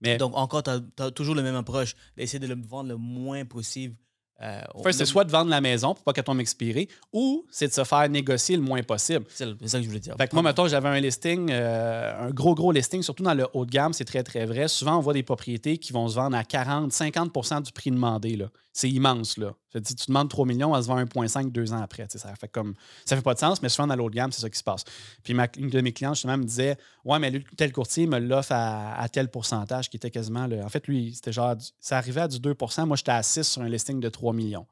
[0.00, 3.44] Mais, Donc, encore, tu as, toujours le même approche, d'essayer de le vendre le moins
[3.44, 3.96] possible
[4.42, 4.60] euh,
[4.90, 7.84] c'est soit de vendre la maison pour pas qu'elle tombe expirée, ou c'est de se
[7.84, 9.24] faire négocier le moins possible.
[9.28, 10.16] C'est ça que je voulais dire.
[10.18, 13.46] Fait que moi, mettons, j'avais un listing, euh, un gros, gros listing, surtout dans le
[13.52, 14.66] haut de gamme, c'est très, très vrai.
[14.66, 18.36] Souvent, on voit des propriétés qui vont se vendre à 40, 50% du prix demandé.
[18.72, 19.36] C'est immense.
[19.36, 19.54] Là.
[19.72, 22.06] Tu demandes 3 millions, elle se vend 1,5 deux ans après.
[22.08, 24.50] Ça fait comme ça fait pas de sens, mais souvent dans l'autre gamme, c'est ça
[24.50, 24.84] qui se passe.
[25.22, 29.08] Puis une de mes clients, justement, me disait Ouais, mais tel courtier me l'offre à,
[29.10, 30.46] tel pourcentage qui était quasiment.
[30.46, 30.62] Le...
[30.62, 33.62] En fait, lui, c'était genre ça arrivait à du 2% Moi, j'étais à 6 sur
[33.62, 34.66] un listing de 3 millions.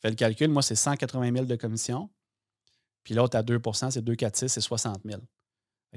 [0.00, 2.10] Fait le calcul, moi, c'est 180 000 de commission.
[3.04, 5.20] Puis l'autre à 2% c'est 2, 4, 6, c'est 60 000.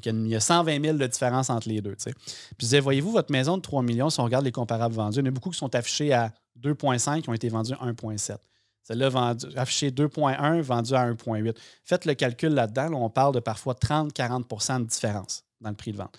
[0.04, 1.96] Il y a 120 000 de différence entre les deux.
[1.96, 2.14] Puis
[2.52, 5.22] je disais, voyez-vous, votre maison de 3 millions, si on regarde les comparables vendus, il
[5.22, 8.38] y en a beaucoup qui sont affichés à 2,5 qui ont été vendus à 1,7.
[8.84, 11.56] Celle-là, affichée 2,1, vendue à 1,8.
[11.84, 12.94] Faites le calcul là-dedans.
[12.94, 16.16] on parle de parfois 30-40% de différence dans le prix de vente.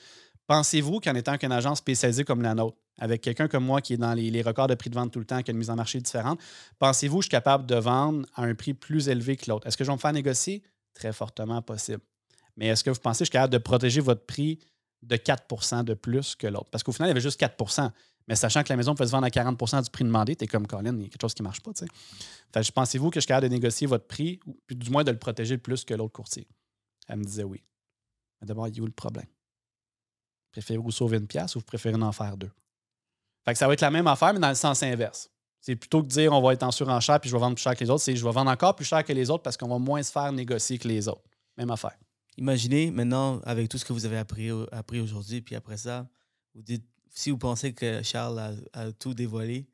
[0.46, 3.98] Pensez-vous qu'en étant qu'une agence spécialisée comme la nôtre, avec quelqu'un comme moi qui est
[3.98, 5.76] dans les, records de prix de vente tout le temps, qui a une mise en
[5.76, 6.40] marché différente,
[6.78, 9.66] pensez-vous que je suis capable de vendre à un prix plus élevé que l'autre?
[9.66, 10.62] Est-ce que je vais me faire négocier?
[10.94, 12.00] Très fortement possible.
[12.56, 14.58] Mais est-ce que vous pensez que je suis capable de protéger votre prix
[15.02, 16.70] de 4% de plus que l'autre?
[16.70, 17.90] Parce qu'au final, il y avait juste 4%
[18.28, 20.46] mais sachant que la maison peut se vendre à 40% du prix demandé, tu es
[20.46, 21.70] comme Colin, il y a quelque chose qui ne marche pas.
[21.74, 25.18] Fait, pensez-vous que je suis capable de négocier votre prix, ou du moins de le
[25.18, 26.48] protéger plus que l'autre courtier?
[27.08, 27.62] Elle me disait oui.
[28.40, 29.26] Mais d'abord, il y a où le problème?
[30.50, 32.50] Préférez-vous sauver une pièce ou vous préférez en faire deux?
[33.44, 35.30] Fait que ça va être la même affaire, mais dans le sens inverse.
[35.60, 37.62] C'est plutôt que de dire on va être en surenchère puis je vais vendre plus
[37.62, 39.56] cher que les autres, c'est je vais vendre encore plus cher que les autres parce
[39.56, 41.24] qu'on va moins se faire négocier que les autres.
[41.56, 41.96] Même affaire.
[42.38, 46.08] Imaginez maintenant, avec tout ce que vous avez appris, appris aujourd'hui, puis après ça,
[46.54, 46.84] vous dites
[47.16, 49.66] si vous pensez que Charles a, tout dévoilé,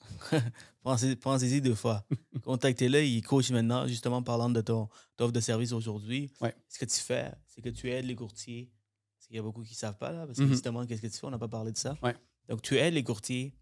[0.82, 2.04] pensez-y deux fois.
[2.44, 4.88] Contactez-le, il coach maintenant, justement parlant de ton
[5.18, 6.30] offre de service aujourd'hui.
[6.68, 8.70] Ce que tu fais, c'est que tu aides les courtiers.
[9.16, 10.48] Parce qu'il y a beaucoup qui ne savent pas, là, parce que mm-hmm.
[10.48, 11.26] justement, qu'est-ce que tu fais?
[11.26, 11.96] On n'a pas parlé de ça.
[12.48, 13.54] Donc, tu aides les courtiers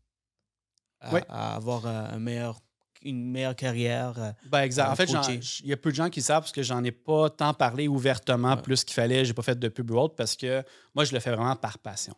[1.00, 2.60] à, avoir un meilleur
[3.04, 4.14] une meilleure carrière.
[4.18, 4.90] Euh, ben exact.
[4.90, 5.10] En fait,
[5.62, 7.88] il y a peu de gens qui savent parce que j'en ai pas tant parlé
[7.88, 9.24] ouvertement plus qu'il fallait.
[9.24, 10.62] J'ai pas fait de pub ou autre parce que
[10.94, 12.14] moi, je le fais vraiment par passion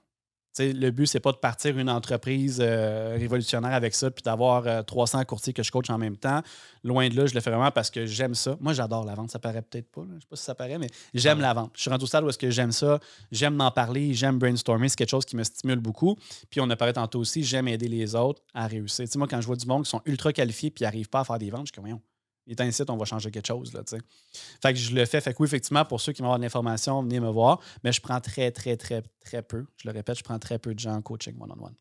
[0.59, 5.21] le but, c'est pas de partir une entreprise euh, révolutionnaire avec ça, puis d'avoir 300
[5.21, 6.43] euh, courtiers que je coach en même temps.
[6.85, 8.57] Loin de là, je le fais vraiment parce que j'aime ça.
[8.61, 9.31] Moi, j'adore la vente.
[9.31, 10.03] Ça paraît peut-être pas.
[10.15, 11.71] Je sais pas si ça paraît, mais j'aime la vente.
[11.75, 12.99] Je suis rendu au stade où est-ce que j'aime ça.
[13.33, 14.15] J'aime m'en parler.
[14.15, 14.89] J'aime brainstormer.
[14.89, 16.17] C'est quelque chose qui me stimule beaucoup.
[16.51, 19.07] Puis on a parlé tantôt aussi, j'aime aider les autres à réussir.
[19.17, 21.25] moi, quand je vois du monde qui sont ultra qualifiés puis qui n'arrivent pas à
[21.25, 22.16] faire des ventes, je suis comme, il
[22.47, 23.73] est incite, on va changer quelque chose.
[23.73, 25.21] Là, fait que je le fais.
[25.21, 27.61] Fait que oui, effectivement, pour ceux qui vont avoir de l'information, venez me voir.
[27.83, 29.67] Mais je prends très, très, très, très peu.
[29.77, 31.75] Je le répète, je prends très peu de gens en coaching one-on-one.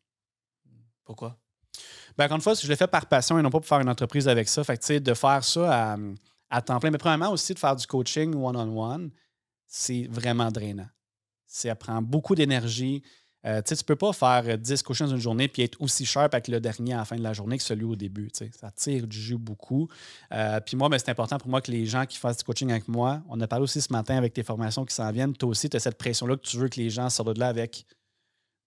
[1.04, 1.38] Pourquoi?
[2.16, 3.88] Ben, encore une fois, je le fais par passion et non pas pour faire une
[3.88, 4.64] entreprise avec ça.
[4.64, 5.96] Fait que, de faire ça à,
[6.50, 6.90] à, temps plein.
[6.90, 9.10] Mais premièrement, aussi, de faire du coaching one-on-one,
[9.66, 10.88] c'est vraiment drainant.
[11.46, 13.02] Ça prend beaucoup d'énergie.
[13.46, 16.34] Euh, tu ne peux pas faire 10 coachings dans une journée puis être aussi sharp
[16.34, 18.28] avec le dernier à la fin de la journée que celui au début.
[18.32, 19.88] Ça tire du jus beaucoup.
[20.32, 22.70] Euh, puis moi, ben, c'est important pour moi que les gens qui fassent du coaching
[22.70, 25.48] avec moi, on a parlé aussi ce matin avec tes formations qui s'en viennent, toi
[25.48, 27.86] aussi, tu as cette pression-là que tu veux que les gens sortent de là avec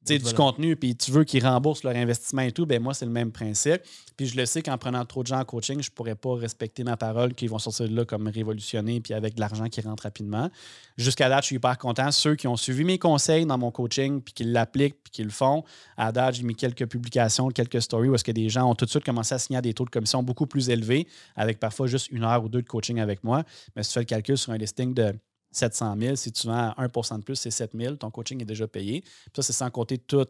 [0.05, 3.11] du contenu, puis tu veux qu'ils remboursent leur investissement et tout, ben moi, c'est le
[3.11, 3.81] même principe.
[4.17, 6.35] Puis je le sais qu'en prenant trop de gens en coaching, je ne pourrais pas
[6.35, 9.81] respecter ma parole, qu'ils vont sortir de là comme révolutionnés, puis avec de l'argent qui
[9.81, 10.49] rentre rapidement.
[10.97, 12.11] Jusqu'à date, je suis hyper content.
[12.11, 15.29] Ceux qui ont suivi mes conseils dans mon coaching, puis qui l'appliquent, puis qui le
[15.29, 15.63] font,
[15.95, 18.85] à date, j'ai mis quelques publications, quelques stories où est-ce que des gens ont tout
[18.85, 22.09] de suite commencé à signer des taux de commission beaucoup plus élevés, avec parfois juste
[22.11, 23.43] une heure ou deux de coaching avec moi.
[23.75, 25.13] Mais si tu fais le calcul sur un listing de
[25.51, 26.15] 700 000.
[26.15, 27.95] Si tu vends 1% de plus, c'est 7 000.
[27.95, 29.03] Ton coaching est déjà payé.
[29.35, 30.27] ça, c'est sans compter tous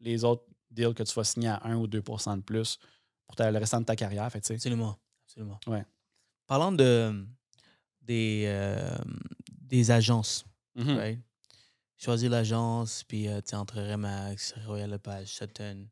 [0.00, 2.78] les autres deals que tu vas signer à 1 ou 2% de plus
[3.26, 4.30] pour le restant de ta carrière.
[4.30, 4.98] Fait, absolument.
[5.26, 5.58] absolument.
[5.66, 5.84] Ouais.
[6.46, 7.24] Parlant de,
[8.02, 8.98] des, euh,
[9.46, 10.44] des agences,
[10.76, 11.18] mm-hmm.
[11.96, 15.86] choisir l'agence, puis euh, tu es entre Remax, Royal Lepage, Sutton,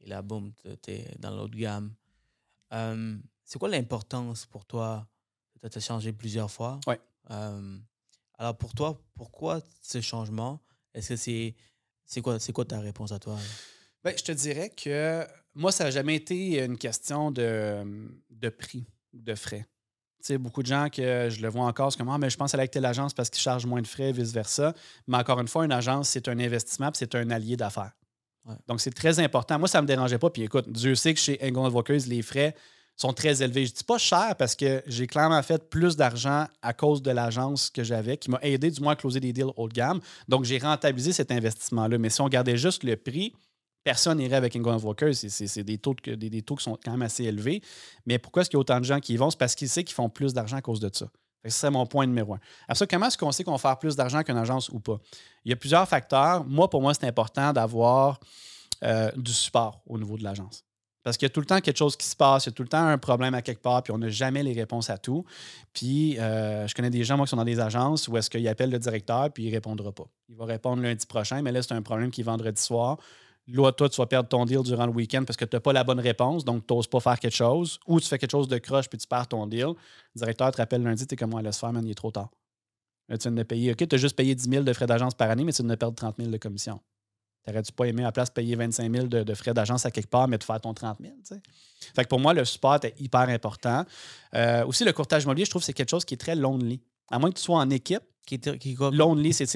[0.00, 0.52] et là, boum,
[0.82, 1.94] tu es dans l'autre gamme.
[2.72, 5.06] Euh, c'est quoi l'importance pour toi?
[5.62, 6.78] Tu as changé plusieurs fois.
[6.86, 7.00] Ouais.
[8.38, 10.60] Alors pour toi, pourquoi ce changement?
[10.94, 11.54] Est-ce que c'est
[12.06, 13.36] c'est quoi, c'est quoi ta réponse à toi?
[14.02, 17.82] Ben, je te dirais que moi, ça n'a jamais été une question de,
[18.30, 19.66] de prix, de frais.
[20.20, 22.52] sais, beaucoup de gens que je le vois encore, c'est comme ah, mais je pense
[22.54, 24.74] aller avec telle agence parce qu'ils chargent moins de frais, vice-versa.
[25.06, 27.92] Mais encore une fois, une agence, c'est un investissement c'est un allié d'affaires.
[28.66, 29.58] Donc, c'est très important.
[29.58, 30.28] Moi, ça ne me dérangeait pas.
[30.28, 32.54] Puis écoute, Dieu sait que chez England Advocates, les frais
[32.96, 33.66] sont très élevés.
[33.66, 37.10] Je ne dis pas cher parce que j'ai clairement fait plus d'argent à cause de
[37.10, 40.00] l'agence que j'avais, qui m'a aidé du moins à closer des deals haut de gamme.
[40.28, 41.98] Donc, j'ai rentabilisé cet investissement-là.
[41.98, 43.34] Mais si on gardait juste le prix,
[43.82, 45.12] personne n'irait avec England Walker.
[45.12, 47.62] C'est des taux, des, des, taux qui sont quand même assez élevés.
[48.06, 49.30] Mais pourquoi est-ce qu'il y a autant de gens qui y vont?
[49.30, 51.06] C'est parce qu'ils savent qu'ils font plus d'argent à cause de ça.
[51.44, 52.40] Ce serait mon point numéro un.
[52.66, 54.98] Alors ça, comment est-ce qu'on sait qu'on va faire plus d'argent qu'une agence ou pas?
[55.44, 56.42] Il y a plusieurs facteurs.
[56.44, 58.18] Moi, pour moi, c'est important d'avoir
[58.82, 60.64] euh, du support au niveau de l'agence.
[61.04, 62.52] Parce qu'il y a tout le temps quelque chose qui se passe, il y a
[62.52, 64.96] tout le temps un problème à quelque part, puis on n'a jamais les réponses à
[64.96, 65.24] tout.
[65.74, 68.48] Puis euh, je connais des gens, moi, qui sont dans des agences où est-ce qu'ils
[68.48, 70.06] appellent le directeur, puis il ne répondra pas.
[70.30, 72.96] Il va répondre lundi prochain, mais là, c'est un problème qui est vendredi soir.
[73.46, 75.74] Là, toi, tu vas perdre ton deal durant le week-end parce que tu n'as pas
[75.74, 78.48] la bonne réponse, donc tu n'oses pas faire quelque chose, ou tu fais quelque chose
[78.48, 79.66] de croche, puis tu perds ton deal.
[79.66, 82.10] Le directeur te rappelle lundi, tu es comme moi, laisse faire, man, il est trop
[82.10, 82.30] tard.
[83.10, 85.14] Là, tu viens de payer, OK, tu as juste payé 10 000 de frais d'agence
[85.14, 86.80] par année, mais tu viens de perdre 30 000 de commission.
[87.44, 90.28] T'aurais-tu pas aimé à la place payer 25 000 de, frais d'agence à quelque part,
[90.28, 91.12] mais de faire ton 30 000?
[91.94, 93.84] Fait que pour moi, le support est hyper important.
[94.34, 96.80] Euh, aussi, le courtage immobilier, je trouve que c'est quelque chose qui est très lonely.
[97.10, 99.46] À moins que tu sois en équipe, qui est, qui lonely, c'est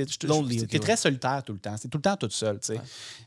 [0.74, 1.76] es très solitaire tout le temps.
[1.76, 2.58] C'est tout le temps tout seul.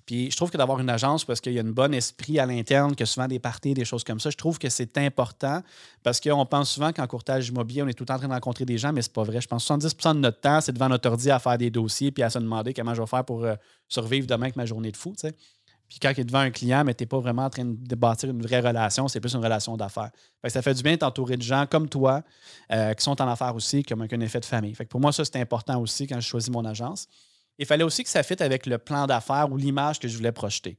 [0.06, 2.46] Puis je trouve que d'avoir une agence parce qu'il y a un bon esprit à
[2.46, 5.62] l'interne, que souvent des parties, des choses comme ça, je trouve que c'est important
[6.04, 8.34] parce qu'on pense souvent qu'en courtage immobilier, on est tout le temps en train de
[8.34, 9.42] rencontrer des gens, mais c'est pas vrai.
[9.42, 12.12] Je pense que 70 de notre temps, c'est devant notre ordi à faire des dossiers
[12.12, 13.56] puis à se demander comment je vais faire pour euh,
[13.88, 15.14] survivre demain avec ma journée de fou.
[15.92, 17.96] Puis quand il est devant un client, mais tu n'es pas vraiment en train de
[17.96, 20.10] bâtir une vraie relation, c'est plus une relation d'affaires.
[20.48, 22.22] ça fait du bien d'entourer de gens comme toi
[22.72, 24.74] euh, qui sont en affaires aussi, qui ont un effet de famille.
[24.74, 27.08] Fait pour moi, ça, c'est important aussi quand je choisis mon agence.
[27.60, 30.32] Il fallait aussi que ça fitte avec le plan d'affaires ou l'image que je voulais
[30.32, 30.78] projeter.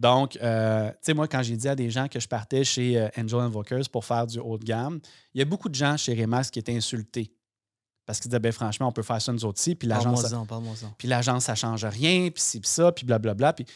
[0.00, 2.98] Donc, euh, tu sais, moi, quand j'ai dit à des gens que je partais chez
[2.98, 4.98] euh, Angel Invokers pour faire du haut de gamme,
[5.32, 7.32] il y a beaucoup de gens chez Remax qui étaient insultés.
[8.04, 9.76] Parce qu'ils disaient, ben, franchement, on peut faire ça nous autres aussi.
[9.76, 10.26] Puis l'agence,
[10.98, 13.52] puis l'agence, ça change rien, puis c'est ça, puis blablabla.
[13.52, 13.66] Puis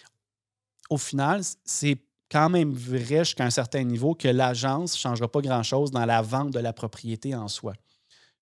[0.90, 1.98] au final, c'est
[2.30, 6.22] quand même vrai jusqu'à un certain niveau que l'agence ne changera pas grand-chose dans la
[6.22, 7.74] vente de la propriété en soi.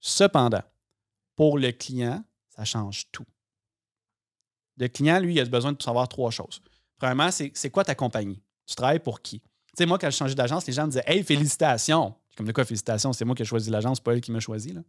[0.01, 0.63] Cependant,
[1.37, 3.27] pour le client, ça change tout.
[4.79, 6.61] Le client, lui, a besoin de savoir trois choses.
[6.97, 8.41] Premièrement, c'est quoi ta compagnie?
[8.67, 9.41] Tu travailles pour qui?
[9.41, 12.15] Tu sais, moi, quand j'ai changé d'agence, les gens me disaient Hey, félicitations!
[12.37, 14.73] Comme de quoi, félicitations, c'est moi qui ai choisi l'agence, pas elle qui m'a choisi.
[14.73, 14.81] Là.
[14.83, 14.89] Tu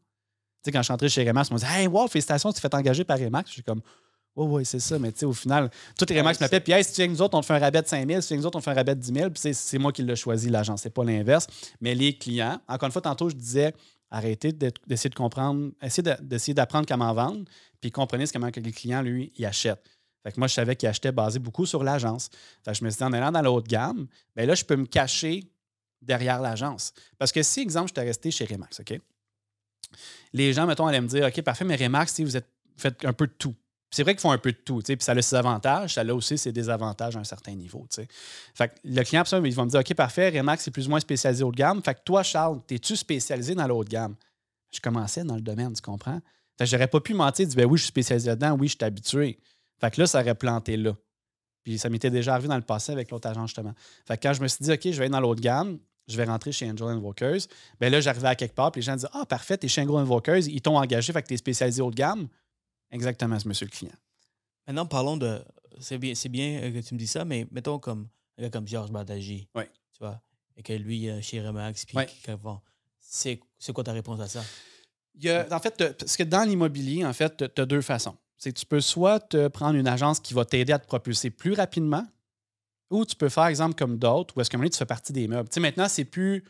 [0.65, 2.59] sais, quand je suis entré chez Remax, ils m'ont dit Hey, wow, félicitations, tu te
[2.61, 3.49] fais engager par Remax.
[3.49, 3.81] Je suis comme
[4.35, 4.97] oui, oui, c'est ça.
[4.97, 6.63] Mais tu sais, au final, tous les Remax m'appellent.
[6.63, 8.21] Puis, hey, si tu viens nous autres, on te fait un rabais de 5 000.
[8.21, 9.29] Si tu viens nous autres, on te fait un rabais de 10 000.
[9.29, 10.81] Puis, c'est moi qui l'ai choisi, l'agence.
[10.81, 11.45] C'est pas l'inverse.
[11.81, 13.73] Mais les clients, encore une fois, tantôt, je disais,
[14.09, 17.45] arrêtez d'essayer de comprendre, essayez d'essayer d'apprendre comment vendre.
[17.79, 19.83] Puis, comprenez ce comment que les clients, lui, ils achètent.
[20.23, 22.29] Fait que moi, je savais qu'il achetait basé beaucoup sur l'agence.
[22.63, 24.63] Fait que je me suis dit, en allant dans la haute gamme, bien là, je
[24.63, 25.43] peux me cacher
[26.01, 26.93] derrière l'agence.
[27.19, 28.99] Parce que si, exemple, je t'ai resté chez Remax, OK?
[30.31, 33.27] Les gens, mettons, allaient me dire, OK, parfait, mais Remax, vous êtes, faites un peu
[33.27, 33.53] de tout
[33.93, 36.13] c'est vrai qu'ils font un peu de tout, puis ça a ses avantages, ça a
[36.13, 37.85] aussi ses désavantages à un certain niveau.
[38.55, 40.99] Fait que le client, il va me dire OK, parfait, Remax, c'est plus ou moins
[40.99, 41.81] spécialisé haut de gamme.
[41.83, 44.15] Fait que toi, Charles, es-tu spécialisé dans de gamme?
[44.71, 46.19] Je commençais dans le domaine, tu comprends?
[46.57, 48.75] Fait que j'aurais pas pu mentir, dire ben oui, je suis spécialisé là-dedans, oui, je
[48.75, 49.39] suis habitué.
[49.79, 50.95] Fait que là, ça aurait planté là.
[51.63, 53.73] Puis ça m'était déjà arrivé dans le passé avec l'autre agent, justement.
[54.07, 55.77] Fait que quand je me suis dit, OK, je vais dans l'autre gamme,
[56.07, 57.41] je vais rentrer chez Angel Invokers,
[57.79, 59.97] bien là, j'arrivais à quelque part, puis les gens disaient Ah, parfait, t'es chez Angel
[59.97, 62.27] Invokers, ils t'ont engagé, fait que t'es spécialisé haut de gamme.
[62.93, 63.95] Exactement, ce monsieur le client.
[64.67, 65.43] Maintenant, parlons de.
[65.79, 68.49] C'est bien, c'est bien euh, que tu me dis ça, mais mettons comme un gars
[68.49, 69.49] comme Georges Badagy.
[69.55, 69.63] Oui.
[69.91, 70.21] Tu vois,
[70.55, 71.97] et que lui, euh, chez Remax, puis
[72.99, 74.43] c'est, c'est quoi ta réponse à ça?
[75.15, 78.15] Il y a, en fait, parce que dans l'immobilier, en fait, tu as deux façons.
[78.37, 81.29] C'est que tu peux soit te prendre une agence qui va t'aider à te propulser
[81.29, 82.05] plus rapidement,
[82.89, 85.49] ou tu peux faire, exemple, comme d'autres, où est-ce que tu fais partie des meubles.
[85.49, 86.43] Tu sais, maintenant, c'est plus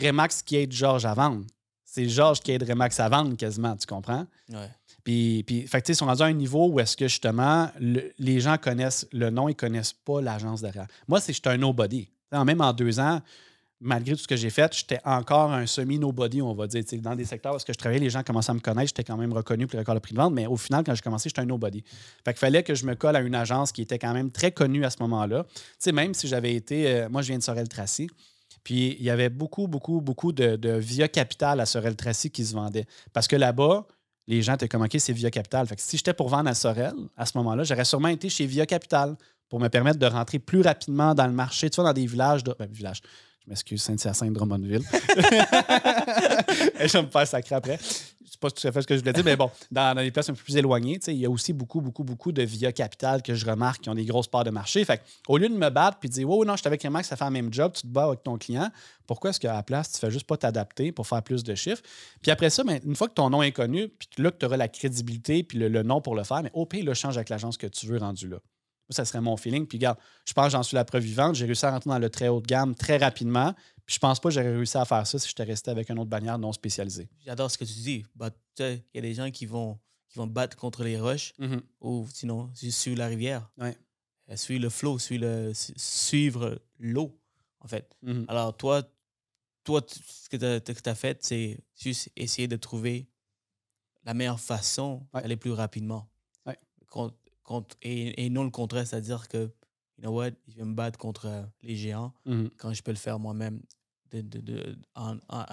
[0.00, 1.44] Remax qui aide Georges à vendre.
[1.84, 4.26] C'est Georges qui aide Remax à vendre quasiment, tu comprends?
[4.48, 4.70] Ouais.
[5.04, 7.70] Puis, fait ils sont rendus à un niveau où est-ce que justement,
[8.18, 10.86] les gens connaissent le nom, ils connaissent pas l'agence derrière.
[11.08, 12.08] Moi, c'est j'étais un nobody.
[12.32, 13.20] Même en deux ans,
[13.80, 16.84] malgré tout ce que j'ai fait, j'étais encore un semi-nobody, on va dire.
[17.00, 19.32] dans des secteurs où je travaillais, les gens commençaient à me connaître, j'étais quand même
[19.32, 21.40] reconnu pour le record de prix de vente, mais au final, quand j'ai commencé, j'étais
[21.40, 21.82] un nobody.
[22.24, 24.52] Fait qu'il fallait que je me colle à une agence qui était quand même très
[24.52, 25.46] connue à ce moment-là.
[25.92, 28.08] même si j'avais été, euh, moi je viens de Sorel-Tracy,
[28.62, 32.54] puis il y avait beaucoup, beaucoup, beaucoup de, de Via Capital à Sorel-Tracy qui se
[32.54, 32.86] vendait.
[33.14, 33.86] Parce que là-bas,
[34.30, 35.66] les gens étaient comme OK, c'est Via Capital.
[35.76, 39.16] Si j'étais pour vendre à Sorel, à ce moment-là, j'aurais sûrement été chez Via Capital
[39.48, 42.44] pour me permettre de rentrer plus rapidement dans le marché, tu vois, dans des villages.
[42.44, 42.54] De...
[42.56, 42.68] Ben.
[42.72, 43.00] Je
[43.48, 44.82] m'excuse, Saint-Hyacinthe, Drummondville.
[46.78, 47.80] je vais me faire sacrer après.
[48.40, 50.34] Pas tout à fait ce que je voulais dire, mais bon, dans, les places un
[50.34, 53.46] peu plus éloignées, il y a aussi beaucoup, beaucoup, beaucoup de via capital que je
[53.46, 54.84] remarque qui ont des grosses parts de marché.
[54.84, 57.08] Fait au lieu de me battre puis de dire, oh non, je suis avec Remax,
[57.08, 58.70] ça fait le même job, tu te bats avec ton client,
[59.06, 61.82] pourquoi est-ce qu'à la place, tu fais juste pas t'adapter pour faire plus de chiffres?
[62.22, 64.46] Puis après ça, ben, une fois que ton nom est connu, puis là que tu
[64.46, 67.28] auras la crédibilité puis le, nom pour le faire, mais au pire, le change avec
[67.28, 68.38] l'agence que tu veux rendu là.
[68.90, 69.66] Ça serait mon feeling.
[69.66, 71.36] Puis regarde, je pense que j'en suis la preuve vivante.
[71.36, 73.54] J'ai réussi à rentrer dans le très haut de gamme très rapidement.
[73.86, 75.98] Puis je pense pas que j'aurais réussi à faire ça si j'étais resté avec une
[75.98, 77.08] autre bannière non spécialisée.
[77.24, 78.04] J'adore ce que tu dis.
[78.14, 81.60] Bah, il y a des gens qui vont, qui vont battre contre les roches mm-hmm.
[81.80, 83.50] ou sinon suivre la rivière.
[83.58, 83.76] Ouais.
[84.30, 87.18] Euh, suivre le flot, suivre, le, suivre l'eau,
[87.60, 87.96] en fait.
[88.04, 88.24] Mm-hmm.
[88.28, 88.82] Alors toi,
[89.64, 93.08] toi, ce que tu as, fait, c'est juste essayer de trouver
[94.04, 96.08] la meilleure façon d'aller plus rapidement.
[96.46, 96.58] Ouais
[97.82, 99.50] et, non le contraire, c'est-à-dire que,
[99.98, 102.50] you know what, je vais me battre contre euh, les géants mhm.
[102.56, 103.60] quand je peux le faire moi-même
[104.10, 105.44] de, de, de, en, en,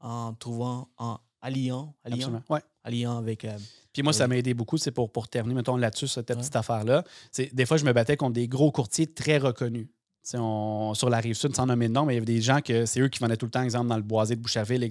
[0.00, 2.60] en, trouvant, en alliant, alliant, ouais.
[2.84, 3.44] alliant avec.
[3.44, 3.58] Euh,
[3.92, 4.76] Puis moi, ça m'a aidé beaucoup.
[4.76, 7.04] C'est pour, pour terminer, mettons, là-dessus, cette petite affaire-là.
[7.52, 9.88] Des fois, je me battais contre des gros courtiers très reconnus.
[10.34, 12.60] On, sur la rive sud, sans nommer de nom, mais il y avait des gens
[12.60, 14.86] que c'est eux qui venaient tout le temps, exemple, dans le boisé de Boucherville.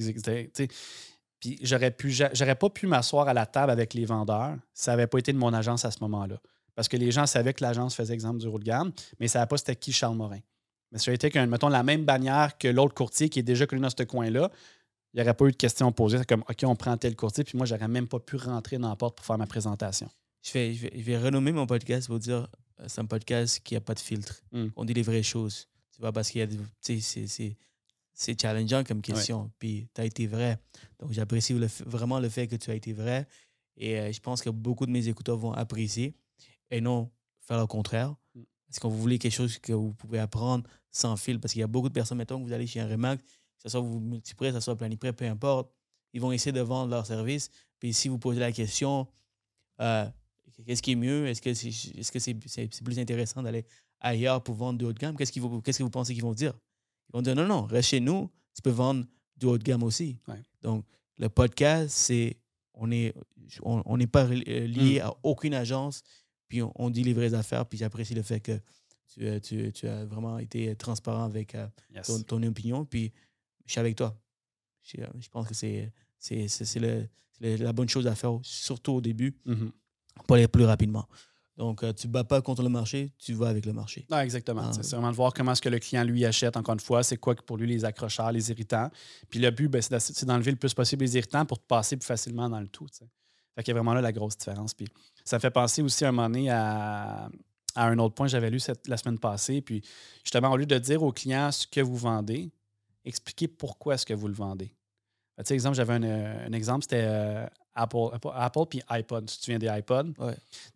[1.39, 5.07] Puis j'aurais pu, j'aurais pas pu m'asseoir à la table avec les vendeurs ça n'avait
[5.07, 6.39] pas été de mon agence à ce moment-là.
[6.75, 9.39] Parce que les gens savaient que l'agence faisait exemple du haut de gamme, mais ça
[9.39, 10.39] savait pas c'était qui Charles Morin.
[10.91, 13.81] Mais si j'avais été, mettons, la même bannière que l'autre courtier qui est déjà connu
[13.81, 14.49] dans ce coin-là,
[15.13, 16.19] il n'y aurait pas eu de questions posées.
[16.19, 18.89] C'est comme, OK, on prend tel courtier, puis moi, j'aurais même pas pu rentrer dans
[18.89, 20.09] la porte pour faire ma présentation.
[20.41, 22.47] Je vais, je vais, renommer mon podcast pour dire
[22.79, 24.41] euh, c'est un podcast qui n'a pas de filtre.
[24.51, 24.67] Hmm.
[24.75, 25.67] On dit les vraies choses.
[25.93, 26.47] Tu vois, parce qu'il y a
[26.79, 27.57] c'est
[28.19, 29.49] c'est challengeant comme question.
[29.59, 30.59] Puis tu as été vrai.
[30.99, 31.53] Donc j'apprécie
[31.85, 33.25] vraiment le fait que tu as été vrai.
[33.77, 36.13] Et euh, je pense que beaucoup de mes écouteurs vont apprécier
[36.69, 37.09] et non
[37.39, 38.13] faire le contraire.
[38.35, 38.41] Mm.
[38.67, 41.39] Parce que vous voulez quelque chose que vous pouvez apprendre sans fil?
[41.39, 43.29] Parce qu'il y a beaucoup de personnes, mettons que vous allez chez un Remax, que
[43.63, 45.71] ce soit vous multiprès, que ce soit planiprès, peu importe,
[46.11, 47.49] ils vont essayer de vendre leur service.
[47.79, 49.07] Puis si vous posez la question,
[49.79, 50.05] euh,
[50.65, 51.25] qu'est-ce qui est mieux?
[51.27, 53.65] Est-ce que c'est est -ce c'est plus intéressant d'aller
[54.01, 55.15] ailleurs pour vendre de haut de gamme?
[55.15, 56.53] Qu'est-ce vous, que vous pensez qu'ils vont dire?
[57.09, 59.05] Ils vont dire non, non, reste chez nous, tu peux vendre
[59.35, 60.17] du haut de gamme aussi.
[60.61, 60.85] Donc,
[61.17, 62.37] le podcast, c'est
[62.73, 63.13] on n'est
[63.61, 65.07] on, pas euh, lié hmm.
[65.07, 66.01] à aucune agence,
[66.47, 68.59] puis on, dit les vraies affaires, puis j'apprécie le fait que
[69.07, 71.67] tu, euh, tu, tu, as vraiment été transparent avec euh,
[72.27, 73.11] ton, opinion, puis
[73.65, 74.17] je suis avec toi.
[74.83, 75.91] Je, je pense que c'est
[77.41, 79.71] la bonne chose à faire, surtout au début, mm-hmm.
[80.25, 81.07] pour aller plus rapidement.
[81.59, 84.07] Donc, euh, tu ne bats pas contre le marché, tu vas avec le marché.
[84.09, 84.61] Ah, exactement.
[84.63, 87.03] Ah, c'est vraiment de voir comment est-ce que le client, lui, achète, encore une fois,
[87.03, 88.89] c'est quoi pour lui les accrocheurs, les irritants.
[89.29, 92.05] Puis le but, ben, c'est d'enlever le plus possible les irritants pour te passer plus
[92.05, 92.87] facilement dans le tout.
[92.87, 93.09] T'sais.
[93.55, 94.73] Fait qu'il y a vraiment là la grosse différence.
[94.73, 94.87] Puis
[95.25, 97.29] ça fait penser aussi un moment donné à,
[97.75, 99.59] un autre point que j'avais lu cette, la semaine passée.
[99.59, 99.81] Puis
[100.23, 102.53] justement, au lieu de dire au client ce que vous vendez,
[103.03, 104.73] expliquez pourquoi est-ce que vous le vendez.
[105.39, 107.45] Tu sais, exemple, j'avais un, exemple, c'était euh,
[107.81, 109.25] Apple, Apple puis iPod.
[109.25, 110.13] Tu te souviens des iPods?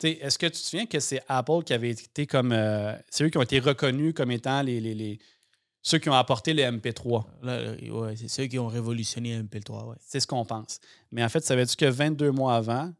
[0.03, 2.51] Est-ce que tu te souviens que c'est Apple qui avait été comme.
[2.51, 5.19] Euh, c'est eux qui ont été reconnus comme étant les, les,
[5.81, 7.25] ceux qui ont apporté le MP3.
[7.43, 9.85] Oui, c'est ceux qui ont révolutionné le MP3.
[9.85, 9.95] Ouais.
[9.99, 10.79] C'est ce qu'on pense.
[11.11, 12.91] Mais en fait, savais-tu que 22 mois avant,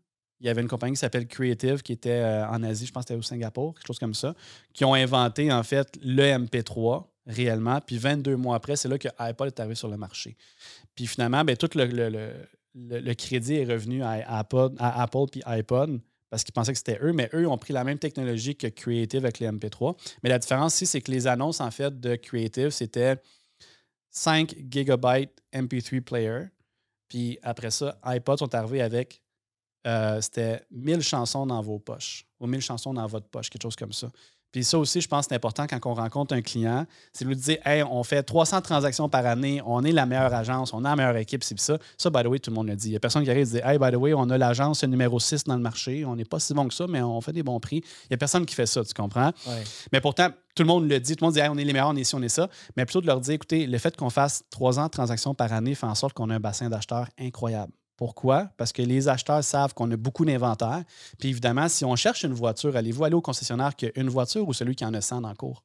[0.41, 3.05] il y avait une compagnie qui s'appelle Creative qui était euh, en Asie, je pense
[3.05, 4.35] que c'était au Singapour, quelque chose comme ça,
[4.73, 7.79] qui ont inventé en fait le MP3 réellement.
[7.79, 10.35] Puis 22 mois après, c'est là que Apple est arrivé sur le marché.
[10.95, 12.33] Puis finalement, ben, tout le le,
[13.13, 17.13] crédit est revenu à Apple, à Apple puis iPod parce qu'ils pensaient que c'était eux,
[17.13, 19.95] mais eux ont pris la même technologie que Creative avec les MP3.
[20.23, 23.21] Mais la différence ici, c'est que les annonces en fait de Creative, c'était
[24.09, 26.45] 5 GB MP3 player.
[27.07, 29.21] Puis après ça, iPod sont arrivés avec
[29.85, 33.75] euh, c'était 1000 chansons dans vos poches ou 1000 chansons dans votre poche, quelque chose
[33.75, 34.09] comme ça.
[34.53, 37.29] Puis ça aussi, je pense que c'est important quand on rencontre un client, c'est de
[37.29, 40.85] lui dire Hey, on fait 300 transactions par année, on est la meilleure agence, on
[40.85, 41.79] a la meilleure équipe, c'est ça.
[41.97, 42.89] Ça, by the way, tout le monde le dit.
[42.89, 44.83] Il n'y a personne qui arrive et dit Hey, by the way, on a l'agence
[44.83, 47.33] numéro 6 dans le marché, on n'est pas si bon que ça, mais on fait
[47.33, 47.77] des bons prix.
[47.77, 49.31] Il n'y a personne qui fait ça, tu comprends?
[49.91, 51.73] Mais pourtant, tout le monde le dit, tout le monde dit hey, on est les
[51.73, 52.47] meilleurs, on est ici, on est ça.
[52.77, 55.87] Mais plutôt de leur dire Écoutez, le fait qu'on fasse 300 transactions par année fait
[55.87, 57.73] en sorte qu'on a un bassin d'acheteurs incroyable.
[57.95, 58.49] Pourquoi?
[58.57, 60.83] Parce que les acheteurs savent qu'on a beaucoup d'inventaire.
[61.19, 64.47] Puis évidemment, si on cherche une voiture, allez-vous aller au concessionnaire qui a une voiture
[64.47, 65.63] ou celui qui en a 100 dans cours?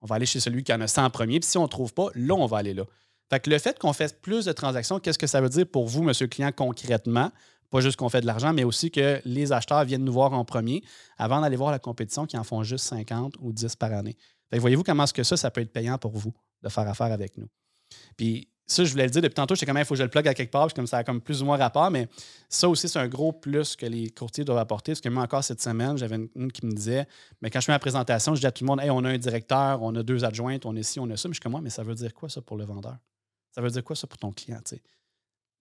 [0.00, 1.40] On va aller chez celui qui en a 100 en premier.
[1.40, 2.84] Puis si on ne trouve pas, là, on va aller là.
[3.30, 5.86] Fait que le fait qu'on fasse plus de transactions, qu'est-ce que ça veut dire pour
[5.86, 7.30] vous, monsieur le client, concrètement?
[7.70, 10.44] Pas juste qu'on fait de l'argent, mais aussi que les acheteurs viennent nous voir en
[10.44, 10.82] premier
[11.16, 14.16] avant d'aller voir la compétition qui en font juste 50 ou 10 par année.
[14.52, 17.38] Voyez-vous comment est-ce que ça, ça peut être payant pour vous de faire affaire avec
[17.38, 17.48] nous.
[18.18, 20.04] Puis ça, je voulais le dire depuis tantôt, j'étais quand même, il faut que je
[20.04, 22.08] le plug à quelque part, comme ça a comme plus ou moins rapport, mais
[22.48, 24.92] ça aussi, c'est un gros plus que les courtiers doivent apporter.
[24.92, 27.06] Parce que moi, encore cette semaine, j'avais une, qui me disait,
[27.40, 29.10] mais quand je fais ma présentation, je dis à tout le monde, hey, on a
[29.10, 31.28] un directeur, on a deux adjointes, on est ci, on a ça.
[31.28, 32.96] Mais je suis comme moi, mais ça veut dire quoi ça pour le vendeur?
[33.50, 34.60] Ça veut dire quoi ça pour ton client?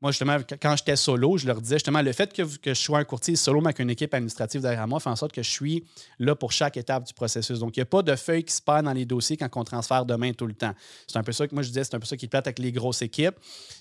[0.01, 3.03] Moi, justement, quand j'étais solo, je leur disais justement le fait que, je sois un
[3.03, 5.85] courtier solo, mais avec une équipe administrative derrière moi, fait en sorte que je suis
[6.17, 7.59] là pour chaque étape du processus.
[7.59, 9.63] Donc, il n'y a pas de feuille qui se perd dans les dossiers quand on
[9.63, 10.73] transfère demain tout le temps.
[11.05, 12.57] C'est un peu ça que moi je disais, c'est un peu ça qui plate avec
[12.57, 13.35] les grosses équipes.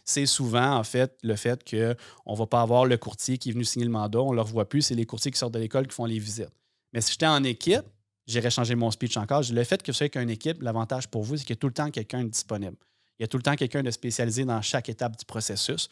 [0.04, 3.52] C'est souvent, en fait, le fait qu'on ne va pas avoir le courtier qui est
[3.52, 5.58] venu signer le mandat, on ne le revoit plus, c'est les courtiers qui sortent de
[5.58, 6.52] l'école qui font les visites.
[6.92, 7.86] Mais si j'étais en équipe,
[8.26, 9.42] j'irais changer mon speech encore.
[9.50, 11.68] Le fait que vous soyez qu'une équipe, l'avantage pour vous, c'est qu'il y a tout
[11.68, 12.76] le temps quelqu'un disponible.
[13.20, 15.90] Il y a tout le temps quelqu'un de spécialisé dans chaque étape du processus.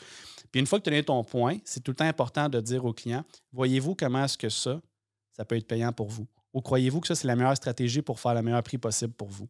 [0.51, 2.59] Puis une fois que tu as donné ton point, c'est tout le temps important de
[2.59, 3.23] dire au client
[3.53, 4.81] voyez-vous comment est-ce que ça,
[5.33, 6.27] ça peut être payant pour vous?
[6.55, 9.29] Ou croyez-vous que ça, c'est la meilleure stratégie pour faire le meilleur prix possible pour
[9.29, 9.47] vous?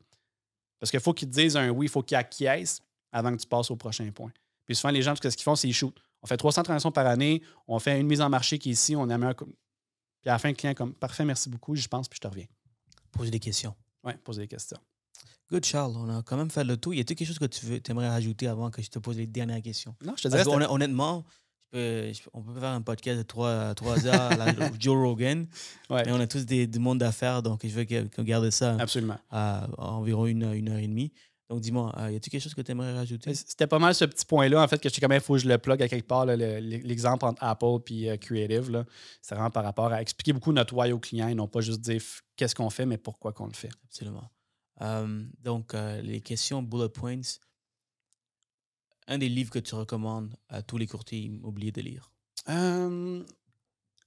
[0.80, 2.82] Parce qu'il faut qu'ils te disent un oui, il faut qu'ils acquiescent
[3.12, 4.32] avant que tu passes au prochain point.
[4.66, 6.00] Puis souvent, les gens, ce qu'ils font, c'est qu'ils shootent.
[6.22, 8.96] On fait 300 transactions par année, on fait une mise en marché qui est ici,
[8.96, 9.36] on a meilleur.
[9.36, 9.46] Puis
[10.26, 12.46] à la fin, le client comme parfait, merci beaucoup, je pense, puis je te reviens.
[13.12, 13.76] Poser des questions.
[14.02, 14.78] Oui, poser des questions.
[15.51, 15.97] Good, Charles.
[15.97, 16.93] On a quand même fait le tout.
[16.93, 19.27] Y a-t-il quelque chose que tu veux, aimerais rajouter avant que je te pose les
[19.27, 19.95] dernières questions?
[20.05, 20.45] Non, je te dirais.
[20.69, 21.25] honnêtement,
[21.73, 24.31] on peut faire un podcast de 3, 3 heures,
[24.79, 25.47] Joe Rogan.
[25.91, 29.19] Mais on a tous des, du monde d'affaires, donc je veux qu'on garde ça Absolument.
[29.31, 31.12] à, environ une, une, heure et demie.
[31.49, 33.35] Donc, dis-moi, euh, y a-t-il quelque chose que tu aimerais rajouter?
[33.35, 35.33] C'était pas mal ce petit point-là, en fait, que je sais quand même, il faut
[35.33, 38.85] que je le plug à quelque part, l'exemple entre Apple et euh, Creative.
[39.23, 41.81] C'est vraiment par rapport à expliquer beaucoup notre why aux clients et non pas juste
[41.81, 42.03] dire
[42.37, 43.70] qu'est-ce qu'on fait, mais pourquoi qu'on le fait.
[43.87, 44.31] Absolument.
[44.80, 47.20] Donc, euh, les questions bullet points.
[49.06, 52.12] Un des livres que tu recommandes à tous les courtiers immobiliers de lire?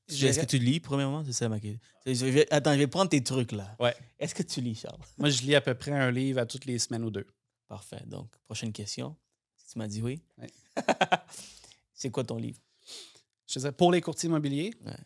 [0.07, 1.23] Est-ce que tu lis, premièrement?
[1.23, 1.80] C'est ça ma question.
[2.52, 3.76] attends, je vais prendre tes trucs là.
[3.80, 3.95] Ouais.
[4.19, 4.99] Est-ce que tu lis, Charles?
[5.18, 7.27] Moi, je lis à peu près un livre à toutes les semaines ou deux.
[7.68, 8.03] Parfait.
[8.06, 9.15] Donc, prochaine question.
[9.72, 10.22] Tu m'as dit oui.
[10.38, 10.52] Ouais.
[11.93, 12.60] C'est quoi ton livre?
[13.48, 14.98] Je disais, pour les courtiers immobiliers, ouais.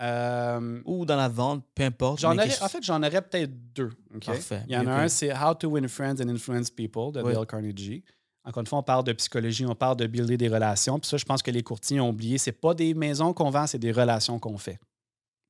[0.00, 2.22] Euh, Ou dans la vente, peu importe.
[2.24, 2.36] en
[2.68, 3.90] fait, j'en aurais peut-être deux.
[4.24, 4.62] Parfait.
[4.68, 7.46] Il y en a un, c'est How to Win Friends and Influence People de Dale
[7.46, 8.04] Carnegie.
[8.44, 11.00] Encore une fois, on parle de psychologie, on parle de builder des relations.
[11.00, 12.38] Puis ça, je pense que les courtiers ont oublié.
[12.38, 14.78] C'est pas des maisons qu'on vend, c'est des relations qu'on fait.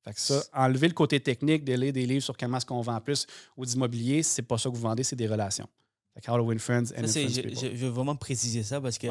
[0.03, 2.81] Fait que ça, enlever le côté technique, de lire des livres sur comment est-ce qu'on
[2.81, 5.67] vend plus ou d'immobilier, c'est pas ça que vous vendez, c'est des relations.
[6.13, 7.55] Fait que How to Win Friends and Influence People.
[7.55, 9.07] Je, veux vraiment préciser ça parce que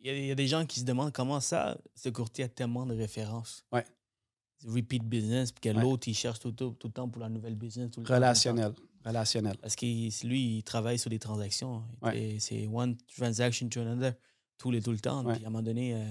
[0.00, 2.94] il y, a des gens qui se demandent comment ça, ce courtier a tellement de
[2.94, 3.64] références.
[3.72, 3.84] Ouais
[4.66, 7.90] repeat business, puis que l'autre, il cherche tout, tout, le temps pour la nouvelle business.
[7.96, 8.72] Relationnel.
[9.04, 9.56] Relationnel.
[9.58, 9.86] Parce que
[10.26, 11.82] lui, il travaille sur des transactions.
[12.38, 14.14] C'est one transaction to another,
[14.56, 15.24] tout, les, tout le temps.
[15.24, 16.04] Puis à un moment donné, euh,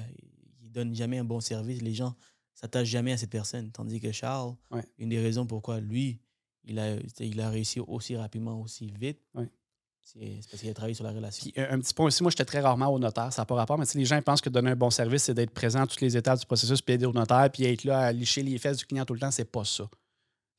[0.61, 1.81] il donne jamais un bon service.
[1.81, 2.15] Les gens
[2.53, 3.71] s'attachent jamais à cette personne.
[3.71, 4.55] Tandis que Charles,
[4.97, 6.19] une des raisons pourquoi lui,
[6.63, 9.21] il a, il a réussi aussi rapidement, aussi vite,
[10.13, 11.51] c'est parce qu'il a travaillé sur la relation.
[11.57, 13.85] un petit point aussi, moi, j'étais très rarement au notaire, ça n'a pas rapport, mais
[13.93, 16.39] les gens pensent que donner un bon service, c'est d'être présent à toutes les étapes
[16.39, 19.05] du processus, puis aider au notaire, puis être là à licher les fesses du client
[19.05, 19.89] tout le temps, c'est pas ça.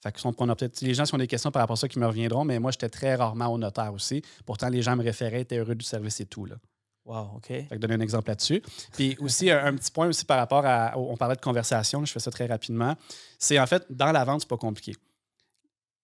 [0.02, 1.88] Fait que on a peut-être les gens qui ont des questions par rapport à ça
[1.88, 4.22] qui me reviendront, mais moi, j'étais très rarement au notaire aussi.
[4.44, 6.44] Pourtant, les gens me référaient, étaient heureux du service et tout.
[6.44, 6.56] Là.
[7.04, 7.46] Wow, OK.
[7.46, 8.62] Fait que donner un exemple là-dessus.
[8.92, 10.96] Puis aussi, un, petit point aussi par rapport à.
[10.96, 12.94] On parlait de conversation, je fais ça très rapidement.
[13.38, 14.94] C'est en fait, dans la vente, c'est pas compliqué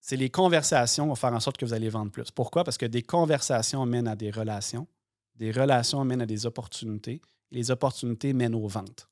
[0.06, 2.30] c'est les conversations vont faire en sorte que vous allez vendre plus.
[2.30, 2.62] Pourquoi?
[2.62, 4.86] Parce que des conversations mènent à des relations,
[5.34, 9.08] des relations mènent à des opportunités, et les opportunités mènent aux ventes.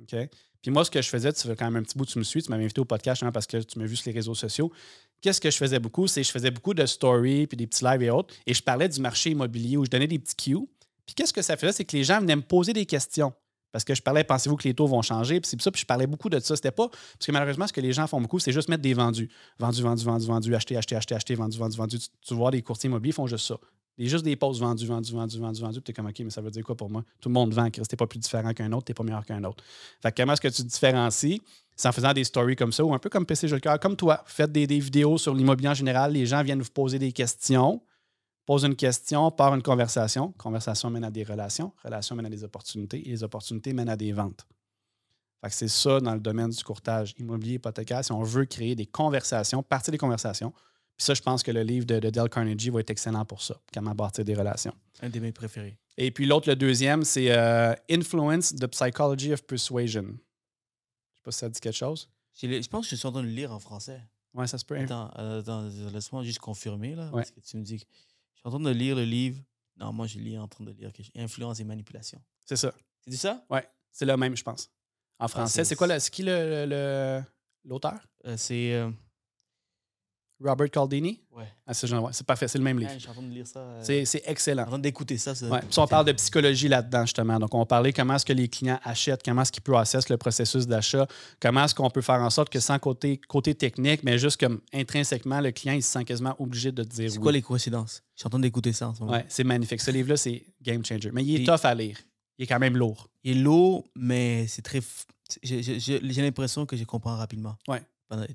[0.00, 0.16] OK?
[0.62, 2.24] Puis moi, ce que je faisais, tu fais quand même un petit bout, tu me
[2.24, 4.34] suis, tu m'avais invité au podcast hein, parce que tu m'as vu sur les réseaux
[4.34, 4.72] sociaux.
[5.20, 6.08] Qu'est-ce que je faisais beaucoup?
[6.08, 8.88] C'est je faisais beaucoup de stories, puis des petits lives et autres, et je parlais
[8.88, 10.66] du marché immobilier où je donnais des petits cues.
[11.06, 11.70] Puis qu'est-ce que ça faisait?
[11.70, 13.32] C'est que les gens venaient me poser des questions.
[13.72, 15.40] Parce que je parlais, pensez-vous que les taux vont changer?
[15.40, 16.56] Puis c'est ça, puis je parlais beaucoup de ça.
[16.56, 16.88] C'était pas.
[16.88, 19.30] Parce que malheureusement, ce que les gens font beaucoup, c'est juste mettre des vendus.
[19.58, 21.98] Vendus, vendus, vendus, vendus, acheter, acheter, acheter, acheter, vendu, vendu, vendu.
[21.98, 23.54] Tu, vois, les courtiers immobiliers font juste ça.
[23.54, 25.80] A juste des pauses vendus, vendus, vendus, vendus, vendus.
[25.80, 27.04] Puis t'es comme, OK, mais ça veut dire quoi pour moi?
[27.20, 27.82] Tout le monde vend, Chris.
[27.82, 29.62] T'es pas plus différent qu'un autre, t'es pas meilleur qu'un autre.
[30.02, 31.42] Fait que comment est-ce que tu différencies?
[31.76, 34.22] C'est en faisant des stories comme ça, ou un peu comme PC Jeu comme toi.
[34.26, 36.12] Faites des, des vidéos sur l'immobilier en général.
[36.12, 37.80] Les gens viennent vous poser des questions
[38.46, 40.32] pose une question, part une conversation.
[40.32, 41.72] Conversation mène à des relations.
[41.84, 43.06] Relations mènent à des opportunités.
[43.06, 44.46] Et les opportunités mènent à des ventes.
[45.48, 48.04] c'est ça dans le domaine du courtage immobilier hypothécaire.
[48.04, 50.52] Si on veut créer des conversations, partir des conversations.
[50.96, 53.56] Puis ça, je pense que le livre de, Dale Carnegie va être excellent pour ça.
[53.72, 54.74] Comment bâtir des relations.
[55.00, 55.78] Un de mes préférés.
[55.96, 60.02] Et puis l'autre, le deuxième, c'est euh, Influence, the Psychology of Persuasion.
[60.02, 62.08] Je ne sais pas si ça dit quelque chose.
[62.34, 64.00] Je pense que je suis en train de le lire en français.
[64.34, 64.76] Oui, ça se peut.
[64.76, 65.10] Attends,
[65.92, 66.94] laisse-moi juste confirmer.
[66.94, 67.22] Là, ouais.
[67.22, 67.84] parce que tu me dis je
[68.40, 69.42] suis en train de lire le livve.
[69.76, 72.20] Non, moi, je lis en train de lire Influence et manipulation.
[72.44, 72.72] C'est ça.
[73.06, 73.44] C'est ça?
[73.50, 73.60] Oui,
[73.90, 74.70] c'est le même, je pense.
[75.18, 76.00] En ah, français, c'est quoi?
[76.00, 76.66] C'est qui l'auteur?
[78.24, 78.90] Le, euh, c'est euh,
[80.42, 81.20] Robert Caldini?
[81.36, 81.44] Ouais.
[81.66, 82.90] Ah, c'est parfait, c'est le même livre.
[82.94, 83.60] je suis en train de lire ça.
[83.60, 84.62] Euh, c'est excellent.
[84.64, 85.32] en train d'écouter ça.
[85.48, 85.60] Ouais.
[85.60, 87.38] Puis on parle de psychologie là-dedans, justement.
[87.38, 90.66] Donc, on parlait comment est-ce que les clients achètent, comment est-ce qu'ils processent le processus
[90.66, 91.06] d'achat,
[91.40, 94.60] comment est-ce qu'on peut faire en sorte que sans côté, côté technique, mais juste comme
[94.72, 98.02] intrinsèquement, le client, il se sent quasiment obligé de dire C'est quoi les coïncidences?
[98.14, 99.12] Je suis en train d'écouter ça en ce moment.
[99.12, 99.80] Ouais, c'est magnifique.
[99.80, 101.10] Ce livre-là, c'est game changer.
[101.12, 101.98] Mais il est tough à lire.
[102.38, 103.08] Il est quand même lourd.
[103.22, 104.80] Il est lourd, mais c'est très.
[105.42, 107.56] J'ai l'impression que je comprends rapidement.
[107.68, 107.82] Ouais.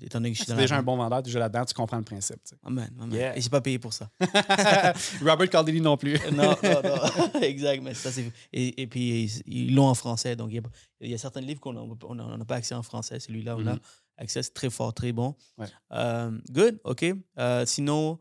[0.01, 2.41] Étant donné que je suis déjà un bon vendeur, déjà là-dedans, tu comprends le principe.
[2.43, 2.55] Tu sais.
[2.63, 2.89] Amen.
[2.97, 3.33] amen.
[3.35, 4.09] Et j'ai pas payé pour ça.
[5.21, 6.17] Robert Caldini non plus.
[6.31, 7.41] non, non, non.
[7.41, 7.83] exact.
[7.83, 8.09] Mais ça,
[8.53, 10.37] et, et, puis, ils l'ont en français.
[10.37, 13.19] Donc, il y, a, certains livres qu'on n'a pas accès en français.
[13.19, 13.79] Celui-là, on a mm-hmm.
[14.17, 14.43] accès.
[14.43, 15.35] C'est très fort, très bon.
[15.57, 15.67] Ouais.
[15.91, 17.05] Euh, good, OK.
[17.37, 18.17] Euh, sinon,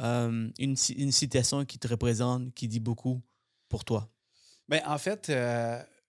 [0.00, 3.22] euh, une, une citation qui te représente, qui dit beaucoup
[3.68, 4.08] pour toi.
[4.68, 5.30] Ben, en fait,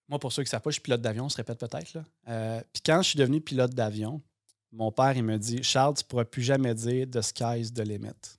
[0.09, 1.99] moi, pour ceux qui ne savent pas, je suis pilote d'avion, on se répète peut-être.
[2.73, 4.23] Puis quand je suis devenu pilote d'avion,
[4.71, 7.79] mon père, il me dit Charles, tu ne pourras plus jamais dire The sky's the
[7.79, 8.37] limit.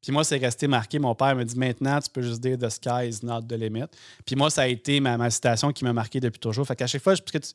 [0.00, 0.98] Puis moi, c'est resté marqué.
[0.98, 3.86] Mon père me dit maintenant, tu peux juste dire The sky is not the limit.
[4.26, 6.66] Puis moi, ça a été ma, citation qui m'a marqué depuis toujours.
[6.66, 7.52] Fait qu'à chaque fois, parce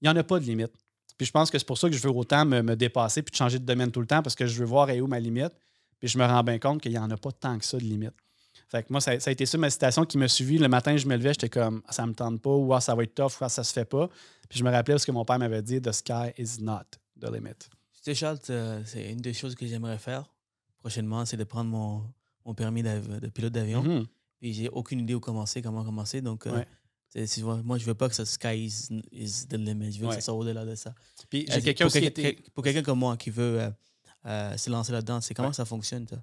[0.00, 0.72] il n'y en a pas de limite.
[1.18, 3.58] Puis je pense que c'est pour ça que je veux autant me, dépasser puis changer
[3.58, 5.52] de domaine tout le temps parce que je veux voir où ma limite.
[5.98, 7.84] Puis je me rends bien compte qu'il n'y en a pas tant que ça de
[7.84, 8.14] limite.
[8.68, 10.58] Fait que moi, ça, a été ça ma citation qui m'a suivi.
[10.58, 13.02] Le matin, je me levais, j'étais comme ça me tente pas, ou ah, ça va
[13.02, 14.08] être tough, ou ah, ça se fait pas.
[14.48, 17.36] Puis je me rappelais ce que mon père m'avait dit The sky is not de
[17.36, 17.50] limit.
[18.04, 20.32] Tu Charles, euh, c'est une des choses que j'aimerais faire
[20.78, 22.02] prochainement, c'est de prendre mon,
[22.44, 23.84] mon permis de pilote d'avion.
[23.84, 24.06] Mm-hmm.
[24.40, 26.20] Puis j'ai aucune idée où commencer, comment commencer.
[26.20, 26.64] Donc, euh,
[27.64, 28.64] moi, je veux pas que ça sky
[29.12, 29.92] is, the limit.
[29.92, 30.92] Je veux que ça soit au-delà de ça.
[31.30, 33.60] Puis j'ai euh, pour, quelqu'un, pour quelqu'un comme moi qui veut
[34.24, 36.16] se lancer là-dedans, c'est comment ça fonctionne, ça?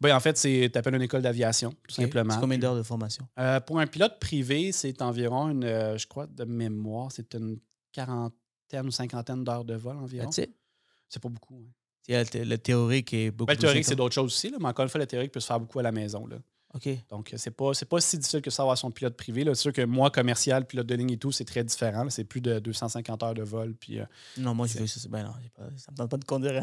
[0.00, 2.32] Ben, en fait, c'est tu appelles une école d'aviation, tout simplement.
[2.32, 3.26] C'est combien d'heures de formation?
[3.66, 5.66] pour un pilote privé, c'est environ une,
[5.98, 7.58] je crois, de mémoire, c'est une
[7.92, 8.32] 40
[8.74, 10.30] ou cinquantaine d'heures de vol environ.
[10.30, 11.54] C'est pas beaucoup.
[11.54, 11.70] Hein.
[12.08, 14.88] Le, théorique est beaucoup ben, Le théorique, c'est d'autres choses aussi, là, mais encore une
[14.88, 16.26] fois, le théorique peut se faire beaucoup à la maison.
[16.26, 16.36] Là.
[16.74, 16.88] OK.
[17.08, 19.44] Donc, c'est pas, pas si difficile que ça avoir son pilote privé.
[19.46, 22.08] C'est sûr que moi, commercial, pilote de ligne et tout, c'est très différent.
[22.10, 23.74] C'est plus de 250 heures de vol.
[23.74, 24.04] Puis, euh,
[24.36, 25.08] non, moi, je veux ça.
[25.08, 26.62] Ben non, pas, ça me tente pas de conduire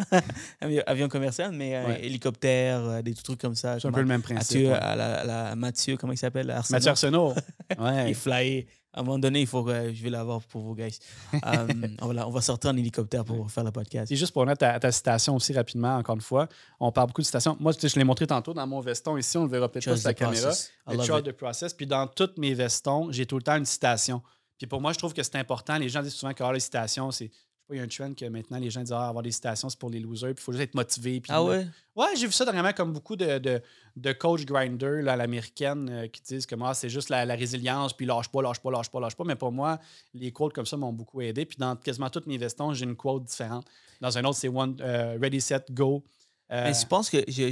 [0.61, 3.79] un avion commercial, mais euh, hélicoptère, euh, des trucs comme ça.
[3.79, 4.67] C'est un peu le même principe.
[4.67, 7.33] à la, Mathieu, comment il s'appelle Mathieu Arsenault.
[7.79, 8.09] ouais.
[8.09, 10.99] il fly à un moment donné, il faut que je vais l'avoir pour vous, guys.
[11.45, 11.67] Euh,
[12.01, 14.11] on, va, sortir en hélicoptère pour faire le podcast.
[14.11, 16.47] Et juste pour remettre ta, ta, citation aussi rapidement, encore une fois,
[16.79, 17.57] on parle beaucoup de citations.
[17.59, 20.07] Moi, je l'ai montré tantôt dans mon veston ici, on le verra peut-être pas sur
[20.07, 20.51] la caméra.
[20.87, 21.73] Le chart de process.
[21.73, 24.21] Puis dans tous mes vestons, j'ai tout le temps une citation.
[24.57, 25.77] Puis pour moi, je trouve que c'est important.
[25.77, 27.31] Les gens disent souvent que les citations, c'est
[27.71, 29.79] il y a un trend que maintenant les gens disent ah, avoir des citations, c'est
[29.79, 31.21] pour les losers, puis il faut juste être motivé.
[31.21, 31.65] Puis ah ouais?
[31.95, 33.61] Ouais, j'ai vu ça dernièrement comme beaucoup de, de,
[33.95, 38.05] de coach grinders à l'américaine euh, qui disent que moi, c'est juste la, résilience, puis
[38.05, 39.23] lâche pas, lâche pas, lâche pas, lâche pas.
[39.23, 39.79] Mais pour moi,
[40.13, 41.45] les quotes comme ça m'ont beaucoup aidé.
[41.45, 43.65] Puis dans quasiment toutes mes vestons, j'ai une quote différente.
[44.01, 46.03] Dans un autre, c'est One euh, Ready, Set, Go.
[46.51, 47.51] Euh, Mais je pense que j'ai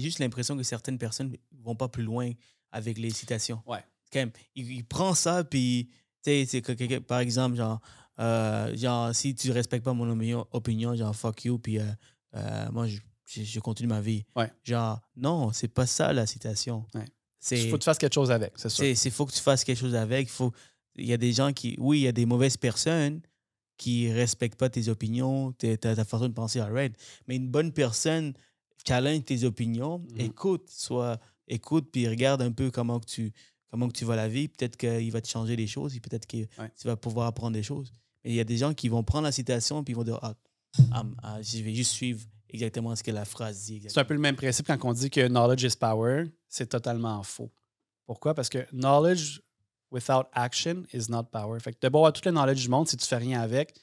[0.00, 2.30] juste l'impression que certaines personnes vont pas plus loin
[2.70, 3.60] avec les citations.
[3.66, 3.84] Ouais.
[4.12, 5.88] Quand même, il, prend ça, puis,
[6.22, 7.80] tu sais, par exemple, genre,
[8.18, 10.10] euh, genre, si tu respectes pas mon
[10.52, 11.84] opinion, genre, fuck you, puis euh,
[12.34, 14.24] euh, moi, je, je, continue ma vie.
[14.62, 16.86] Genre, non, c'est pas ça la citation.
[17.50, 18.86] Il faut que tu fasses quelque chose avec, c'est ça.
[18.86, 20.28] Il faut que tu fasses quelque chose avec.
[20.28, 20.52] Faut,
[20.96, 23.20] il y a des gens qui, oui, il y a des mauvaises personnes
[23.78, 26.94] qui respectent pas tes opinions, ta, ta façon de penser à Red.
[27.26, 28.34] Mais une bonne personne
[28.86, 30.26] challenge tes opinions, mm-hmm.
[30.26, 31.18] écoute, soit
[31.48, 33.32] écoute, puis regarde un peu comment que tu
[33.70, 34.48] comment que tu vois la vie.
[34.48, 37.92] Peut-être qu'il va te changer les choses, peut-être que tu vas pouvoir apprendre des choses.
[38.24, 40.18] Mais il y a des gens qui vont prendre la citation puis ils vont dire
[40.22, 40.34] ah,
[41.22, 43.82] ah, je vais juste suivre exactement ce que la phrase dit.
[43.88, 46.24] C'est un peu le même principe quand on dit que knowledge is power.
[46.48, 47.50] C'est totalement faux.
[48.06, 48.34] Pourquoi?
[48.34, 49.40] Parce que knowledge
[49.90, 51.58] without action is not power.
[51.60, 53.74] Fait que de avoir tout le knowledge du monde, si tu fais rien avec,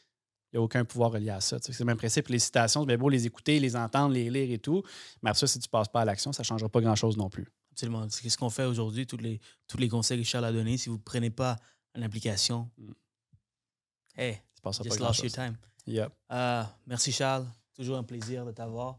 [0.51, 1.57] il n'y a aucun pouvoir relié à ça.
[1.61, 2.27] C'est le même principe.
[2.27, 4.81] Les citations, c'est beau les écouter, les entendre, les lire et tout.
[5.21, 7.17] Mais après ça, si tu ne passes pas à l'action, ça ne changera pas grand-chose
[7.17, 7.47] non plus.
[7.71, 8.07] Absolument.
[8.09, 10.77] C'est ce qu'on fait aujourd'hui, tous les, tous les conseils que Charles a donnés.
[10.77, 11.55] Si vous ne prenez pas
[11.95, 12.91] en application, mm.
[14.19, 14.41] Hey,
[14.83, 15.55] just lost your time.
[15.85, 16.11] Yep.
[16.29, 17.45] Uh, merci Charles.
[17.73, 18.97] Toujours un plaisir de t'avoir.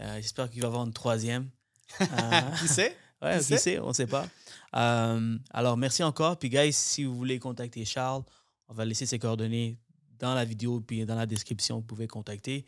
[0.00, 1.50] Euh, j'espère qu'il va y avoir une troisième.
[2.00, 2.96] Uh, qui sait?
[3.22, 3.80] Ouais, qui, sait?
[3.80, 4.26] On ne sait pas.
[4.72, 6.36] Um, alors, merci encore.
[6.38, 8.22] Puis, guys, si vous voulez contacter Charles,
[8.68, 9.78] on va laisser ses coordonnées
[10.18, 11.76] dans la vidéo puis dans la description.
[11.76, 12.66] Vous pouvez contacter.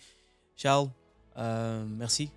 [0.57, 0.89] Charles,
[1.37, 2.33] euh, merci.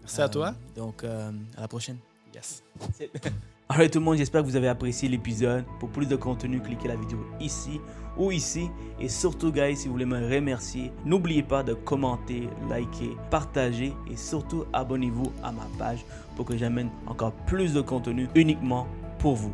[0.00, 0.48] Merci à toi.
[0.48, 1.98] Euh, donc, à la prochaine.
[2.32, 2.62] Yes.
[3.68, 5.64] Alright tout le monde, j'espère que vous avez apprécié l'épisode.
[5.80, 7.80] Pour plus de contenu, cliquez la vidéo ici
[8.16, 8.70] ou ici.
[9.00, 14.16] Et surtout, guys, si vous voulez me remercier, n'oubliez pas de commenter, liker, partager et
[14.16, 18.86] surtout abonnez-vous à ma page pour que j'amène encore plus de contenu uniquement
[19.18, 19.52] pour vous.